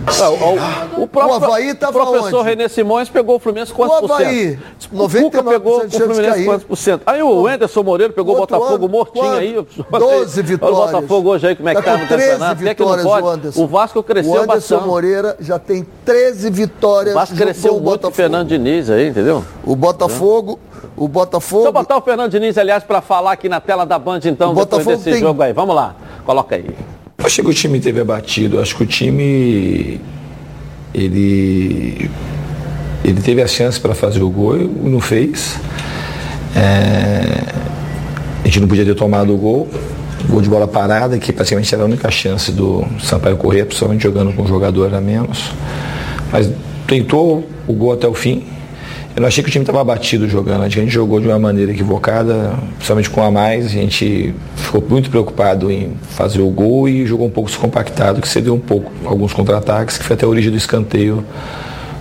O, 0.99 1.03
o 1.03 1.07
próprio, 1.09 1.33
O 1.41 1.45
Avaí 1.45 1.73
tava 1.75 1.99
o 1.99 2.07
professor 2.13 2.41
onde? 2.41 2.49
René 2.51 2.69
Simões 2.69 3.09
pegou 3.09 3.37
o 3.37 3.39
Fluminense 3.39 3.73
quantos 3.73 3.97
O 3.99 4.01
por 4.09 4.17
cento? 4.19 4.59
O 4.93 4.97
99% 4.97 5.23
Cuca 5.23 5.43
pegou 5.43 5.79
o 5.81 5.87
de 5.87 5.93
chance 5.93 5.97
de 5.97 6.05
Fluminense 6.05 6.35
cair. 6.35 6.45
quantos 6.45 6.65
por 6.65 6.77
cento? 6.77 7.03
Aí 7.07 7.23
o 7.23 7.47
Anderson 7.47 7.83
Moreira 7.83 8.13
pegou 8.13 8.35
o 8.35 8.39
Botafogo 8.39 8.85
ano, 8.85 8.89
mortinho 8.89 9.25
quanto? 9.25 9.39
aí. 9.39 9.53
12 9.99 10.41
Olha 10.41 10.47
vitórias. 10.49 10.79
O 10.79 10.85
Botafogo 10.93 11.31
hoje 11.31 11.47
aí, 11.47 11.57
como 11.57 11.69
é 11.71 11.75
que 11.75 11.83
Tá 11.83 11.93
tá 11.93 11.97
no 11.99 12.07
13 12.07 12.23
campeonato? 12.33 12.57
Por 12.57 12.67
que 12.69 12.75
que 12.75 12.83
não 12.83 12.89
vitórias 12.91 13.07
pode? 13.07 13.27
o 13.27 13.31
Anderson. 13.31 13.63
O 13.63 13.67
Vasco 13.67 14.03
cresceu 14.03 14.33
O 14.33 14.37
Anderson 14.37 14.55
bastante. 14.77 14.87
Moreira 14.87 15.37
já 15.41 15.59
tem 15.59 15.87
13 16.05 16.51
vitórias. 16.51 17.15
O 17.15 17.19
Vasco 17.19 17.35
cresceu 17.37 17.71
o 17.71 17.75
muito 17.77 17.85
com 17.85 17.89
o 17.89 17.93
Botafogo. 17.93 18.15
Fernando 18.15 18.49
Diniz 18.49 18.91
aí, 18.91 19.09
entendeu? 19.09 19.43
O 19.65 19.75
Botafogo, 19.75 20.59
o 20.97 21.07
Botafogo. 21.09 21.63
Deixa 21.63 21.69
eu 21.69 21.73
botar 21.73 21.97
o 21.97 22.01
Fernando 22.03 22.31
Diniz, 22.31 22.57
aliás, 22.59 22.83
para 22.85 23.01
falar 23.01 23.33
aqui 23.33 23.49
na 23.49 23.61
tela 23.61 23.85
da 23.87 23.99
Band, 23.99 24.21
então, 24.25 24.53
O 24.53 24.55
depois 24.55 24.69
Botafogo 24.69 24.97
desse 24.97 25.11
tem- 25.11 25.21
jogo 25.21 25.43
aí. 25.43 25.53
Vamos 25.53 25.75
lá, 25.75 25.95
coloca 26.25 26.57
aí. 26.57 26.65
Achei 27.23 27.45
que 27.45 27.51
o 27.51 27.55
time 27.55 27.79
teve 27.81 28.01
abatido. 28.01 28.61
Acho 28.61 28.77
que 28.77 28.83
o 28.83 28.87
time 28.87 30.01
ele 30.95 32.11
ele 33.05 33.21
teve 33.21 33.43
a 33.43 33.47
chance 33.47 33.81
para 33.81 33.95
fazer 33.95 34.23
o 34.23 34.31
gol 34.31 34.57
e 34.59 34.65
não 34.65 35.01
fez. 35.01 35.57
É, 36.55 37.43
a 38.43 38.47
gente 38.47 38.61
não 38.61 38.69
podia 38.69 38.85
ter 38.85 38.95
tomado 38.95 39.33
o 39.35 39.37
gol. 39.37 39.69
Gol 40.29 40.43
de 40.43 40.51
bola 40.51 40.69
parada, 40.69 41.19
que 41.19 41.33
praticamente 41.33 41.75
era 41.75 41.83
a 41.83 41.87
única 41.87 42.11
chance 42.11 42.53
do 42.53 42.85
Sampaio 43.03 43.37
correr, 43.39 43.65
principalmente 43.65 44.03
jogando 44.03 44.35
com 44.35 44.43
um 44.43 44.47
jogador 44.47 44.95
a 44.95 45.01
menos. 45.01 45.51
Mas 46.31 46.51
tentou 46.87 47.49
o 47.67 47.73
gol 47.73 47.93
até 47.93 48.07
o 48.07 48.13
fim. 48.13 48.45
Eu 49.21 49.23
não 49.25 49.29
achei 49.29 49.45
que 49.45 49.51
o 49.51 49.53
time 49.53 49.65
estava 49.65 49.83
abatido 49.83 50.27
jogando. 50.27 50.63
Acho 50.63 50.77
que 50.77 50.81
a 50.81 50.83
gente 50.83 50.95
jogou 50.95 51.21
de 51.21 51.27
uma 51.29 51.39
maneira 51.39 51.71
equivocada, 51.73 52.55
principalmente 52.77 53.11
com 53.11 53.23
a 53.23 53.31
mais. 53.31 53.67
A 53.67 53.69
gente 53.69 54.35
ficou 54.57 54.83
muito 54.89 55.11
preocupado 55.11 55.71
em 55.71 55.93
fazer 56.09 56.41
o 56.41 56.49
gol 56.49 56.89
e 56.89 57.05
jogou 57.05 57.27
um 57.27 57.31
pouco 57.31 57.51
descompactado, 57.51 58.23
que 58.23 58.27
cedeu 58.27 58.55
um 58.55 58.59
pouco 58.59 58.91
alguns 59.05 59.35
contra-ataques, 59.35 59.99
que 59.99 60.05
foi 60.05 60.15
até 60.17 60.25
a 60.25 60.29
origem 60.31 60.51
do 60.51 60.57
escanteio 60.57 61.23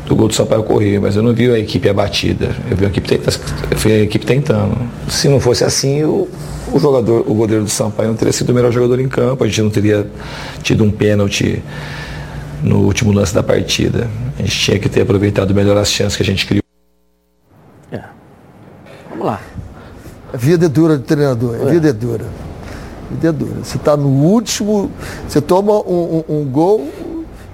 do 0.08 0.16
gol 0.16 0.30
do 0.30 0.34
Sampaio 0.34 0.64
Corrêa. 0.64 1.02
Mas 1.02 1.18
eu 1.18 1.22
não 1.22 1.34
vi 1.34 1.52
a 1.52 1.60
equipe 1.60 1.90
abatida. 1.90 2.56
Eu 2.72 2.78
vi 2.78 2.86
a 2.86 2.88
equipe, 2.88 3.06
tenta- 3.10 3.32
foi 3.76 3.92
a 3.92 4.00
equipe 4.04 4.26
tentando. 4.26 4.78
Se 5.10 5.28
não 5.28 5.42
fosse 5.42 5.65
assim, 5.65 6.02
o, 6.06 6.26
o 6.72 6.80
jogador, 6.80 7.26
o 7.30 7.34
goleiro 7.34 7.65
do 7.65 7.70
Sampaio 7.70 8.08
não 8.08 8.15
teria 8.15 8.32
sido 8.32 8.52
o 8.52 8.54
melhor 8.54 8.72
jogador 8.72 8.98
em 8.98 9.10
campo. 9.10 9.44
A 9.44 9.48
gente 9.48 9.62
não 9.62 9.70
teria 9.70 10.08
tido 10.63 10.86
um 10.86 10.90
pênalti 10.90 11.62
no 12.63 12.78
último 12.78 13.12
lance 13.12 13.36
da 13.36 13.44
partida. 13.44 14.08
A 14.38 14.42
gente 14.42 14.58
tinha 14.58 14.80
que 14.80 14.88
ter 14.88 15.02
aproveitado 15.02 15.54
melhor 15.54 15.76
as 15.76 15.92
chances 15.92 16.15
que 16.15 16.24
a 16.24 16.26
gente 16.26 16.46
criou. 16.46 16.63
É. 19.20 19.22
Vamos 19.22 19.26
lá. 19.26 19.40
A 20.34 20.38
vida 20.38 20.65
é 20.65 20.70
dura 20.70 20.98
de 20.98 21.04
treinador, 21.04 21.56
a 21.62 21.65
vida 21.72 21.90
é 21.90 21.94
dura. 21.94 22.26
A 23.10 23.13
vida 23.15 23.30
é 23.30 23.32
dura. 23.32 23.56
Você 23.63 23.78
está 23.78 23.98
no 23.98 24.08
último, 24.08 24.92
você 25.28 25.42
toma 25.42 25.74
um, 25.74 26.24
um- 26.30 26.42
um 26.42 26.46
gol 26.46 26.88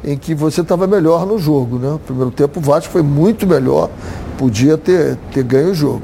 em 0.03 0.17
que 0.17 0.35
você 0.35 0.61
estava 0.61 0.85
melhor 0.85 1.25
no 1.25 1.39
jogo, 1.39 1.79
né? 1.79 1.89
No 1.91 1.99
primeiro 1.99 2.31
tempo 2.31 2.59
o 2.59 2.63
Vasco 2.63 2.91
foi 2.91 3.01
muito 3.01 3.47
melhor, 3.47 3.89
podia 4.37 4.77
ter, 4.77 5.17
ter 5.31 5.43
ganho 5.43 5.71
o 5.71 5.73
jogo. 5.73 6.01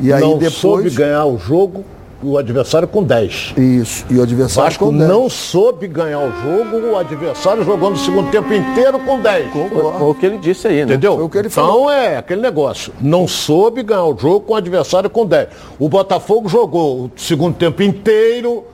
E 0.00 0.12
aí 0.12 0.20
não 0.20 0.38
depois. 0.38 0.54
soube 0.54 0.90
ganhar 0.90 1.24
o 1.26 1.38
jogo 1.38 1.84
o 2.22 2.38
adversário 2.38 2.88
com 2.88 3.02
10. 3.02 3.54
Isso, 3.56 4.04
e 4.08 4.16
o 4.16 4.22
adversário 4.22 4.70
Vasco 4.70 4.86
com 4.86 4.96
10. 4.96 5.08
não 5.08 5.28
soube 5.28 5.86
ganhar 5.86 6.20
o 6.20 6.32
jogo, 6.32 6.92
o 6.92 6.96
adversário 6.96 7.64
jogou 7.64 7.90
no 7.90 7.96
segundo 7.96 8.30
tempo 8.30 8.52
inteiro 8.52 8.98
com 9.00 9.20
10. 9.20 9.52
Foi 9.52 10.10
o 10.10 10.14
que 10.14 10.26
ele 10.26 10.38
disse 10.38 10.66
aí, 10.66 10.76
né? 10.76 10.82
Entendeu? 10.82 11.16
Foi 11.16 11.24
o 11.24 11.28
que 11.28 11.38
ele 11.38 11.48
então 11.48 11.66
falou. 11.66 11.90
é 11.90 12.16
aquele 12.16 12.40
negócio. 12.40 12.92
Não 13.00 13.28
soube 13.28 13.82
ganhar 13.82 14.04
o 14.04 14.16
jogo 14.18 14.40
com 14.40 14.52
o 14.54 14.56
adversário 14.56 15.10
com 15.10 15.26
10. 15.26 15.48
O 15.78 15.88
Botafogo 15.88 16.48
jogou 16.48 17.04
o 17.04 17.10
segundo 17.16 17.54
tempo 17.54 17.82
inteiro 17.82 18.64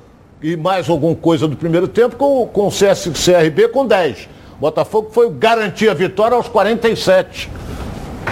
e 0.42 0.56
mais 0.56 0.88
alguma 0.88 1.14
coisa 1.14 1.46
do 1.46 1.56
primeiro 1.56 1.88
tempo 1.88 2.16
com, 2.16 2.46
com 2.46 2.66
o 2.66 2.70
CS, 2.70 3.10
CRB 3.24 3.68
com 3.68 3.86
10. 3.86 4.28
O 4.56 4.60
Botafogo 4.60 5.10
foi 5.12 5.28
garantir 5.30 5.88
a 5.88 5.94
vitória 5.94 6.36
aos 6.36 6.48
47. 6.48 7.50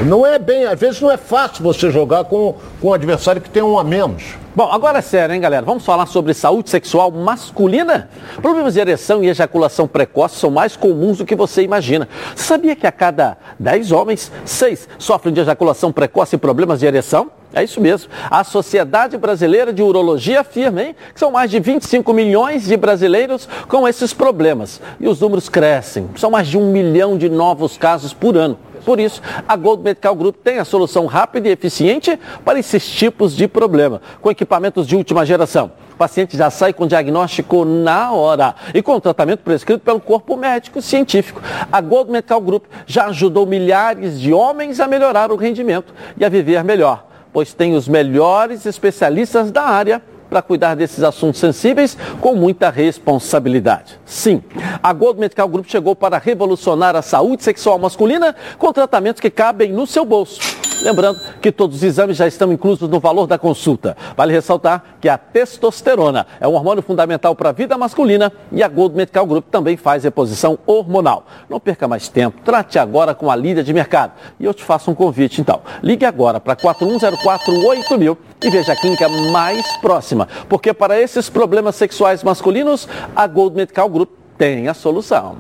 Não 0.07 0.25
é 0.25 0.39
bem, 0.39 0.65
às 0.65 0.79
vezes 0.79 1.01
não 1.01 1.11
é 1.11 1.17
fácil 1.17 1.63
você 1.63 1.91
jogar 1.91 2.25
com, 2.25 2.55
com 2.81 2.89
um 2.89 2.93
adversário 2.93 3.41
que 3.41 3.51
tem 3.51 3.63
um 3.63 3.79
a 3.79 3.85
menos. 3.85 4.40
Bom, 4.53 4.69
agora 4.73 4.99
é 4.99 5.01
sério, 5.01 5.33
hein, 5.33 5.41
galera? 5.41 5.65
Vamos 5.65 5.85
falar 5.85 6.07
sobre 6.07 6.35
saúde 6.35 6.71
sexual 6.71 7.13
masculina? 7.13 8.11
Problemas 8.43 8.75
de 8.75 8.81
ereção 8.81 9.23
e 9.23 9.29
ejaculação 9.29 9.87
precoce 9.87 10.41
são 10.41 10.51
mais 10.51 10.75
comuns 10.75 11.19
do 11.19 11.25
que 11.25 11.37
você 11.37 11.63
imagina. 11.63 12.09
Sabia 12.35 12.75
que 12.75 12.85
a 12.85 12.91
cada 12.91 13.39
10 13.61 13.93
homens, 13.93 14.33
6 14.45 14.89
sofrem 14.99 15.33
de 15.33 15.41
ejaculação 15.41 15.93
precoce 15.93 16.35
e 16.35 16.39
problemas 16.39 16.81
de 16.81 16.87
ereção? 16.87 17.31
É 17.55 17.63
isso 17.63 17.81
mesmo. 17.81 18.11
A 18.29 18.43
Sociedade 18.43 19.17
Brasileira 19.17 19.73
de 19.73 19.83
Urologia 19.83 20.41
afirma, 20.41 20.83
hein, 20.83 20.97
que 21.15 21.21
são 21.21 21.31
mais 21.31 21.49
de 21.49 21.61
25 21.61 22.13
milhões 22.13 22.65
de 22.65 22.77
brasileiros 22.77 23.49
com 23.69 23.87
esses 23.87 24.13
problemas. 24.13 24.81
E 24.99 25.07
os 25.07 25.21
números 25.21 25.49
crescem. 25.49 26.11
São 26.17 26.33
mais 26.33 26.49
de 26.49 26.59
um 26.59 26.73
milhão 26.73 27.17
de 27.17 27.29
novos 27.29 27.79
casos 27.79 28.13
por 28.13 28.37
ano. 28.37 28.59
Por 28.85 28.99
isso, 28.99 29.21
a 29.47 29.57
Gold 29.57 29.83
Medical 29.83 30.15
Group 30.15 30.37
tem 30.43 30.59
a 30.59 30.65
solução 30.65 31.07
rápida 31.07 31.49
e 31.49 31.53
eficiente 31.53 32.19
para 32.45 32.59
esses 32.59 32.89
tipos 32.89 33.37
de 33.37 33.47
problema, 33.47 34.01
com 34.21 34.31
equipamentos 34.31 34.87
de 34.87 34.97
última 34.97 35.25
geração. 35.25 35.71
O 35.93 35.97
paciente 35.97 36.37
já 36.37 36.49
sai 36.51 36.73
com 36.73 36.87
diagnóstico 36.87 37.65
na 37.65 38.11
hora 38.13 38.55
e 38.75 38.83
com 38.83 38.99
tratamento 38.99 39.41
prescrito 39.41 39.81
pelo 39.81 40.01
corpo 40.01 40.37
médico 40.37 40.81
científico. 40.81 41.43
A 41.71 41.81
Gold 41.81 42.11
Medical 42.11 42.41
Group 42.41 42.65
já 42.87 43.07
ajudou 43.07 43.47
milhares 43.47 44.19
de 44.19 44.33
homens 44.33 44.81
a 44.81 44.89
melhorar 44.89 45.31
o 45.31 45.37
rendimento 45.37 45.93
e 46.17 46.25
a 46.25 46.29
viver 46.29 46.65
melhor, 46.65 47.07
pois 47.33 47.53
tem 47.53 47.75
os 47.75 47.87
melhores 47.87 48.65
especialistas 48.65 49.51
da 49.51 49.63
área 49.63 50.03
para 50.31 50.41
cuidar 50.41 50.77
desses 50.77 51.03
assuntos 51.03 51.41
sensíveis 51.41 51.99
com 52.21 52.35
muita 52.35 52.71
responsabilidade. 52.71 53.99
Sim, 54.07 54.43
a 54.83 54.93
Gold 54.93 55.19
Medical 55.19 55.49
Group 55.49 55.67
chegou 55.67 55.97
para 55.97 56.17
revolucionar 56.19 56.95
a 56.95 57.03
saúde 57.03 57.43
sexual 57.43 57.79
masculina 57.79 58.35
com 58.57 58.73
tratamentos 58.73 59.21
que 59.21 59.29
cabem 59.29 59.73
no 59.73 59.87
seu 59.87 60.05
bolso. 60.05 60.60
Lembrando 60.83 61.21
que 61.41 61.53
todos 61.53 61.77
os 61.77 61.83
exames 61.83 62.17
já 62.17 62.27
estão 62.27 62.51
inclusos 62.53 62.89
no 62.89 62.99
valor 62.99 63.27
da 63.27 63.39
consulta. 63.39 63.97
Vale 64.17 64.33
ressaltar 64.33 64.97
que 65.01 65.09
a 65.09 65.19
testosterona 65.19 66.27
é 66.41 66.49
um 66.49 66.55
hormônio 66.55 66.83
fundamental 66.83 67.35
para 67.35 67.51
a 67.51 67.53
vida 67.53 67.77
masculina 67.77 68.33
e 68.51 68.63
a 68.63 68.69
Gold 68.69 68.97
Medical 68.97 69.27
Group 69.27 69.47
também 69.51 69.77
faz 69.77 70.05
reposição 70.05 70.59
hormonal. 70.67 71.27
Não 71.49 71.61
perca 71.61 71.87
mais 71.87 72.09
tempo, 72.09 72.41
trate 72.45 72.79
agora 72.79 73.15
com 73.15 73.31
a 73.31 73.37
líder 73.37 73.63
de 73.63 73.75
mercado. 73.75 74.13
E 74.39 74.45
eu 74.45 74.55
te 74.55 74.65
faço 74.65 74.91
um 74.91 74.95
convite 74.95 75.41
então. 75.41 75.61
Ligue 75.83 76.07
agora 76.07 76.41
para 76.41 76.57
41048000 76.57 78.17
e 78.43 78.51
veja 78.51 78.73
a 78.73 78.77
clínica 78.77 79.09
mais 79.31 79.77
próxima, 79.79 80.27
porque 80.49 80.73
para 80.73 80.99
esses 80.99 81.29
problemas 81.29 81.77
sexuais 81.77 82.25
masculinos, 82.25 82.89
a 83.15 83.27
Gold 83.27 83.55
Medical 83.55 83.89
Group 83.89 84.11
tem 84.39 84.69
a 84.69 84.75
solução. 84.75 85.37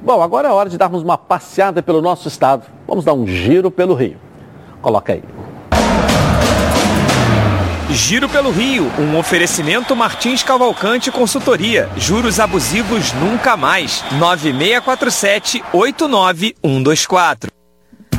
Bom, 0.00 0.22
agora 0.22 0.48
é 0.48 0.50
hora 0.50 0.70
de 0.70 0.78
darmos 0.78 1.02
uma 1.02 1.18
passeada 1.18 1.82
pelo 1.82 2.00
nosso 2.00 2.28
estado. 2.28 2.64
Vamos 2.86 3.04
dar 3.04 3.12
um 3.12 3.26
giro 3.26 3.70
pelo 3.70 3.92
Rio. 3.92 4.16
Coloca 4.80 5.12
aí. 5.12 5.22
Giro 7.90 8.28
pelo 8.28 8.50
Rio, 8.50 8.92
um 8.98 9.16
oferecimento 9.16 9.96
Martins 9.96 10.42
Cavalcante 10.42 11.10
Consultoria. 11.10 11.88
Juros 11.96 12.38
abusivos 12.38 13.12
nunca 13.14 13.56
mais. 13.56 14.04
9647-89124. 15.72 17.48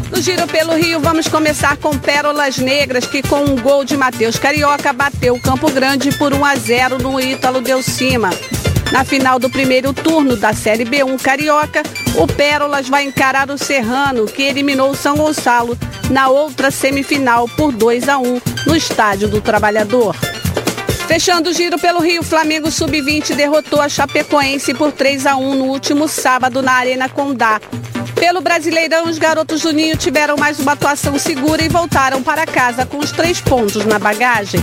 No 0.10 0.22
Giro 0.22 0.48
pelo 0.48 0.74
Rio, 0.74 1.00
vamos 1.02 1.28
começar 1.28 1.76
com 1.78 1.98
Pérolas 1.98 2.58
Negras, 2.58 3.06
que 3.06 3.22
com 3.22 3.44
um 3.44 3.56
gol 3.58 3.84
de 3.84 3.98
Matheus 3.98 4.40
Carioca 4.40 4.94
bateu 4.94 5.36
o 5.36 5.42
Campo 5.42 5.70
Grande 5.70 6.12
por 6.14 6.34
1 6.34 6.46
a 6.46 6.56
0 6.56 6.98
no 7.00 7.20
Ítalo 7.20 7.60
Deu 7.62 7.84
Cima. 7.84 8.30
Na 8.92 9.04
final 9.04 9.38
do 9.38 9.50
primeiro 9.50 9.94
turno 9.94 10.36
da 10.36 10.54
Série 10.54 10.86
B1 10.86 11.22
Carioca, 11.22 11.84
o 12.16 12.26
Pérolas 12.26 12.88
vai 12.88 13.04
encarar 13.04 13.50
o 13.52 13.58
Serrano, 13.58 14.26
que 14.26 14.44
eliminou 14.44 14.92
o 14.92 14.96
São 14.96 15.18
Gonçalo 15.18 15.78
na 16.10 16.30
outra 16.30 16.72
semifinal 16.72 17.48
por 17.50 17.72
2 17.72 18.08
a 18.08 18.18
1 18.18 18.42
no 18.66 18.76
Estádio 18.76 19.28
do 19.28 19.42
Trabalhador. 19.42 20.16
Fechando 21.08 21.50
o 21.50 21.54
giro 21.54 21.78
pelo 21.78 22.00
Rio, 22.00 22.24
Flamengo 22.24 22.72
Sub-20 22.72 23.34
derrotou 23.34 23.82
a 23.82 23.90
Chapecoense 23.90 24.74
por 24.74 24.92
3 24.92 25.26
a 25.26 25.36
1 25.36 25.56
no 25.56 25.66
último 25.66 26.08
sábado 26.08 26.62
na 26.62 26.74
Arena 26.74 27.10
Condá. 27.10 27.62
Pelo 28.16 28.42
Brasileirão, 28.42 29.06
os 29.06 29.18
garotos 29.18 29.62
do 29.62 29.72
Ninho 29.72 29.96
tiveram 29.96 30.36
mais 30.38 30.60
uma 30.60 30.74
atuação 30.74 31.18
segura 31.20 31.64
e 31.64 31.70
voltaram 31.70 32.24
para 32.24 32.46
casa 32.46 32.86
com 32.86 32.98
os 32.98 33.12
três 33.12 33.40
pontos 33.40 33.86
na 33.86 34.00
bagagem. 34.00 34.60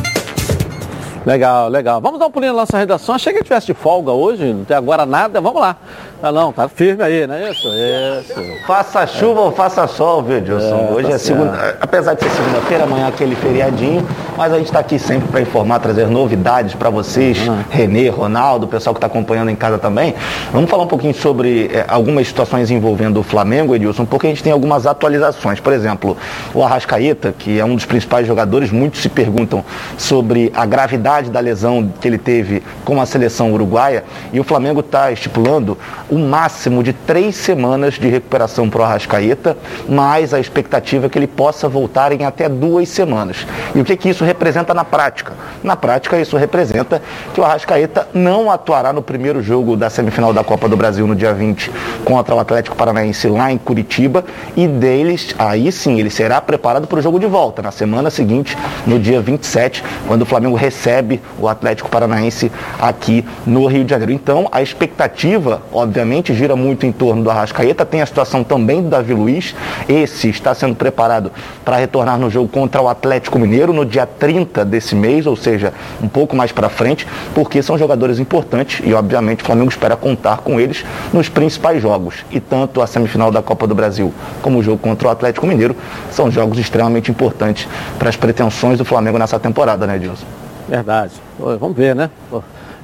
Legal, 1.25 1.69
legal. 1.69 2.01
Vamos 2.03 2.21
dar 2.21 2.27
um 2.27 2.31
pulinho 2.31 2.53
na 2.53 2.61
nossa 2.61 2.77
redação. 2.77 3.15
Achei 3.15 3.33
que 3.33 3.43
tivesse 3.43 3.67
de 3.69 3.75
folga 3.75 4.13
hoje, 4.13 4.53
não 4.53 4.65
tem 4.65 4.77
agora 4.77 5.07
nada. 5.07 5.41
Vamos 5.41 5.61
lá. 5.61 5.77
Ah, 6.23 6.31
não, 6.33 6.53
tá 6.53 6.69
firme 6.69 7.03
aí, 7.03 7.27
não 7.27 7.35
é 7.35 7.51
isso? 7.51 7.69
Isso. 7.69 8.67
Faça 8.67 9.07
chuva 9.07 9.43
ou 9.43 9.53
faça 9.53 9.87
sol, 9.87 10.23
viu, 10.23 10.39
Edilson? 10.39 10.89
É, 10.91 10.93
Hoje 10.93 11.09
tá 11.09 11.15
é 11.15 11.19
segunda, 11.19 11.77
apesar 11.81 12.15
de 12.15 12.23
ser 12.25 12.31
segunda-feira, 12.31 12.85
amanhã 12.85 13.05
é 13.07 13.09
aquele 13.09 13.37
feriadinho, 13.37 14.07
mas 14.37 14.51
a 14.53 14.57
gente 14.57 14.67
está 14.67 14.79
aqui 14.79 14.99
sempre 14.99 15.29
para 15.29 15.43
informar, 15.43 15.81
trazer 15.81 16.07
novidades 16.07 16.75
para 16.75 16.89
vocês, 16.89 17.47
Uhum. 17.47 17.63
Renê, 17.71 18.09
Ronaldo, 18.09 18.65
o 18.65 18.69
pessoal 18.69 18.95
que 18.95 18.99
está 18.99 19.07
acompanhando 19.07 19.51
em 19.51 19.57
casa 19.57 19.77
também. 19.79 20.15
Vamos 20.51 20.71
falar 20.71 20.85
um 20.85 20.89
pouquinho 20.89 21.13
sobre 21.15 21.71
eh, 21.73 21.85
algumas 21.89 22.27
situações 22.27 22.71
envolvendo 22.71 23.21
o 23.21 23.23
Flamengo, 23.23 23.75
Edilson, 23.75 24.07
porque 24.07 24.27
a 24.27 24.31
gente 24.31 24.43
tem 24.43 24.53
algumas 24.53 24.87
atualizações. 24.87 25.61
Por 25.61 25.73
exemplo, 25.75 26.17
o 26.55 26.63
Arrascaeta, 26.63 27.35
que 27.39 27.59
é 27.61 27.65
um 27.65 27.75
dos 27.75 27.85
principais 27.85 28.27
jogadores, 28.27 28.71
muitos 28.71 29.03
se 29.03 29.09
perguntam 29.11 29.63
sobre 29.99 30.51
a 30.55 30.65
gravidade 30.65 31.14
da 31.23 31.41
lesão 31.41 31.93
que 32.01 32.09
ele 32.09 32.19
teve 32.19 32.63
com 32.85 33.01
a 33.01 33.07
seleção 33.07 33.53
uruguaia, 33.53 34.05
e 34.33 34.41
o 34.41 34.45
Flamengo 34.45 34.81
está 34.81 35.11
estipulando 35.11 35.79
o 36.11 36.19
máximo 36.19 36.83
de 36.83 36.93
três 36.93 37.37
semanas 37.37 37.95
de 37.95 38.09
recuperação 38.09 38.69
para 38.69 38.81
o 38.81 38.85
Arrascaeta, 38.85 39.57
mais 39.89 40.35
a 40.35 40.41
expectativa 40.41 41.07
é 41.07 41.09
que 41.09 41.19
ele 41.19 41.27
possa 41.27 41.69
voltar 41.69 42.13
em 42.13 42.25
até 42.25 42.49
duas 42.49 42.89
semanas. 42.89 43.47
E 43.75 43.81
o 43.81 43.85
que, 43.85 43.97
que 43.97 44.09
isso 44.09 44.25
representa 44.25 44.75
na 44.75 44.85
prática? 44.85 45.33
Na 45.63 45.77
prática, 45.77 46.19
isso 46.19 46.37
representa 46.37 47.03
que 47.33 47.41
o 47.41 47.45
Arrascaeta 47.45 48.09
não 48.13 48.51
atuará 48.51 48.93
no 48.93 49.03
primeiro 49.03 49.43
jogo 49.43 49.77
da 49.77 49.91
semifinal 49.91 50.33
da 50.33 50.45
Copa 50.45 50.69
do 50.69 50.77
Brasil 50.77 51.07
no 51.07 51.15
dia 51.15 51.33
20 51.33 51.71
contra 52.05 52.35
o 52.35 52.39
Atlético 52.39 52.77
Paranaense 52.77 53.29
lá 53.29 53.51
em 53.51 53.59
Curitiba 53.59 54.25
e 54.57 54.67
deles, 54.67 55.35
aí 55.39 55.71
sim, 55.73 55.99
ele 55.99 56.11
será 56.11 56.41
preparado 56.41 56.87
para 56.87 56.99
o 56.99 57.03
jogo 57.03 57.19
de 57.19 57.27
volta 57.27 57.63
na 57.63 57.71
semana 57.71 58.11
seguinte, 58.11 58.57
no 58.87 58.99
dia 58.99 59.21
27, 59.21 59.83
quando 60.07 60.23
o 60.23 60.27
Flamengo 60.27 60.57
recebe 60.57 61.04
o 61.39 61.49
Atlético 61.49 61.89
Paranaense 61.89 62.51
aqui 62.81 63.25
no 63.47 63.67
Rio 63.67 63.85
de 63.85 63.91
Janeiro. 63.91 64.13
Então, 64.13 64.49
a 64.51 64.63
expectativa, 64.63 65.63
obviamente, 65.73 66.35
gira 66.35 66.57
muito 66.57 66.87
em 66.87 66.93
torno 66.93 67.23
do 67.23 67.31
Arrascaeta. 67.31 67.85
Tem 67.85 68.03
a 68.03 68.07
situação 68.07 68.43
também 68.43 68.83
do 68.83 68.89
Davi 68.89 69.15
Luiz. 69.15 69.55
Esse 69.89 70.29
está 70.29 70.55
sendo 70.55 70.75
preparado 70.75 71.31
para 71.65 71.77
retornar 71.77 72.19
no 72.19 72.31
jogo 72.31 72.49
contra 72.49 72.81
o 72.81 72.89
Atlético 72.89 73.39
Mineiro 73.39 73.73
no 73.73 73.85
dia 73.85 74.07
30 74.07 74.65
desse 74.65 74.95
mês, 74.95 75.27
ou 75.27 75.37
seja, 75.37 75.73
um 76.03 76.09
pouco 76.09 76.35
mais 76.37 76.53
para 76.53 76.69
frente, 76.69 77.07
porque 77.35 77.63
são 77.63 77.79
jogadores 77.79 78.19
importantes 78.19 78.81
e, 78.85 78.95
obviamente, 78.95 79.43
o 79.43 79.47
Flamengo 79.47 79.71
espera 79.71 79.97
contar 79.97 80.39
com 80.39 80.61
eles 80.61 80.85
nos 81.13 81.29
principais 81.29 81.81
jogos. 81.83 82.25
E 82.31 82.41
tanto 82.41 82.81
a 82.81 82.87
semifinal 82.87 83.31
da 83.31 83.43
Copa 83.43 83.67
do 83.67 83.75
Brasil 83.75 84.13
como 84.43 84.59
o 84.59 84.63
jogo 84.63 84.79
contra 84.79 85.09
o 85.09 85.11
Atlético 85.11 85.47
Mineiro 85.47 85.77
são 86.11 86.31
jogos 86.31 86.59
extremamente 86.59 87.11
importantes 87.11 87.69
para 87.99 88.09
as 88.09 88.17
pretensões 88.17 88.79
do 88.79 88.85
Flamengo 88.85 89.19
nessa 89.19 89.39
temporada, 89.39 89.87
né, 89.87 89.97
Edilson? 89.97 90.44
Verdade. 90.69 91.13
Vamos 91.39 91.77
ver, 91.77 91.95
né? 91.95 92.11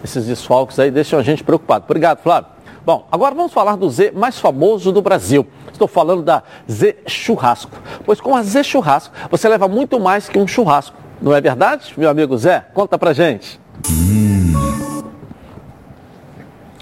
Esses 0.03 0.26
desfalques 0.26 0.78
aí 0.78 0.91
deixam 0.91 1.18
a 1.18 1.22
gente 1.22 1.45
preocupado. 1.45 1.85
Obrigado, 1.85 2.22
Flávio. 2.22 2.51
Bom, 2.85 3.07
agora 3.12 3.35
vamos 3.35 3.53
falar 3.53 3.76
do 3.76 3.89
Z 3.91 4.12
mais 4.12 4.39
famoso 4.39 4.91
do 4.91 5.03
Brasil. 5.03 5.47
Estou 5.70 5.87
falando 5.87 6.22
da 6.22 6.43
Z 6.70 6.97
Churrasco. 7.07 7.76
Pois 8.05 8.20
com 8.20 8.35
a 8.35 8.43
Z 8.43 8.64
Churrasco, 8.64 9.14
você 9.31 9.49
leva 9.49 9.68
muito 9.68 10.01
mais 10.01 10.28
que 10.28 10.39
um 10.39 10.47
churrasco. 10.47 10.97
Não 11.20 11.35
é 11.35 11.41
verdade, 11.41 11.93
meu 11.97 12.09
amigo 12.09 12.37
Zé? 12.39 12.64
Conta 12.72 12.99
pra 12.99 13.12
gente. 13.12 13.61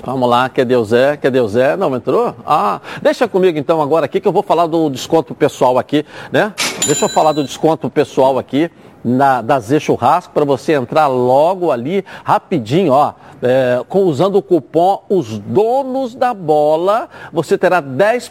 Vamos 0.04 0.30
lá, 0.30 0.48
cadê 0.48 0.74
o 0.74 0.84
Zé? 0.84 1.16
Cadê 1.16 1.40
o 1.40 1.48
Zé? 1.48 1.76
Não 1.76 1.94
entrou? 1.94 2.34
Ah, 2.46 2.80
deixa 3.02 3.28
comigo 3.28 3.58
então 3.58 3.82
agora 3.82 4.06
aqui 4.06 4.20
que 4.20 4.28
eu 4.28 4.32
vou 4.32 4.42
falar 4.42 4.66
do 4.66 4.88
desconto 4.88 5.34
pessoal 5.34 5.76
aqui, 5.76 6.06
né? 6.32 6.54
Deixa 6.86 7.04
eu 7.04 7.08
falar 7.08 7.32
do 7.32 7.42
desconto 7.42 7.90
pessoal 7.90 8.38
aqui 8.38 8.70
na, 9.04 9.40
da 9.42 9.58
Z 9.60 9.80
Churrasco 9.80 10.32
para 10.32 10.44
você 10.44 10.72
entrar 10.72 11.06
logo 11.06 11.70
ali, 11.70 12.04
rapidinho, 12.24 12.92
ó. 12.92 13.14
É, 13.40 13.82
com, 13.88 14.02
usando 14.04 14.36
o 14.36 14.42
cupom 14.42 15.04
Os 15.08 15.38
Donos 15.38 16.14
da 16.14 16.34
Bola, 16.34 17.08
você 17.32 17.56
terá 17.56 17.80
10% 17.80 18.30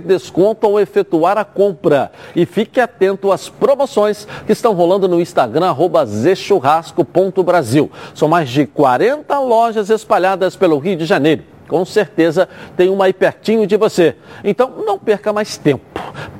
de 0.00 0.08
desconto 0.08 0.66
ao 0.66 0.80
efetuar 0.80 1.36
a 1.36 1.44
compra. 1.44 2.10
E 2.34 2.46
fique 2.46 2.80
atento 2.80 3.30
às 3.30 3.48
promoções 3.48 4.26
que 4.46 4.52
estão 4.52 4.72
rolando 4.72 5.06
no 5.06 5.20
Instagram, 5.20 5.66
arroba 5.66 6.06
zchurrasco.brasil. 6.06 7.90
São 8.14 8.28
mais 8.28 8.48
de 8.48 8.66
40 8.66 9.38
lojas 9.38 9.90
espalhadas 9.90 10.56
pelo 10.56 10.78
Rio 10.78 10.96
de 10.96 11.04
Janeiro. 11.04 11.44
Com 11.68 11.84
certeza 11.84 12.48
tem 12.76 12.88
uma 12.88 13.06
aí 13.06 13.12
pertinho 13.12 13.66
de 13.66 13.76
você. 13.76 14.16
Então 14.44 14.70
não 14.86 14.98
perca 14.98 15.32
mais 15.32 15.56
tempo. 15.56 15.84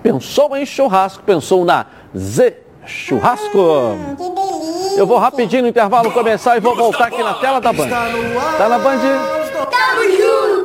Pensou 0.02 0.56
em 0.56 0.64
churrasco, 0.64 1.22
pensou 1.24 1.64
na 1.64 1.86
Z 2.16 2.65
Churrasco. 2.86 3.96
Eu 4.96 5.06
vou 5.06 5.18
rapidinho 5.18 5.62
no 5.62 5.68
intervalo 5.68 6.10
começar 6.12 6.56
e 6.56 6.60
vou 6.60 6.74
voltar 6.74 7.06
aqui 7.06 7.22
na 7.22 7.34
tela 7.34 7.60
da 7.60 7.72
Band. 7.72 7.88
Tá 7.88 8.68
na 8.68 8.78
Band? 8.78 9.00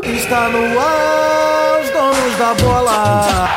Está 0.03 0.49
no 0.49 0.80
ar, 0.80 1.82
os 1.82 1.89
donos 1.89 2.38
da 2.38 2.53
bola. 2.53 3.49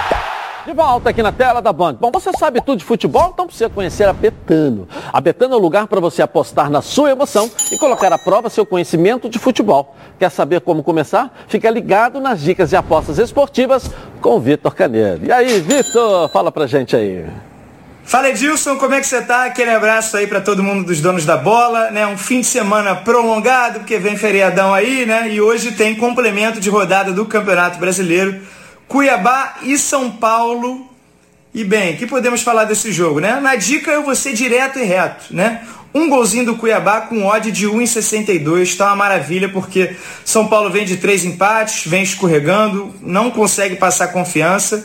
De 0.66 0.72
volta 0.72 1.10
aqui 1.10 1.22
na 1.22 1.30
tela 1.30 1.60
da 1.60 1.72
Band. 1.72 1.98
Bom, 2.00 2.10
você 2.10 2.30
sabe 2.32 2.60
tudo 2.60 2.78
de 2.78 2.84
futebol, 2.84 3.30
então 3.32 3.46
precisa 3.46 3.68
conhecer 3.68 4.08
a 4.08 4.14
Betano. 4.14 4.88
A 5.12 5.20
Betano 5.20 5.54
é 5.54 5.56
o 5.56 5.60
lugar 5.60 5.86
para 5.86 6.00
você 6.00 6.22
apostar 6.22 6.70
na 6.70 6.80
sua 6.80 7.10
emoção 7.10 7.50
e 7.70 7.78
colocar 7.78 8.10
à 8.12 8.18
prova 8.18 8.48
seu 8.48 8.64
conhecimento 8.64 9.28
de 9.28 9.38
futebol. 9.38 9.94
Quer 10.18 10.30
saber 10.30 10.62
como 10.62 10.82
começar? 10.82 11.30
Fica 11.48 11.68
ligado 11.68 12.18
nas 12.18 12.40
dicas 12.40 12.70
de 12.70 12.76
apostas 12.76 13.18
esportivas 13.18 13.90
com 14.22 14.36
o 14.36 14.40
Vitor 14.40 14.74
Caneiro. 14.74 15.20
E 15.24 15.30
aí, 15.30 15.60
Vitor, 15.60 16.30
fala 16.30 16.50
pra 16.50 16.66
gente 16.66 16.96
aí. 16.96 17.26
Fala 18.06 18.28
Edilson, 18.28 18.76
como 18.76 18.94
é 18.94 19.00
que 19.00 19.06
você 19.06 19.22
tá? 19.22 19.46
Aquele 19.46 19.70
abraço 19.70 20.14
aí 20.18 20.26
para 20.26 20.38
todo 20.38 20.62
mundo 20.62 20.84
dos 20.84 21.00
donos 21.00 21.24
da 21.24 21.38
bola, 21.38 21.90
né? 21.90 22.06
Um 22.06 22.18
fim 22.18 22.42
de 22.42 22.46
semana 22.46 22.94
prolongado, 22.94 23.80
porque 23.80 23.96
vem 23.98 24.14
feriadão 24.14 24.74
aí, 24.74 25.06
né? 25.06 25.30
E 25.30 25.40
hoje 25.40 25.72
tem 25.72 25.94
complemento 25.94 26.60
de 26.60 26.68
rodada 26.68 27.12
do 27.12 27.24
Campeonato 27.24 27.78
Brasileiro. 27.78 28.42
Cuiabá 28.86 29.56
e 29.62 29.78
São 29.78 30.10
Paulo. 30.10 30.86
E 31.54 31.64
bem, 31.64 31.96
que 31.96 32.06
podemos 32.06 32.42
falar 32.42 32.64
desse 32.64 32.92
jogo, 32.92 33.20
né? 33.20 33.40
Na 33.40 33.56
dica 33.56 33.90
eu 33.90 34.02
vou 34.02 34.14
ser 34.14 34.34
direto 34.34 34.78
e 34.78 34.84
reto, 34.84 35.34
né? 35.34 35.62
Um 35.94 36.10
golzinho 36.10 36.44
do 36.44 36.56
Cuiabá 36.56 37.00
com 37.02 37.24
odd 37.24 37.50
de 37.50 37.66
1,62, 37.66 38.76
tá 38.76 38.88
uma 38.88 38.96
maravilha, 38.96 39.48
porque 39.48 39.96
São 40.24 40.46
Paulo 40.46 40.68
vem 40.68 40.84
de 40.84 40.98
três 40.98 41.24
empates, 41.24 41.86
vem 41.86 42.02
escorregando, 42.02 42.94
não 43.00 43.30
consegue 43.30 43.76
passar 43.76 44.08
confiança 44.08 44.84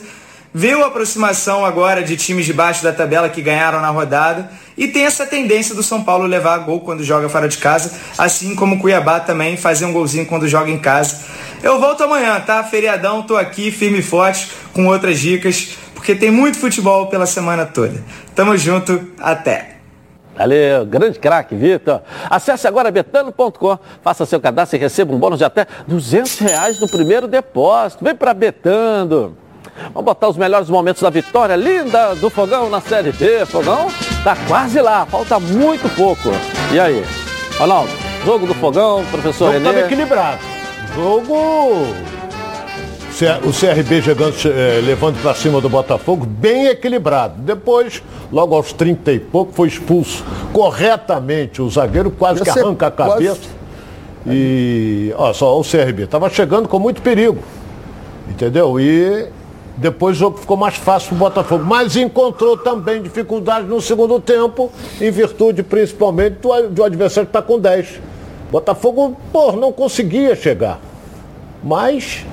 Viu 0.51 0.83
a 0.83 0.87
aproximação 0.87 1.63
agora 1.63 2.01
de 2.01 2.17
times 2.17 2.43
de 2.43 2.53
baixo 2.53 2.83
da 2.83 2.91
tabela 2.91 3.29
que 3.29 3.39
ganharam 3.39 3.79
na 3.81 3.89
rodada 3.89 4.49
e 4.75 4.87
tem 4.87 5.05
essa 5.05 5.27
tendência 5.27 5.75
do 5.75 5.83
São 5.83 6.03
Paulo 6.03 6.25
levar 6.25 6.57
gol 6.59 6.79
quando 6.79 7.03
joga 7.03 7.29
fora 7.29 7.47
de 7.47 7.59
casa, 7.59 7.93
assim 8.17 8.55
como 8.55 8.75
o 8.75 8.79
Cuiabá 8.79 9.19
também 9.19 9.55
fazer 9.57 9.85
um 9.85 9.93
golzinho 9.93 10.25
quando 10.25 10.47
joga 10.47 10.71
em 10.71 10.79
casa. 10.79 11.19
Eu 11.61 11.79
volto 11.79 12.03
amanhã, 12.03 12.39
tá? 12.39 12.63
Feriadão, 12.63 13.21
tô 13.21 13.37
aqui 13.37 13.69
firme 13.69 13.99
e 13.99 14.01
forte 14.01 14.49
com 14.73 14.87
outras 14.87 15.19
dicas, 15.19 15.77
porque 15.93 16.15
tem 16.15 16.31
muito 16.31 16.57
futebol 16.57 17.05
pela 17.07 17.27
semana 17.27 17.67
toda. 17.67 18.03
Tamo 18.33 18.57
junto, 18.57 19.07
até! 19.19 19.75
Valeu, 20.35 20.83
grande 20.83 21.19
craque, 21.19 21.53
Vitor. 21.53 22.01
Acesse 22.27 22.65
agora 22.67 22.89
betano.com, 22.89 23.77
faça 24.01 24.25
seu 24.25 24.39
cadastro 24.39 24.77
e 24.77 24.79
receba 24.79 25.13
um 25.13 25.19
bônus 25.19 25.37
de 25.37 25.45
até 25.45 25.67
200 25.85 26.39
reais 26.39 26.79
no 26.79 26.89
primeiro 26.89 27.27
depósito. 27.27 28.03
Vem 28.03 28.15
para 28.15 28.33
Betando. 28.33 29.37
Vamos 29.93 30.05
botar 30.05 30.29
os 30.29 30.37
melhores 30.37 30.69
momentos 30.69 31.01
da 31.01 31.09
vitória 31.09 31.55
linda 31.55 32.15
do 32.15 32.29
Fogão 32.29 32.69
na 32.69 32.81
Série 32.81 33.11
B. 33.11 33.45
Fogão 33.45 33.87
tá 34.23 34.35
quase 34.47 34.79
lá, 34.81 35.05
falta 35.05 35.39
muito 35.39 35.87
pouco. 35.95 36.29
E 36.71 36.79
aí? 36.79 37.03
Ronaldo, 37.57 37.91
jogo 38.25 38.47
do 38.47 38.53
Fogão, 38.53 39.03
professor 39.11 39.53
jogo 39.53 39.65
Renê. 39.65 39.81
equilibrado. 39.81 40.39
Jogo... 40.95 41.95
O 43.43 43.51
CRB 43.51 44.01
chegando, 44.01 44.33
eh, 44.45 44.79
levando 44.81 45.21
para 45.21 45.33
cima 45.35 45.59
do 45.59 45.67
Botafogo, 45.67 46.25
bem 46.25 46.67
equilibrado. 46.67 47.33
Depois, 47.41 48.01
logo 48.31 48.55
aos 48.55 48.71
30 48.71 49.11
e 49.11 49.19
pouco, 49.19 49.51
foi 49.51 49.67
expulso 49.67 50.23
corretamente. 50.53 51.61
O 51.61 51.69
zagueiro 51.69 52.11
quase 52.11 52.41
que 52.41 52.49
arranca 52.49 52.87
a 52.87 52.91
cabeça. 52.91 53.35
Quase... 53.35 53.59
E, 54.25 55.13
ó, 55.17 55.33
só 55.33 55.59
o 55.59 55.63
CRB. 55.63 56.03
Estava 56.03 56.29
chegando 56.29 56.69
com 56.69 56.79
muito 56.79 57.01
perigo. 57.01 57.39
Entendeu? 58.29 58.79
E 58.79 59.27
depois 59.79 60.17
o 60.17 60.19
jogo 60.19 60.37
ficou 60.37 60.57
mais 60.57 60.75
fácil 60.75 61.09
para 61.09 61.15
o 61.15 61.19
Botafogo, 61.19 61.63
mas 61.63 61.95
encontrou 61.95 62.57
também 62.57 63.01
dificuldade 63.01 63.65
no 63.65 63.79
segundo 63.79 64.19
tempo, 64.19 64.69
em 64.99 65.09
virtude 65.09 65.63
principalmente 65.63 66.35
do, 66.39 66.69
do 66.69 66.83
adversário 66.83 67.27
que 67.27 67.37
está 67.37 67.41
com 67.41 67.57
10. 67.57 68.01
Botafogo, 68.51 69.15
pô, 69.31 69.53
não 69.53 69.71
conseguia 69.71 70.35
chegar. 70.35 70.81
Mas 71.63 72.25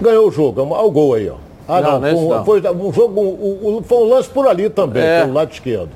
ganhou 0.00 0.28
o 0.28 0.30
jogo. 0.30 0.62
Olha 0.62 0.82
o 0.82 0.90
gol 0.90 1.14
aí, 1.14 1.28
ó. 1.28 1.36
Ah, 1.68 1.80
não, 1.82 2.00
não, 2.00 2.44
foi, 2.44 2.60
não. 2.60 2.74
foi 2.74 2.88
um 2.88 2.92
jogo, 2.92 3.20
um, 3.20 3.76
um, 3.76 3.82
foi 3.82 3.98
um 3.98 4.08
lance 4.08 4.28
por 4.28 4.46
ali 4.46 4.70
também, 4.70 5.02
é. 5.02 5.22
pelo 5.22 5.34
lado 5.34 5.52
esquerdo. 5.52 5.90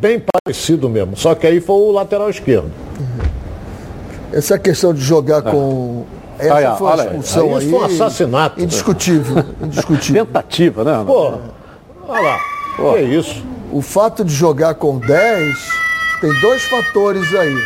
Bem 0.00 0.20
parecido 0.20 0.88
mesmo, 0.88 1.16
só 1.16 1.34
que 1.34 1.46
aí 1.46 1.60
foi 1.60 1.76
o 1.76 1.92
lateral 1.92 2.28
esquerdo. 2.28 2.70
Essa 4.32 4.58
questão 4.58 4.92
de 4.92 5.00
jogar 5.00 5.46
é. 5.46 5.50
com 5.50 6.04
essa 6.38 6.54
aí, 6.54 6.76
foi 6.76 6.92
a 6.92 6.96
expulsão 6.96 7.56
aí. 7.56 7.70
Foi 7.70 7.80
um 7.80 7.84
assassinato. 7.84 8.60
Indiscutível. 8.60 9.44
indiscutível. 9.62 10.26
Tentativa, 10.26 10.84
né? 10.84 11.02
Pô, 11.06 11.34
olha 12.08 12.20
lá. 12.20 12.38
Pô. 12.76 12.92
Que 12.92 12.98
é 12.98 13.02
isso? 13.02 13.44
O 13.70 13.80
fato 13.80 14.24
de 14.24 14.34
jogar 14.34 14.74
com 14.74 14.98
10 14.98 15.58
tem 16.20 16.40
dois 16.40 16.62
fatores 16.64 17.34
aí. 17.34 17.56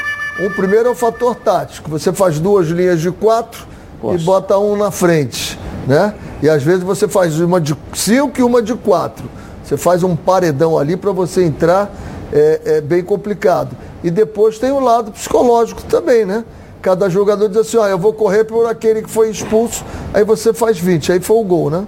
O 0.47 0.51
primeiro 0.51 0.89
é 0.89 0.91
o 0.91 0.95
fator 0.95 1.35
tático. 1.35 1.91
Você 1.91 2.13
faz 2.13 2.39
duas 2.39 2.69
linhas 2.69 3.01
de 3.01 3.11
quatro 3.11 3.67
e 4.15 4.19
bota 4.19 4.59
um 4.59 4.77
na 4.77 4.91
frente. 4.91 5.59
Né? 5.87 6.15
E 6.43 6.49
às 6.49 6.63
vezes 6.63 6.83
você 6.83 7.09
faz 7.09 7.41
uma 7.41 7.61
de 7.61 7.77
cinco 7.95 8.41
e 8.41 8.43
uma 8.43 8.63
de 8.63 8.75
quatro. 8.75 9.29
Você 9.65 9.77
faz 9.77 10.03
um 10.03 10.15
paredão 10.15 10.79
ali 10.79 10.97
para 10.97 11.11
você 11.13 11.43
entrar, 11.43 11.91
é, 12.33 12.61
é 12.65 12.81
bem 12.81 13.03
complicado. 13.03 13.77
E 14.05 14.11
depois 14.11 14.59
tem 14.59 14.71
o 14.71 14.79
lado 14.79 15.11
psicológico 15.11 15.83
também, 15.85 16.25
né? 16.25 16.45
Cada 16.87 17.11
jogador 17.11 17.49
diz 17.49 17.57
assim, 17.57 17.79
ó, 17.79 17.89
eu 17.89 17.99
vou 17.99 18.13
correr 18.13 18.45
por 18.45 18.65
aquele 18.65 19.03
que 19.03 19.11
foi 19.11 19.29
expulso, 19.29 19.85
aí 20.15 20.23
você 20.23 20.55
faz 20.55 20.79
20, 20.79 21.11
aí 21.11 21.21
foi 21.21 21.37
o 21.37 21.43
gol, 21.43 21.69
né? 21.69 21.85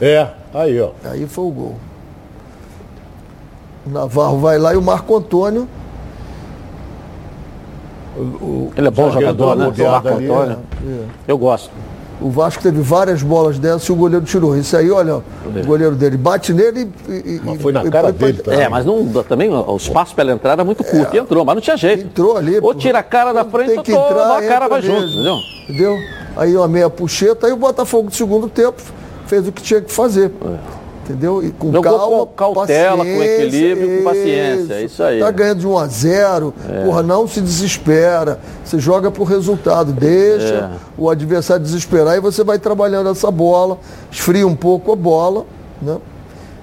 É, 0.00 0.26
aí 0.54 0.80
ó. 0.80 0.92
Aí 1.04 1.26
foi 1.26 1.44
o 1.44 1.50
gol. 1.50 1.74
O 3.84 3.90
Navarro 3.90 4.38
vai 4.38 4.56
lá 4.56 4.72
e 4.72 4.78
o 4.78 4.82
Marco 4.82 5.14
Antônio. 5.14 5.68
O, 8.16 8.20
o, 8.20 8.72
Ele 8.74 8.88
é 8.88 8.90
bom 8.90 9.10
jogador, 9.10 9.56
né? 9.56 9.66
O 9.66 9.90
Marco 9.90 10.08
ali, 10.08 10.24
Antônio. 10.24 10.58
É. 10.86 11.04
Eu 11.28 11.36
gosto. 11.36 11.70
O 12.24 12.30
Vasco 12.30 12.62
teve 12.62 12.80
várias 12.80 13.22
bolas 13.22 13.58
dessas 13.58 13.82
e 13.82 13.92
o 13.92 13.94
goleiro 13.94 14.24
tirou. 14.24 14.56
Isso 14.56 14.74
aí, 14.74 14.90
olha, 14.90 15.16
o 15.16 15.66
goleiro 15.66 15.94
dele 15.94 16.16
bate 16.16 16.54
nele 16.54 16.90
e. 17.06 17.38
Mas 17.44 17.60
foi 17.60 17.70
na 17.70 17.84
e, 17.84 17.90
cara 17.90 18.08
e, 18.08 18.12
dele 18.12 18.42
também. 18.42 18.60
É, 18.60 18.66
mas 18.66 18.86
não, 18.86 19.06
também 19.28 19.50
o 19.52 19.76
espaço 19.76 20.14
para 20.14 20.24
ela 20.24 20.32
entrar 20.32 20.52
era 20.52 20.64
muito 20.64 20.82
curto 20.82 21.12
é, 21.12 21.18
e 21.18 21.20
entrou, 21.20 21.44
mas 21.44 21.54
não 21.54 21.60
tinha 21.60 21.76
jeito. 21.76 22.06
Entrou 22.06 22.38
ali. 22.38 22.58
Ou 22.62 22.74
tira 22.74 23.00
a 23.00 23.02
cara 23.02 23.34
da 23.34 23.44
frente 23.44 23.74
tem 23.74 23.82
que 23.82 23.92
ou 23.92 24.06
entrar, 24.06 24.38
a 24.38 24.42
cara 24.42 24.68
vai 24.68 24.80
junto, 24.80 25.04
entendeu? 25.04 25.38
Entendeu? 25.68 25.98
Aí 26.34 26.56
uma 26.56 26.66
meia 26.66 26.88
puxeta, 26.88 27.46
aí 27.46 27.52
o 27.52 27.58
Botafogo 27.58 28.08
do 28.08 28.16
segundo 28.16 28.48
tempo 28.48 28.80
fez 29.26 29.46
o 29.46 29.52
que 29.52 29.62
tinha 29.62 29.82
que 29.82 29.92
fazer. 29.92 30.32
É. 30.46 30.83
Entendeu? 31.04 31.44
E 31.44 31.50
com 31.50 31.70
Jogou 31.70 31.82
calma, 31.82 32.26
com 32.26 32.54
cautela, 32.54 33.04
com 33.04 33.22
equilíbrio, 33.22 33.98
com 33.98 34.04
paciência. 34.04 34.74
É 34.74 34.84
isso 34.84 35.02
aí. 35.02 35.20
Tá 35.20 35.30
ganhando 35.30 35.60
de 35.60 35.66
1 35.66 35.78
a 35.78 35.86
0 35.86 36.54
é. 36.66 36.84
porra, 36.84 37.02
não 37.02 37.28
se 37.28 37.42
desespera. 37.42 38.40
Você 38.64 38.78
joga 38.78 39.10
pro 39.10 39.22
resultado, 39.22 39.92
deixa 39.92 40.54
é. 40.54 40.70
o 40.96 41.10
adversário 41.10 41.62
desesperar 41.62 42.16
e 42.16 42.20
você 42.20 42.42
vai 42.42 42.58
trabalhando 42.58 43.10
essa 43.10 43.30
bola, 43.30 43.78
esfria 44.10 44.46
um 44.46 44.56
pouco 44.56 44.92
a 44.92 44.96
bola, 44.96 45.44
né? 45.82 45.98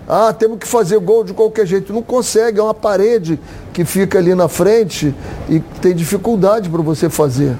Ah, 0.09 0.33
temos 0.33 0.57
que 0.57 0.67
fazer 0.67 0.97
gol 0.99 1.23
de 1.23 1.33
qualquer 1.33 1.65
jeito. 1.65 1.93
Não 1.93 2.01
consegue, 2.01 2.59
é 2.59 2.63
uma 2.63 2.73
parede 2.73 3.39
que 3.71 3.85
fica 3.85 4.17
ali 4.17 4.33
na 4.33 4.49
frente 4.49 5.15
e 5.47 5.59
tem 5.81 5.95
dificuldade 5.95 6.67
para 6.69 6.81
você 6.81 7.09
fazer. 7.09 7.55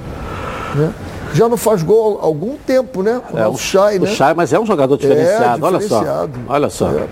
Né? 0.75 0.91
Já 1.33 1.47
não 1.47 1.57
faz 1.57 1.83
gol 1.83 2.19
há 2.21 2.25
algum 2.25 2.57
tempo, 2.57 3.01
né? 3.01 3.21
O, 3.31 3.37
é, 3.37 3.47
o 3.47 3.57
Chay, 3.57 3.99
né? 3.99 4.09
O 4.09 4.13
Chay, 4.13 4.33
mas 4.33 4.53
é 4.53 4.59
um 4.59 4.65
jogador 4.65 4.97
diferenciado, 4.97 5.65
é, 5.65 5.71
diferenciado. 5.71 6.39
olha 6.49 6.69
só. 6.69 6.87
Olha 6.87 6.97
só. 6.97 7.05
É. 7.05 7.07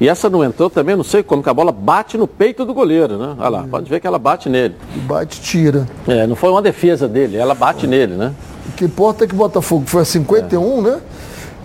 E 0.00 0.08
essa 0.08 0.28
não 0.28 0.42
entrou 0.42 0.68
também, 0.68 0.96
não 0.96 1.04
sei 1.04 1.22
como, 1.22 1.42
que 1.42 1.48
a 1.48 1.54
bola 1.54 1.70
bate 1.70 2.18
no 2.18 2.26
peito 2.26 2.64
do 2.64 2.74
goleiro, 2.74 3.16
né? 3.16 3.36
Olha 3.38 3.48
lá, 3.48 3.64
é. 3.64 3.66
pode 3.66 3.88
ver 3.88 4.00
que 4.00 4.06
ela 4.06 4.18
bate 4.18 4.48
nele. 4.48 4.74
E 4.94 4.98
bate, 4.98 5.40
tira. 5.40 5.86
É, 6.06 6.26
não 6.26 6.34
foi 6.34 6.50
uma 6.50 6.60
defesa 6.60 7.06
dele, 7.06 7.36
ela 7.36 7.54
bate 7.54 7.86
nele, 7.86 8.14
né? 8.14 8.32
O 8.68 8.72
que 8.72 8.84
importa 8.84 9.24
é 9.24 9.26
que 9.26 9.34
o 9.34 9.36
Botafogo 9.36 9.84
foi 9.86 10.02
a 10.02 10.04
51, 10.04 10.82
né? 10.82 11.00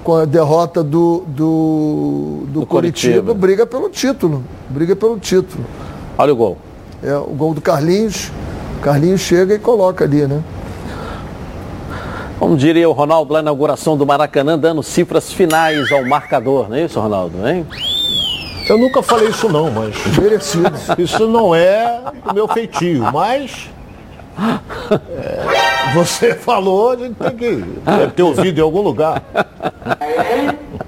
Com 0.03 0.15
a 0.15 0.25
derrota 0.25 0.83
do, 0.83 1.23
do, 1.27 2.43
do, 2.45 2.59
do 2.61 2.65
Curitiba, 2.65 3.13
Curitiba, 3.13 3.33
briga 3.33 3.65
pelo 3.65 3.89
título. 3.89 4.43
Briga 4.69 4.95
pelo 4.95 5.17
título. 5.19 5.65
Olha 6.17 6.31
o 6.31 6.35
gol. 6.35 6.57
É, 7.03 7.15
o 7.15 7.33
gol 7.33 7.53
do 7.53 7.61
Carlinhos. 7.61 8.31
Carlinhos 8.81 9.21
chega 9.21 9.55
e 9.55 9.59
coloca 9.59 10.05
ali, 10.05 10.25
né? 10.25 10.41
Como 12.39 12.55
diria 12.55 12.87
o 12.87 12.93
Ronaldo 12.93 13.33
lá 13.33 13.41
na 13.41 13.47
inauguração 13.51 13.97
do 13.97 14.05
Maracanã, 14.05 14.57
dando 14.57 14.81
cifras 14.81 15.33
finais 15.33 15.91
ao 15.91 16.05
marcador, 16.05 16.69
não 16.69 16.77
é 16.77 16.85
isso, 16.85 16.97
Ronaldo? 16.97 17.45
Hein? 17.45 17.67
Eu 18.69 18.77
nunca 18.77 19.03
falei 19.03 19.27
isso 19.27 19.49
não, 19.49 19.69
mas. 19.69 19.93
Merecido. 20.17 20.71
Isso 20.97 21.27
não 21.27 21.53
é 21.53 22.01
o 22.23 22.33
meu 22.33 22.47
feitio, 22.47 23.03
mas. 23.11 23.69
é, 25.11 25.93
você 25.93 26.33
falou, 26.33 26.91
a 26.91 26.95
gente 26.95 27.15
tem 27.15 27.35
que 27.35 27.55
deve 27.83 28.11
ter 28.13 28.23
ouvido 28.23 28.57
em 28.57 28.63
algum 28.63 28.81
lugar. 28.81 29.21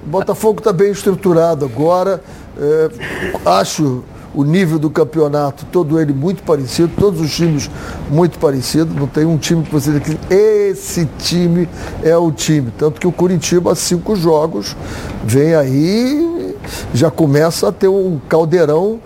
O 0.02 0.06
Botafogo 0.06 0.60
está 0.60 0.72
bem 0.72 0.90
estruturado 0.90 1.66
agora. 1.66 2.22
É, 2.56 2.90
acho 3.44 4.02
o 4.34 4.44
nível 4.44 4.78
do 4.78 4.90
campeonato, 4.90 5.66
todo 5.70 6.00
ele 6.00 6.12
muito 6.12 6.42
parecido, 6.42 6.90
todos 6.98 7.20
os 7.20 7.34
times 7.34 7.70
muito 8.10 8.38
parecidos. 8.38 8.94
Não 8.94 9.06
tem 9.06 9.24
um 9.24 9.36
time 9.36 9.62
que 9.62 9.72
você 9.72 9.90
diz 9.92 10.02
que 10.02 10.34
esse 10.34 11.06
time 11.18 11.68
é 12.02 12.16
o 12.16 12.30
time. 12.32 12.72
Tanto 12.76 13.00
que 13.00 13.06
o 13.06 13.12
Curitiba, 13.12 13.72
há 13.72 13.74
cinco 13.74 14.16
jogos, 14.16 14.76
vem 15.24 15.54
aí, 15.54 16.56
já 16.94 17.10
começa 17.10 17.68
a 17.68 17.72
ter 17.72 17.88
um 17.88 18.20
caldeirão 18.28 19.00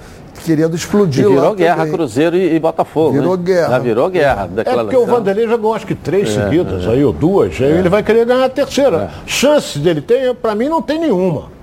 querendo 0.44 0.76
explodir 0.76 1.24
E 1.24 1.28
virou 1.28 1.48
lá 1.48 1.54
guerra 1.54 1.76
também. 1.78 1.92
Cruzeiro 1.92 2.36
e, 2.36 2.54
e 2.54 2.60
Botafogo. 2.60 3.12
Virou 3.12 3.36
né? 3.36 3.42
guerra. 3.42 3.68
Já 3.70 3.78
virou 3.80 4.08
guerra. 4.08 4.48
É 4.64 4.74
porque 4.76 4.96
o 4.96 5.04
Vanderlei 5.04 5.48
jogou 5.48 5.74
acho 5.74 5.86
que 5.86 5.94
três 5.94 6.28
É, 6.28 6.44
seguidas 6.44 6.84
é. 6.84 6.90
aí, 6.90 7.04
ou 7.04 7.12
duas, 7.12 7.60
aí 7.60 7.78
ele 7.78 7.88
vai 7.88 8.02
querer 8.02 8.24
ganhar 8.24 8.44
a 8.44 8.48
terceira. 8.48 9.10
Chance 9.26 9.78
dele 9.80 10.00
tem, 10.00 10.32
pra 10.34 10.54
mim 10.54 10.68
não 10.68 10.80
tem 10.80 11.00
nenhuma. 11.00 11.55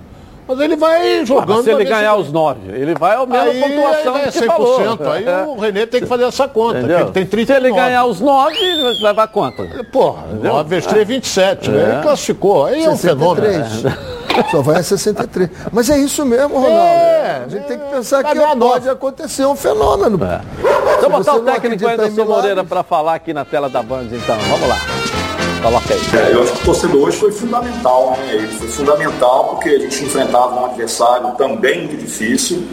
Mas 0.48 0.60
ele 0.60 0.76
vai 0.76 1.26
jogando. 1.26 1.58
se 1.64 1.70
pra 1.72 1.74
ele 1.82 1.86
ganhar 1.90 2.16
os 2.16 2.32
nove, 2.32 2.60
ele 2.72 2.94
vai 2.96 3.16
ao 3.16 3.26
mesmo 3.28 3.50
Aí, 3.50 3.60
pontuação 3.62 4.16
aí 4.16 4.22
é 4.22 4.26
que 4.26 4.32
você 4.32 4.46
falou. 4.46 4.80
100%. 4.98 5.08
Aí 5.12 5.26
É. 5.28 5.44
o 5.48 5.60
Renê 5.60 5.88
tem 5.88 6.02
que 6.02 6.08
fazer 6.08 6.24
essa 6.26 6.48
conta, 6.48 6.80
que 6.84 6.92
ele 6.92 7.06
tem 7.12 7.24
Se 7.24 7.30
39. 7.30 7.68
ele 7.68 7.76
ganhar 7.76 8.06
os 8.06 8.20
nove, 8.20 8.56
ele 8.58 8.84
vai 9.02 9.12
levar 9.12 9.28
quanto? 9.28 9.64
Porra, 9.92 10.24
Entendeu? 10.32 10.54
9 10.54 10.70
vezes 10.70 10.86
3, 10.88 11.08
27. 11.08 11.70
É. 11.70 11.74
Né? 11.74 11.94
Ele 11.94 12.02
classificou. 12.04 12.66
Aí 12.66 12.84
é 12.84 12.90
um 12.90 12.96
63. 12.96 13.68
fenômeno. 13.82 14.24
Só 14.50 14.62
vai 14.64 14.78
a 14.78 14.84
63. 14.84 15.50
Mas 15.72 15.90
é 15.92 15.98
isso 16.00 16.26
mesmo, 16.26 16.56
Ronaldo. 16.56 16.76
É, 16.76 17.44
a 17.46 17.50
gente 17.50 17.66
tem 17.68 17.78
que 17.78 17.86
pensar 17.86 18.24
que 18.24 18.34
nove. 18.34 18.60
pode 18.60 18.90
acontecer 18.90 19.46
um 19.46 19.56
fenômeno. 19.56 20.18
Deixa 20.18 20.42
eu 21.04 21.10
botar 21.10 21.36
o 21.36 21.40
técnico 21.42 21.88
Anderson? 21.88 22.26
Moreira 22.26 22.64
para 22.64 22.82
falar 22.82 23.14
aqui 23.16 23.32
na 23.32 23.46
tela 23.46 23.70
da 23.70 23.84
Band, 23.84 24.06
então. 24.12 24.36
Vamos 24.50 24.68
lá. 24.68 24.78
É, 26.18 26.34
eu 26.34 26.44
acho 26.44 26.52
que 26.54 26.62
o 26.62 26.66
torcedor 26.66 27.08
hoje 27.08 27.18
foi 27.18 27.32
fundamental, 27.32 28.18
né? 28.18 28.36
Ele 28.36 28.48
foi 28.48 28.68
fundamental 28.68 29.50
porque 29.52 29.70
a 29.70 29.80
gente 29.80 30.04
enfrentava 30.04 30.60
um 30.62 30.66
adversário 30.66 31.32
também 31.38 31.80
muito 31.88 31.98
difícil, 31.98 32.64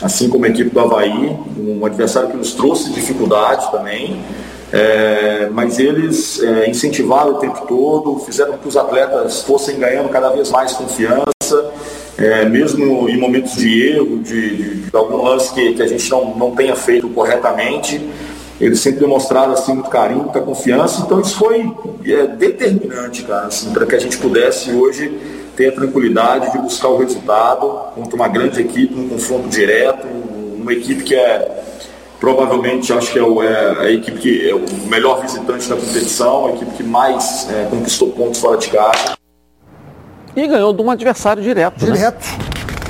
assim 0.00 0.28
como 0.28 0.44
a 0.44 0.48
equipe 0.48 0.70
do 0.70 0.80
Havaí, 0.80 1.36
um 1.58 1.84
adversário 1.84 2.30
que 2.30 2.36
nos 2.36 2.52
trouxe 2.52 2.90
dificuldade 2.92 3.70
também. 3.70 4.22
É, 4.70 5.48
mas 5.50 5.78
eles 5.78 6.42
é, 6.42 6.68
incentivaram 6.68 7.32
o 7.32 7.34
tempo 7.38 7.66
todo, 7.66 8.18
fizeram 8.20 8.52
com 8.52 8.58
que 8.58 8.68
os 8.68 8.76
atletas 8.76 9.42
fossem 9.42 9.78
ganhando 9.78 10.10
cada 10.10 10.28
vez 10.28 10.50
mais 10.50 10.74
confiança, 10.74 11.72
é, 12.18 12.44
mesmo 12.44 13.08
em 13.08 13.16
momentos 13.18 13.54
de 13.56 13.88
erro, 13.88 14.18
de, 14.18 14.56
de- 14.56 14.74
de 14.90 14.96
algum 14.96 15.22
lance 15.22 15.54
que, 15.54 15.72
que 15.72 15.82
a 15.82 15.86
gente 15.86 16.10
não, 16.10 16.34
não 16.36 16.50
tenha 16.54 16.76
feito 16.76 17.08
corretamente. 17.08 17.98
Eles 18.60 18.80
sempre 18.80 19.00
demonstraram 19.00 19.52
assim, 19.52 19.72
muito 19.74 19.88
carinho, 19.88 20.24
muita 20.24 20.40
confiança, 20.40 21.02
então 21.02 21.20
isso 21.20 21.36
foi 21.38 21.72
é, 22.04 22.26
determinante, 22.26 23.22
cara, 23.22 23.46
assim, 23.46 23.70
para 23.72 23.86
que 23.86 23.94
a 23.94 23.98
gente 24.00 24.18
pudesse 24.18 24.72
hoje 24.72 25.16
ter 25.56 25.68
a 25.68 25.72
tranquilidade 25.72 26.50
de 26.52 26.58
buscar 26.58 26.88
o 26.88 26.98
resultado 26.98 27.68
contra 27.94 28.16
uma 28.16 28.26
grande 28.28 28.60
equipe, 28.60 28.94
um 28.98 29.08
confronto 29.08 29.48
direto, 29.48 30.06
uma 30.56 30.72
equipe 30.72 31.02
que 31.04 31.14
é 31.14 31.64
provavelmente 32.18 32.92
acho 32.92 33.12
que 33.12 33.18
é, 33.18 33.22
o- 33.22 33.40
é 33.40 33.78
a 33.86 33.90
equipe 33.92 34.18
que 34.18 34.50
é 34.50 34.54
o 34.54 34.64
melhor 34.88 35.20
visitante 35.20 35.68
da 35.68 35.76
competição, 35.76 36.46
a 36.46 36.50
equipe 36.50 36.72
que 36.72 36.82
mais 36.82 37.48
é, 37.50 37.66
conquistou 37.70 38.10
pontos 38.10 38.40
fora 38.40 38.56
de 38.58 38.68
casa. 38.70 39.16
E 40.34 40.46
ganhou 40.48 40.72
de 40.72 40.82
um 40.82 40.90
adversário 40.90 41.42
direto. 41.42 41.86
né? 41.86 41.92
Direto. 41.92 42.26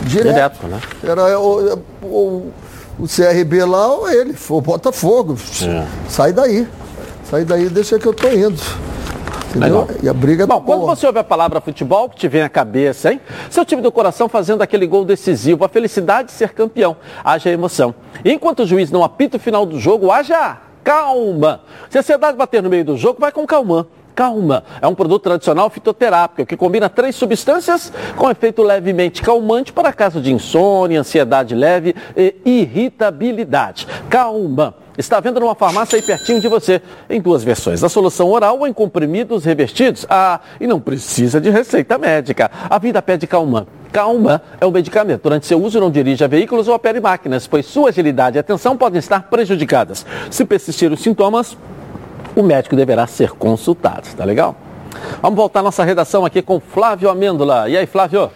Direto. 0.05 0.27
Direto, 0.33 0.67
né? 0.67 0.81
Era 1.05 1.39
o, 1.39 1.79
o, 2.03 2.53
o 2.99 3.07
CRB 3.07 3.65
lá 3.65 3.95
ou 3.95 4.11
ele, 4.11 4.33
foi 4.33 4.59
o 4.59 4.61
Botafogo. 4.61 5.37
É. 5.63 5.87
Sai 6.09 6.33
daí. 6.33 6.67
Sai 7.25 7.45
daí, 7.45 7.69
deixa 7.69 7.99
que 7.99 8.07
eu 8.07 8.15
tô 8.15 8.29
indo. 8.29 8.61
Entendeu? 9.51 9.81
Legal. 9.81 9.89
E 10.03 10.09
a 10.09 10.13
briga 10.13 10.45
é 10.45 10.47
Bom, 10.47 10.61
quando 10.61 10.81
boa. 10.81 10.95
você 10.95 11.07
ouve 11.07 11.19
a 11.19 11.25
palavra 11.25 11.61
futebol, 11.61 12.09
que 12.09 12.17
te 12.17 12.29
vem 12.29 12.43
à 12.43 12.49
cabeça, 12.49 13.13
hein? 13.13 13.21
Seu 13.51 13.65
time 13.65 13.81
do 13.81 13.91
coração 13.91 14.29
fazendo 14.29 14.63
aquele 14.63 14.87
gol 14.87 15.05
decisivo, 15.05 15.65
a 15.65 15.69
felicidade 15.69 16.29
de 16.29 16.35
ser 16.35 16.51
campeão, 16.53 16.97
haja 17.25 17.51
emoção. 17.51 17.95
E 18.25 18.33
enquanto 18.33 18.61
o 18.61 18.67
juiz 18.67 18.91
não 18.91 19.03
apita 19.03 19.37
o 19.37 19.41
final 19.41 19.65
do 19.65 19.79
jogo, 19.79 20.11
haja 20.11 20.59
calma. 20.85 21.61
Se 21.89 21.99
a 21.99 22.01
ansiedade 22.01 22.37
bater 22.37 22.63
no 22.63 22.69
meio 22.69 22.85
do 22.85 22.97
jogo, 22.97 23.21
vai 23.21 23.33
com 23.33 23.47
calma. 23.47 23.87
Calma. 24.19 24.65
É 24.83 24.89
um 24.89 24.97
produto 24.97 25.23
tradicional 25.23 25.71
fitoterápico 25.71 26.45
que 26.45 26.57
combina 26.57 26.89
três 26.89 27.15
substâncias 27.15 27.93
com 28.17 28.29
efeito 28.29 28.65
levemente 28.65 29.23
calmante 29.23 29.73
para 29.73 29.93
caso 29.93 30.21
de 30.21 30.33
insônia, 30.33 30.99
ansiedade 30.99 31.55
leve 31.55 31.95
e 32.17 32.35
irritabilidade. 32.45 33.87
Calma. 34.11 34.75
Está 34.99 35.21
vendo 35.21 35.39
numa 35.39 35.55
farmácia 35.55 35.95
aí 35.95 36.03
pertinho 36.03 36.41
de 36.41 36.49
você, 36.49 36.83
em 37.09 37.21
duas 37.21 37.45
versões. 37.45 37.85
A 37.85 37.89
solução 37.89 38.29
oral 38.29 38.59
ou 38.59 38.67
em 38.67 38.73
comprimidos 38.73 39.45
revestidos. 39.45 40.05
Ah, 40.11 40.41
e 40.61 40.67
não 40.67 40.81
precisa 40.81 41.41
de 41.41 41.49
receita 41.51 41.97
médica. 41.97 42.51
A 42.69 42.77
vida 42.77 43.01
pede 43.01 43.25
calma. 43.25 43.69
Calma 43.93 44.43
é 44.61 44.67
o 44.67 44.73
medicamento. 44.73 45.23
Durante 45.23 45.47
seu 45.47 45.63
uso, 45.63 45.79
não 45.79 45.93
dirija 45.93 46.27
veículos 46.27 46.67
ou 46.67 46.75
opere 46.75 46.99
máquinas, 46.99 47.47
pois 47.47 47.67
sua 47.67 47.91
agilidade 47.91 48.37
e 48.37 48.41
atenção 48.41 48.77
podem 48.77 48.99
estar 48.99 49.29
prejudicadas. 49.31 50.05
Se 50.29 50.45
persistir 50.45 50.91
os 50.91 51.01
sintomas, 51.01 51.57
o 52.37 52.43
médico 52.43 52.77
deverá 52.77 53.07
ser 53.07 53.33
consultado. 53.33 54.09
Tá 54.17 54.25
legal? 54.25 54.57
Vamos 55.23 55.37
voltar 55.37 55.61
à 55.61 55.63
nossa 55.63 55.85
redação 55.85 56.25
aqui 56.25 56.43
com 56.43 56.61
Flávio 56.61 57.09
Amêndola. 57.11 57.69
E 57.69 57.77
aí, 57.77 57.87
Flávio? 57.87 58.31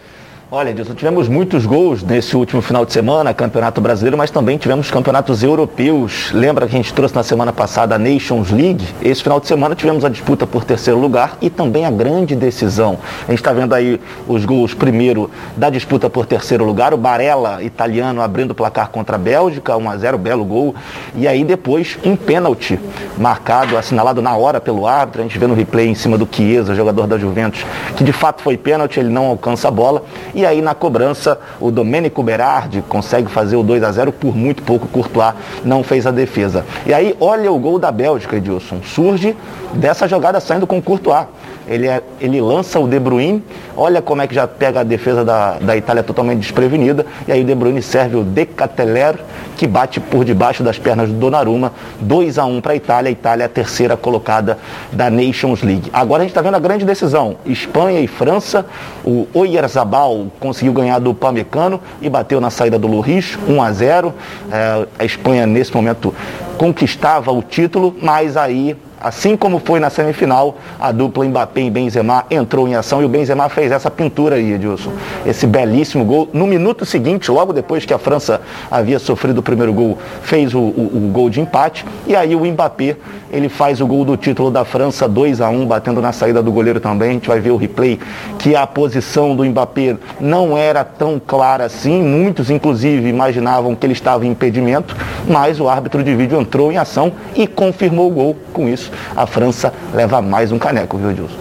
Olha, 0.55 0.69
Edilson, 0.69 0.93
tivemos 0.93 1.27
muitos 1.27 1.65
gols 1.65 2.03
nesse 2.03 2.37
último 2.37 2.61
final 2.61 2.85
de 2.85 2.93
semana, 2.93 3.33
Campeonato 3.33 3.81
Brasileiro, 3.81 4.15
mas 4.15 4.29
também 4.29 4.55
tivemos 4.55 4.91
campeonatos 4.91 5.41
europeus. 5.41 6.29
Lembra 6.31 6.67
que 6.67 6.75
a 6.75 6.77
gente 6.77 6.93
trouxe 6.93 7.15
na 7.15 7.23
semana 7.23 7.51
passada 7.51 7.95
a 7.95 7.97
Nations 7.97 8.51
League? 8.51 8.85
Esse 9.01 9.23
final 9.23 9.39
de 9.39 9.47
semana 9.47 9.73
tivemos 9.73 10.05
a 10.05 10.09
disputa 10.09 10.45
por 10.45 10.63
terceiro 10.63 10.99
lugar 10.99 11.39
e 11.41 11.49
também 11.49 11.87
a 11.87 11.89
grande 11.89 12.35
decisão. 12.35 12.99
A 13.27 13.31
gente 13.31 13.39
está 13.39 13.51
vendo 13.51 13.73
aí 13.73 13.99
os 14.27 14.45
gols, 14.45 14.75
primeiro, 14.75 15.27
da 15.57 15.71
disputa 15.71 16.07
por 16.07 16.27
terceiro 16.27 16.63
lugar, 16.63 16.93
o 16.93 16.97
Barella, 16.97 17.63
italiano, 17.63 18.21
abrindo 18.21 18.51
o 18.51 18.53
placar 18.53 18.89
contra 18.89 19.15
a 19.15 19.19
Bélgica, 19.19 19.75
1 19.75 19.89
a 19.89 19.97
0 19.97 20.19
belo 20.19 20.45
gol. 20.45 20.75
E 21.15 21.27
aí 21.27 21.43
depois 21.43 21.97
um 22.05 22.15
pênalti 22.15 22.79
marcado, 23.17 23.75
assinalado 23.75 24.21
na 24.21 24.37
hora 24.37 24.61
pelo 24.61 24.85
árbitro. 24.85 25.21
A 25.21 25.23
gente 25.23 25.39
vê 25.39 25.47
no 25.47 25.55
replay 25.55 25.87
em 25.87 25.95
cima 25.95 26.15
do 26.15 26.29
Chiesa, 26.31 26.75
jogador 26.75 27.07
da 27.07 27.17
Juventus, 27.17 27.65
que 27.97 28.03
de 28.03 28.13
fato 28.13 28.43
foi 28.43 28.55
pênalti, 28.55 28.99
ele 28.99 29.09
não 29.09 29.25
alcança 29.25 29.67
a 29.67 29.71
bola. 29.71 30.03
E 30.35 30.42
aí 30.45 30.61
na 30.61 30.73
cobrança, 30.73 31.39
o 31.59 31.71
Domênico 31.71 32.21
Berardi 32.23 32.81
consegue 32.81 33.29
fazer 33.29 33.55
o 33.55 33.63
2 33.63 33.83
a 33.83 33.91
0 33.91 34.11
por 34.11 34.35
muito 34.35 34.63
pouco, 34.63 34.87
Courtois 34.87 35.33
não 35.63 35.83
fez 35.83 36.05
a 36.05 36.11
defesa. 36.11 36.65
E 36.85 36.93
aí 36.93 37.15
olha 37.19 37.51
o 37.51 37.59
gol 37.59 37.79
da 37.79 37.91
Bélgica, 37.91 38.37
Edilson, 38.37 38.81
surge 38.83 39.35
dessa 39.73 40.07
jogada 40.07 40.39
saindo 40.39 40.67
com 40.67 40.81
Courtois. 40.81 41.25
Ele, 41.67 41.87
é- 41.87 42.01
ele 42.19 42.41
lança 42.41 42.79
o 42.79 42.87
De 42.87 42.99
Bruyne, 42.99 43.43
olha 43.75 44.01
como 44.01 44.21
é 44.21 44.27
que 44.27 44.35
já 44.35 44.47
pega 44.47 44.81
a 44.81 44.83
defesa 44.83 45.23
da, 45.23 45.53
da 45.59 45.77
Itália 45.77 46.03
totalmente 46.03 46.39
desprevenida, 46.39 47.05
e 47.27 47.31
aí 47.31 47.41
o 47.41 47.45
De 47.45 47.55
Bruyne 47.55 47.81
serve 47.81 48.17
o 48.17 48.23
De 48.23 48.45
Cateller, 48.45 49.15
que 49.55 49.65
bate 49.65 49.99
por 49.99 50.25
debaixo 50.25 50.63
das 50.63 50.77
pernas 50.77 51.07
do 51.09 51.15
Donnarumma, 51.15 51.71
2 52.01 52.37
a 52.37 52.45
1 52.45 52.59
para 52.61 52.73
a 52.73 52.75
Itália, 52.75 53.09
a 53.09 53.11
Itália 53.11 53.43
é 53.43 53.45
a 53.45 53.49
terceira 53.49 53.95
colocada 53.95 54.57
da 54.91 55.09
Nations 55.09 55.61
League. 55.61 55.89
Agora 55.93 56.21
a 56.21 56.23
gente 56.25 56.31
está 56.31 56.41
vendo 56.41 56.55
a 56.55 56.59
grande 56.59 56.85
decisão, 56.85 57.37
Espanha 57.45 57.99
e 58.01 58.07
França, 58.07 58.65
o 59.05 59.27
Oyarzabal 59.33 60.27
conseguiu 60.39 60.73
ganhar 60.73 60.99
do 60.99 61.13
Pamecano 61.13 61.79
e 62.01 62.09
bateu 62.09 62.41
na 62.41 62.49
saída 62.49 62.77
do 62.77 62.87
Loris, 62.87 63.37
1 63.47 63.61
a 63.61 63.71
0 63.71 64.13
É, 64.51 64.85
a 64.99 65.05
Espanha 65.05 65.45
nesse 65.45 65.73
momento 65.73 66.13
conquistava 66.57 67.31
o 67.31 67.41
título, 67.41 67.95
mas 68.01 68.37
aí 68.37 68.75
Assim 69.03 69.35
como 69.35 69.59
foi 69.59 69.81
na 69.81 69.89
semifinal, 69.89 70.55
a 70.79 70.91
dupla 70.93 71.25
Mbappé 71.25 71.61
e 71.63 71.69
Benzema 71.69 72.23
entrou 72.31 72.67
em 72.69 72.75
ação 72.75 73.01
e 73.01 73.05
o 73.05 73.09
Benzema 73.09 73.49
fez 73.49 73.69
essa 73.69 73.91
pintura 73.91 74.37
aí, 74.37 74.53
Edilson. 74.53 74.93
Esse 75.25 75.45
belíssimo 75.45 76.05
gol. 76.05 76.29
No 76.31 76.47
minuto 76.47 76.85
seguinte, 76.85 77.29
logo 77.29 77.51
depois 77.51 77.83
que 77.85 77.93
a 77.93 77.99
França 77.99 78.39
havia 78.71 78.97
sofrido 78.99 79.39
o 79.39 79.43
primeiro 79.43 79.73
gol, 79.73 79.97
fez 80.21 80.53
o, 80.53 80.59
o- 80.59 80.91
o 80.95 81.09
gol 81.11 81.29
de 81.29 81.41
empate. 81.41 81.85
E 82.07 82.15
aí 82.15 82.33
o 82.33 82.45
Mbappé, 82.45 82.95
ele 83.29 83.49
faz 83.49 83.81
o 83.81 83.85
gol 83.87 84.05
do 84.05 84.15
título 84.15 84.49
da 84.49 84.63
França, 84.63 85.05
2 85.05 85.41
a 85.41 85.49
1 85.49 85.65
batendo 85.65 86.01
na 86.01 86.13
saída 86.13 86.41
do 86.41 86.51
goleiro 86.51 86.79
também. 86.79 87.09
A 87.09 87.13
gente 87.13 87.27
vai 87.27 87.41
ver 87.41 87.51
o 87.51 87.57
replay 87.57 87.99
que 88.39 88.55
a 88.55 88.65
posição 88.65 89.35
do 89.35 89.43
Mbappé 89.43 89.97
não 90.19 90.57
era 90.57 90.83
tão 90.85 91.19
clara 91.19 91.65
assim. 91.65 92.01
Muitos, 92.01 92.49
inclusive, 92.49 93.09
imaginavam 93.09 93.75
que 93.75 93.85
ele 93.85 93.93
estava 93.93 94.25
em 94.25 94.29
impedimento, 94.29 94.95
mas 95.27 95.59
o 95.59 95.67
árbitro 95.67 96.01
de 96.03 96.15
vídeo 96.15 96.39
entrou 96.39 96.71
em 96.71 96.77
ação 96.77 97.11
e 97.35 97.45
confirmou 97.47 98.07
o 98.07 98.13
gol. 98.13 98.37
Com 98.53 98.69
isso, 98.69 98.91
a 99.15 99.25
França 99.25 99.73
leva 99.93 100.21
mais 100.21 100.51
um 100.51 100.59
caneco, 100.59 100.97
viu, 100.97 101.11
Edilson? 101.11 101.37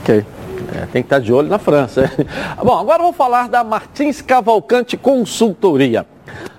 Ok. 0.00 0.24
É, 0.74 0.86
tem 0.86 1.02
que 1.02 1.06
estar 1.06 1.20
de 1.20 1.32
olho 1.32 1.48
na 1.48 1.58
França. 1.58 2.10
Bom, 2.62 2.78
agora 2.78 3.02
vamos 3.02 3.16
falar 3.16 3.48
da 3.48 3.62
Martins 3.62 4.20
Cavalcante 4.20 4.96
Consultoria. 4.96 6.06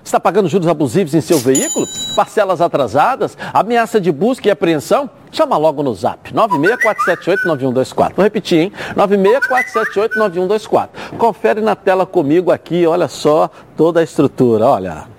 Está 0.02 0.20
pagando 0.20 0.48
juros 0.48 0.68
abusivos 0.68 1.14
em 1.14 1.20
seu 1.20 1.38
veículo? 1.38 1.84
Parcelas 2.14 2.60
atrasadas? 2.60 3.36
Ameaça 3.52 4.00
de 4.00 4.12
busca 4.12 4.46
e 4.48 4.50
apreensão? 4.50 5.10
Chama 5.32 5.56
logo 5.56 5.82
no 5.82 5.92
zap, 5.94 6.32
964789124. 6.32 8.12
Vou 8.14 8.22
repetir, 8.22 8.58
hein? 8.60 8.72
964789124. 8.96 10.88
Confere 11.18 11.60
na 11.60 11.74
tela 11.74 12.06
comigo 12.06 12.52
aqui, 12.52 12.86
olha 12.86 13.08
só 13.08 13.50
toda 13.76 14.00
a 14.00 14.02
estrutura, 14.02 14.64
olha 14.66 15.15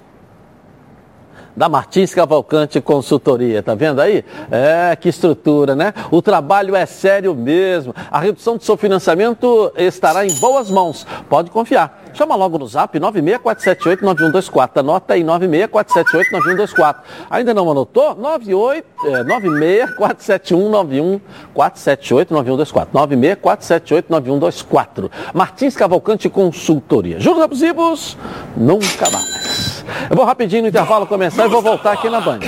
da 1.58 1.68
Martins 1.68 2.14
Cavalcante 2.14 2.80
Consultoria. 2.80 3.64
Tá 3.64 3.74
vendo 3.74 3.99
aí? 3.99 4.24
É, 4.51 4.95
que 4.95 5.10
estrutura, 5.10 5.76
né? 5.76 5.91
O 6.12 6.22
trabalho 6.22 6.76
é 6.76 6.86
sério 6.86 7.34
mesmo. 7.34 7.95
A 8.12 8.20
redução 8.20 8.58
do 8.58 8.64
seu 8.64 8.78
financiamento 8.78 9.74
estará 9.76 10.24
em 10.24 10.32
boas 10.36 10.70
mãos. 10.70 11.08
Pode 11.28 11.49
confiar. 11.49 12.03
Chama 12.14 12.36
logo 12.36 12.60
no 12.60 12.68
zap 12.68 12.99
964789124. 12.99 14.78
Anota 14.78 15.16
aí 15.16 15.24
964789124. 15.24 16.97
Ainda 17.30 17.53
não 17.53 17.70
anotou? 17.72 18.16
98, 18.16 18.86
é, 19.05 19.24
9647191 19.24 21.22
4789124. 21.55 22.88
964789124. 22.93 25.10
Martins 25.34 25.76
Cavalcante 25.76 26.30
Consultoria. 26.30 27.20
Juros 27.20 27.41
abusivos? 27.41 28.16
Nunca 28.55 29.10
mais. 29.10 29.76
Eu 30.09 30.15
vou 30.15 30.25
rapidinho 30.25 30.63
no 30.63 30.67
intervalo 30.67 31.05
começar 31.05 31.45
e 31.45 31.49
vou 31.49 31.61
voltar 31.61 31.93
aqui 31.93 32.09
na 32.09 32.21
Band. 32.21 32.39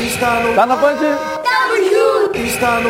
Tá 0.55 0.65
na 0.65 0.75
Band? 0.75 0.97
Está 2.33 2.79
no... 2.79 2.89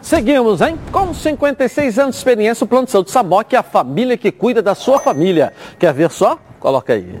Seguimos, 0.00 0.62
hein? 0.62 0.78
Com 0.90 1.12
56 1.12 1.98
anos 1.98 2.14
de 2.14 2.20
experiência, 2.20 2.64
o 2.64 2.66
Plano 2.66 2.86
de 2.86 2.92
Saúde 2.92 3.10
Samok 3.10 3.54
é 3.54 3.58
a 3.58 3.62
família 3.62 4.16
que 4.16 4.32
cuida 4.32 4.62
da 4.62 4.74
sua 4.74 4.98
família. 4.98 5.52
Quer 5.78 5.92
ver 5.92 6.10
só? 6.10 6.38
Coloca 6.58 6.94
aí. 6.94 7.20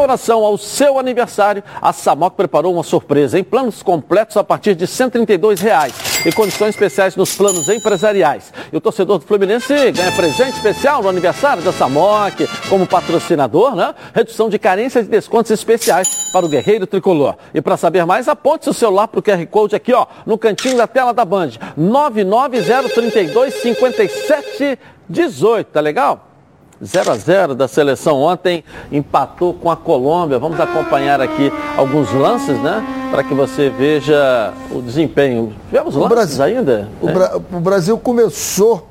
comemoração 0.00 0.46
ao 0.46 0.56
seu 0.56 0.98
aniversário, 0.98 1.62
a 1.80 1.92
Samok 1.92 2.34
preparou 2.34 2.72
uma 2.72 2.82
surpresa 2.82 3.38
em 3.38 3.44
planos 3.44 3.82
completos 3.82 4.34
a 4.38 4.42
partir 4.42 4.74
de 4.74 4.86
132 4.86 5.60
reais, 5.60 5.92
e 6.24 6.32
condições 6.32 6.70
especiais 6.70 7.16
nos 7.16 7.34
planos 7.34 7.68
empresariais. 7.68 8.50
E 8.72 8.76
o 8.76 8.80
torcedor 8.80 9.18
do 9.18 9.26
Fluminense 9.26 9.92
ganha 9.92 10.10
presente 10.12 10.54
especial 10.54 11.02
no 11.02 11.10
aniversário 11.10 11.62
da 11.62 11.70
Samok, 11.70 12.48
como 12.70 12.86
patrocinador, 12.86 13.76
né? 13.76 13.94
Redução 14.14 14.48
de 14.48 14.58
carências 14.58 15.04
e 15.04 15.10
descontos 15.10 15.50
especiais 15.50 16.30
para 16.32 16.46
o 16.46 16.48
Guerreiro 16.48 16.86
Tricolor. 16.86 17.36
E 17.52 17.60
para 17.60 17.76
saber 17.76 18.06
mais, 18.06 18.26
aponte 18.26 18.64
seu 18.64 18.72
celular 18.72 19.06
para 19.06 19.20
o 19.20 19.22
QR 19.22 19.46
Code 19.48 19.76
aqui, 19.76 19.92
ó, 19.92 20.06
no 20.24 20.38
cantinho 20.38 20.78
da 20.78 20.86
tela 20.86 21.12
da 21.12 21.26
Band. 21.26 21.50
99032 21.76 23.54
5718, 23.54 25.66
tá 25.66 25.80
legal? 25.80 26.29
0 26.82 27.12
a 27.12 27.16
0 27.16 27.54
da 27.54 27.68
seleção 27.68 28.16
ontem, 28.20 28.64
empatou 28.90 29.52
com 29.52 29.70
a 29.70 29.76
Colômbia. 29.76 30.38
Vamos 30.38 30.58
acompanhar 30.58 31.20
aqui 31.20 31.52
alguns 31.76 32.12
lances, 32.12 32.58
né? 32.62 32.82
Para 33.10 33.22
que 33.22 33.34
você 33.34 33.68
veja 33.68 34.52
o 34.70 34.80
desempenho. 34.80 35.52
Tivemos 35.68 35.94
lances 35.94 36.08
Brasil, 36.38 36.44
ainda? 36.44 36.88
O. 37.00 37.06
Bra 37.06 37.36
o 37.36 37.60
Brasil 37.60 37.98
começou 37.98 38.88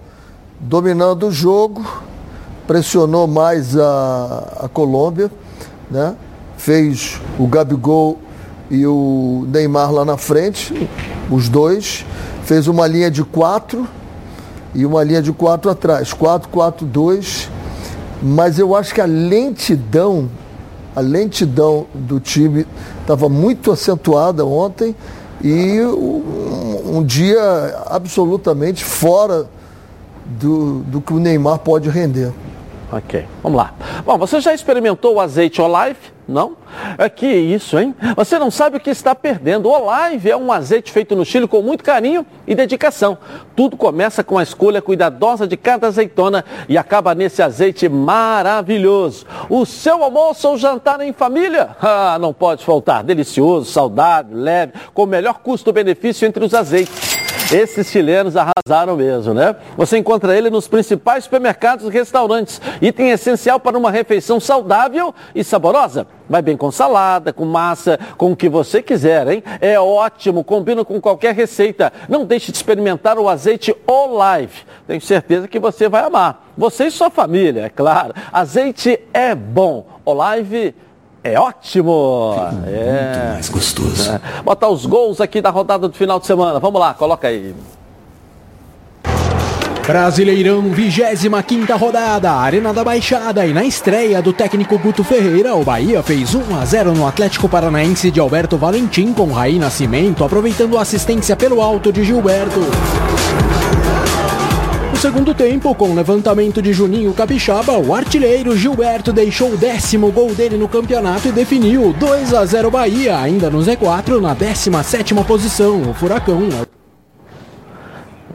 dominando 0.59 1.27
o 1.27 1.31
jogo, 1.31 1.83
pressionou 2.67 3.25
mais 3.25 3.75
a, 3.75 4.65
a 4.65 4.69
Colômbia, 4.69 5.31
né? 5.89 6.15
Fez 6.57 7.19
o 7.39 7.47
Gabigol 7.47 8.19
e 8.69 8.85
o 8.85 9.47
Neymar 9.47 9.91
lá 9.91 10.05
na 10.05 10.17
frente, 10.17 10.87
os 11.31 11.49
dois. 11.49 12.05
Fez 12.43 12.67
uma 12.67 12.85
linha 12.85 13.09
de 13.09 13.23
quatro 13.23 13.87
e 14.75 14.85
uma 14.85 15.03
linha 15.03 15.21
de 15.21 15.31
quatro 15.31 15.71
atrás. 15.71 16.13
4-4-2 16.13 17.49
mas 18.21 18.59
eu 18.59 18.75
acho 18.75 18.93
que 18.93 19.01
a 19.01 19.05
lentidão, 19.05 20.29
a 20.95 20.99
lentidão 20.99 21.87
do 21.93 22.19
time 22.19 22.65
estava 23.01 23.29
muito 23.29 23.71
acentuada 23.71 24.45
ontem 24.45 24.95
e 25.41 25.79
um, 25.81 26.97
um 26.97 27.03
dia 27.03 27.41
absolutamente 27.87 28.83
fora 28.83 29.47
do, 30.25 30.81
do 30.81 31.01
que 31.01 31.13
o 31.13 31.19
Neymar 31.19 31.59
pode 31.59 31.89
render. 31.89 32.31
Ok, 32.91 33.27
vamos 33.43 33.57
lá. 33.57 33.73
Bom, 34.03 34.17
você 34.17 34.41
já 34.41 34.51
experimentou 34.51 35.15
o 35.15 35.19
azeite 35.19 35.61
Olive? 35.61 35.99
Não? 36.27 36.57
É 36.97 37.09
que 37.09 37.25
isso, 37.25 37.77
hein? 37.79 37.95
Você 38.15 38.37
não 38.37 38.51
sabe 38.51 38.77
o 38.77 38.79
que 38.79 38.91
está 38.91 39.15
perdendo. 39.15 39.67
O 39.67 39.71
Olive 39.71 40.29
é 40.29 40.37
um 40.37 40.51
azeite 40.51 40.91
feito 40.91 41.15
no 41.15 41.25
Chile 41.25 41.47
com 41.47 41.61
muito 41.61 41.83
carinho 41.83 42.23
e 42.45 42.53
dedicação. 42.53 43.17
Tudo 43.55 43.75
começa 43.75 44.23
com 44.23 44.37
a 44.37 44.43
escolha 44.43 44.79
cuidadosa 44.79 45.47
de 45.47 45.57
cada 45.57 45.87
azeitona 45.87 46.45
e 46.67 46.77
acaba 46.77 47.15
nesse 47.15 47.41
azeite 47.41 47.89
maravilhoso. 47.89 49.25
O 49.49 49.65
seu 49.65 50.03
almoço 50.03 50.47
ou 50.47 50.57
jantar 50.57 51.01
em 51.01 51.13
família? 51.13 51.69
Ah, 51.91 52.19
não 52.19 52.31
pode 52.31 52.63
faltar. 52.63 53.03
Delicioso, 53.03 53.71
saudável, 53.71 54.37
leve, 54.37 54.73
com 54.93 55.03
o 55.03 55.07
melhor 55.07 55.39
custo-benefício 55.39 56.27
entre 56.27 56.45
os 56.45 56.53
azeites. 56.53 57.08
Esses 57.51 57.87
chilenos 57.89 58.35
arrasaram 58.37 58.95
mesmo, 58.95 59.33
né? 59.33 59.55
Você 59.75 59.97
encontra 59.97 60.37
ele 60.37 60.51
nos 60.51 60.67
principais 60.67 61.23
supermercados 61.23 61.87
e 61.87 61.89
restaurantes. 61.89 62.61
Item 62.79 63.09
essencial 63.09 63.59
para 63.59 63.75
uma 63.75 63.89
refeição 63.89 64.39
saudável 64.39 65.13
e 65.33 65.43
saborosa. 65.43 66.05
Vai 66.29 66.43
bem 66.43 66.55
com 66.55 66.71
salada, 66.71 67.33
com 67.33 67.45
massa, 67.45 67.99
com 68.17 68.33
o 68.33 68.35
que 68.35 68.47
você 68.47 68.83
quiser, 68.83 69.27
hein? 69.27 69.43
É 69.59 69.79
ótimo, 69.79 70.43
combina 70.43 70.85
com 70.85 71.01
qualquer 71.01 71.33
receita. 71.33 71.91
Não 72.07 72.23
deixe 72.23 72.51
de 72.51 72.57
experimentar 72.57 73.17
o 73.17 73.27
azeite 73.27 73.75
Olive. 73.87 74.63
Tenho 74.85 75.01
certeza 75.01 75.47
que 75.47 75.57
você 75.57 75.89
vai 75.89 76.03
amar. 76.03 76.51
Você 76.55 76.85
e 76.85 76.91
sua 76.91 77.09
família, 77.09 77.65
é 77.65 77.69
claro. 77.69 78.13
Azeite 78.31 78.99
é 79.11 79.33
bom. 79.33 79.87
Olive 80.05 80.67
é 80.67 80.73
ótimo! 81.37 82.35
Muito 82.51 82.69
é. 82.69 83.31
mais 83.33 83.49
gostoso. 83.49 84.11
É. 84.11 84.41
Botar 84.41 84.69
os 84.69 84.85
gols 84.85 85.19
aqui 85.19 85.41
da 85.41 85.49
rodada 85.49 85.87
do 85.87 85.93
final 85.93 86.19
de 86.19 86.25
semana. 86.25 86.59
Vamos 86.59 86.79
lá, 86.79 86.93
coloca 86.93 87.27
aí. 87.27 87.53
Brasileirão, 89.85 90.61
25 90.61 91.75
rodada, 91.75 92.31
Arena 92.31 92.71
da 92.71 92.83
Baixada. 92.83 93.43
E 93.45 93.51
na 93.51 93.63
estreia 93.63 94.21
do 94.21 94.31
técnico 94.31 94.77
Guto 94.77 95.03
Ferreira, 95.03 95.55
o 95.55 95.63
Bahia 95.63 96.03
fez 96.03 96.35
1 96.35 96.59
a 96.61 96.63
0 96.63 96.93
no 96.93 97.07
Atlético 97.07 97.49
Paranaense 97.49 98.11
de 98.11 98.19
Alberto 98.19 98.55
Valentim 98.55 99.11
com 99.13 99.31
Raí 99.31 99.57
Nascimento, 99.57 100.23
aproveitando 100.23 100.77
a 100.77 100.83
assistência 100.83 101.35
pelo 101.35 101.59
alto 101.59 101.91
de 101.91 102.03
Gilberto 102.03 102.59
segundo 104.99 105.33
tempo, 105.33 105.73
com 105.75 105.91
o 105.91 105.95
levantamento 105.95 106.61
de 106.61 106.73
Juninho 106.73 107.13
Capixaba, 107.13 107.77
o 107.77 107.93
artilheiro 107.93 108.55
Gilberto 108.55 109.13
deixou 109.13 109.53
o 109.53 109.57
décimo 109.57 110.11
gol 110.11 110.35
dele 110.35 110.57
no 110.57 110.67
campeonato 110.67 111.29
e 111.29 111.31
definiu 111.31 111.93
2 111.97 112.33
a 112.33 112.45
0 112.45 112.69
Bahia, 112.69 113.17
ainda 113.17 113.49
no 113.49 113.59
Z4, 113.59 114.19
na 114.19 114.33
17 114.33 115.13
posição. 115.23 115.89
O 115.89 115.93
Furacão 115.93 116.49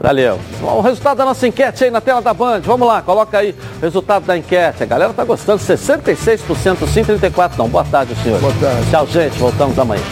Valeu. 0.00 0.40
O 0.62 0.80
resultado 0.80 1.18
da 1.18 1.26
nossa 1.26 1.46
enquete 1.46 1.84
aí 1.84 1.90
na 1.90 2.00
tela 2.00 2.22
da 2.22 2.32
Band. 2.32 2.60
Vamos 2.60 2.88
lá, 2.88 3.02
coloca 3.02 3.38
aí 3.38 3.54
o 3.78 3.82
resultado 3.82 4.24
da 4.24 4.36
enquete. 4.36 4.82
A 4.82 4.86
galera 4.86 5.12
tá 5.12 5.24
gostando. 5.24 5.58
66% 5.58 6.88
sim, 6.88 7.04
34% 7.04 7.52
não. 7.58 7.68
Boa 7.68 7.84
tarde, 7.84 8.14
senhor. 8.22 8.40
Boa 8.40 8.54
tarde. 8.58 8.90
Tchau, 8.90 9.06
gente. 9.06 9.38
Voltamos 9.38 9.78
amanhã. 9.78 10.02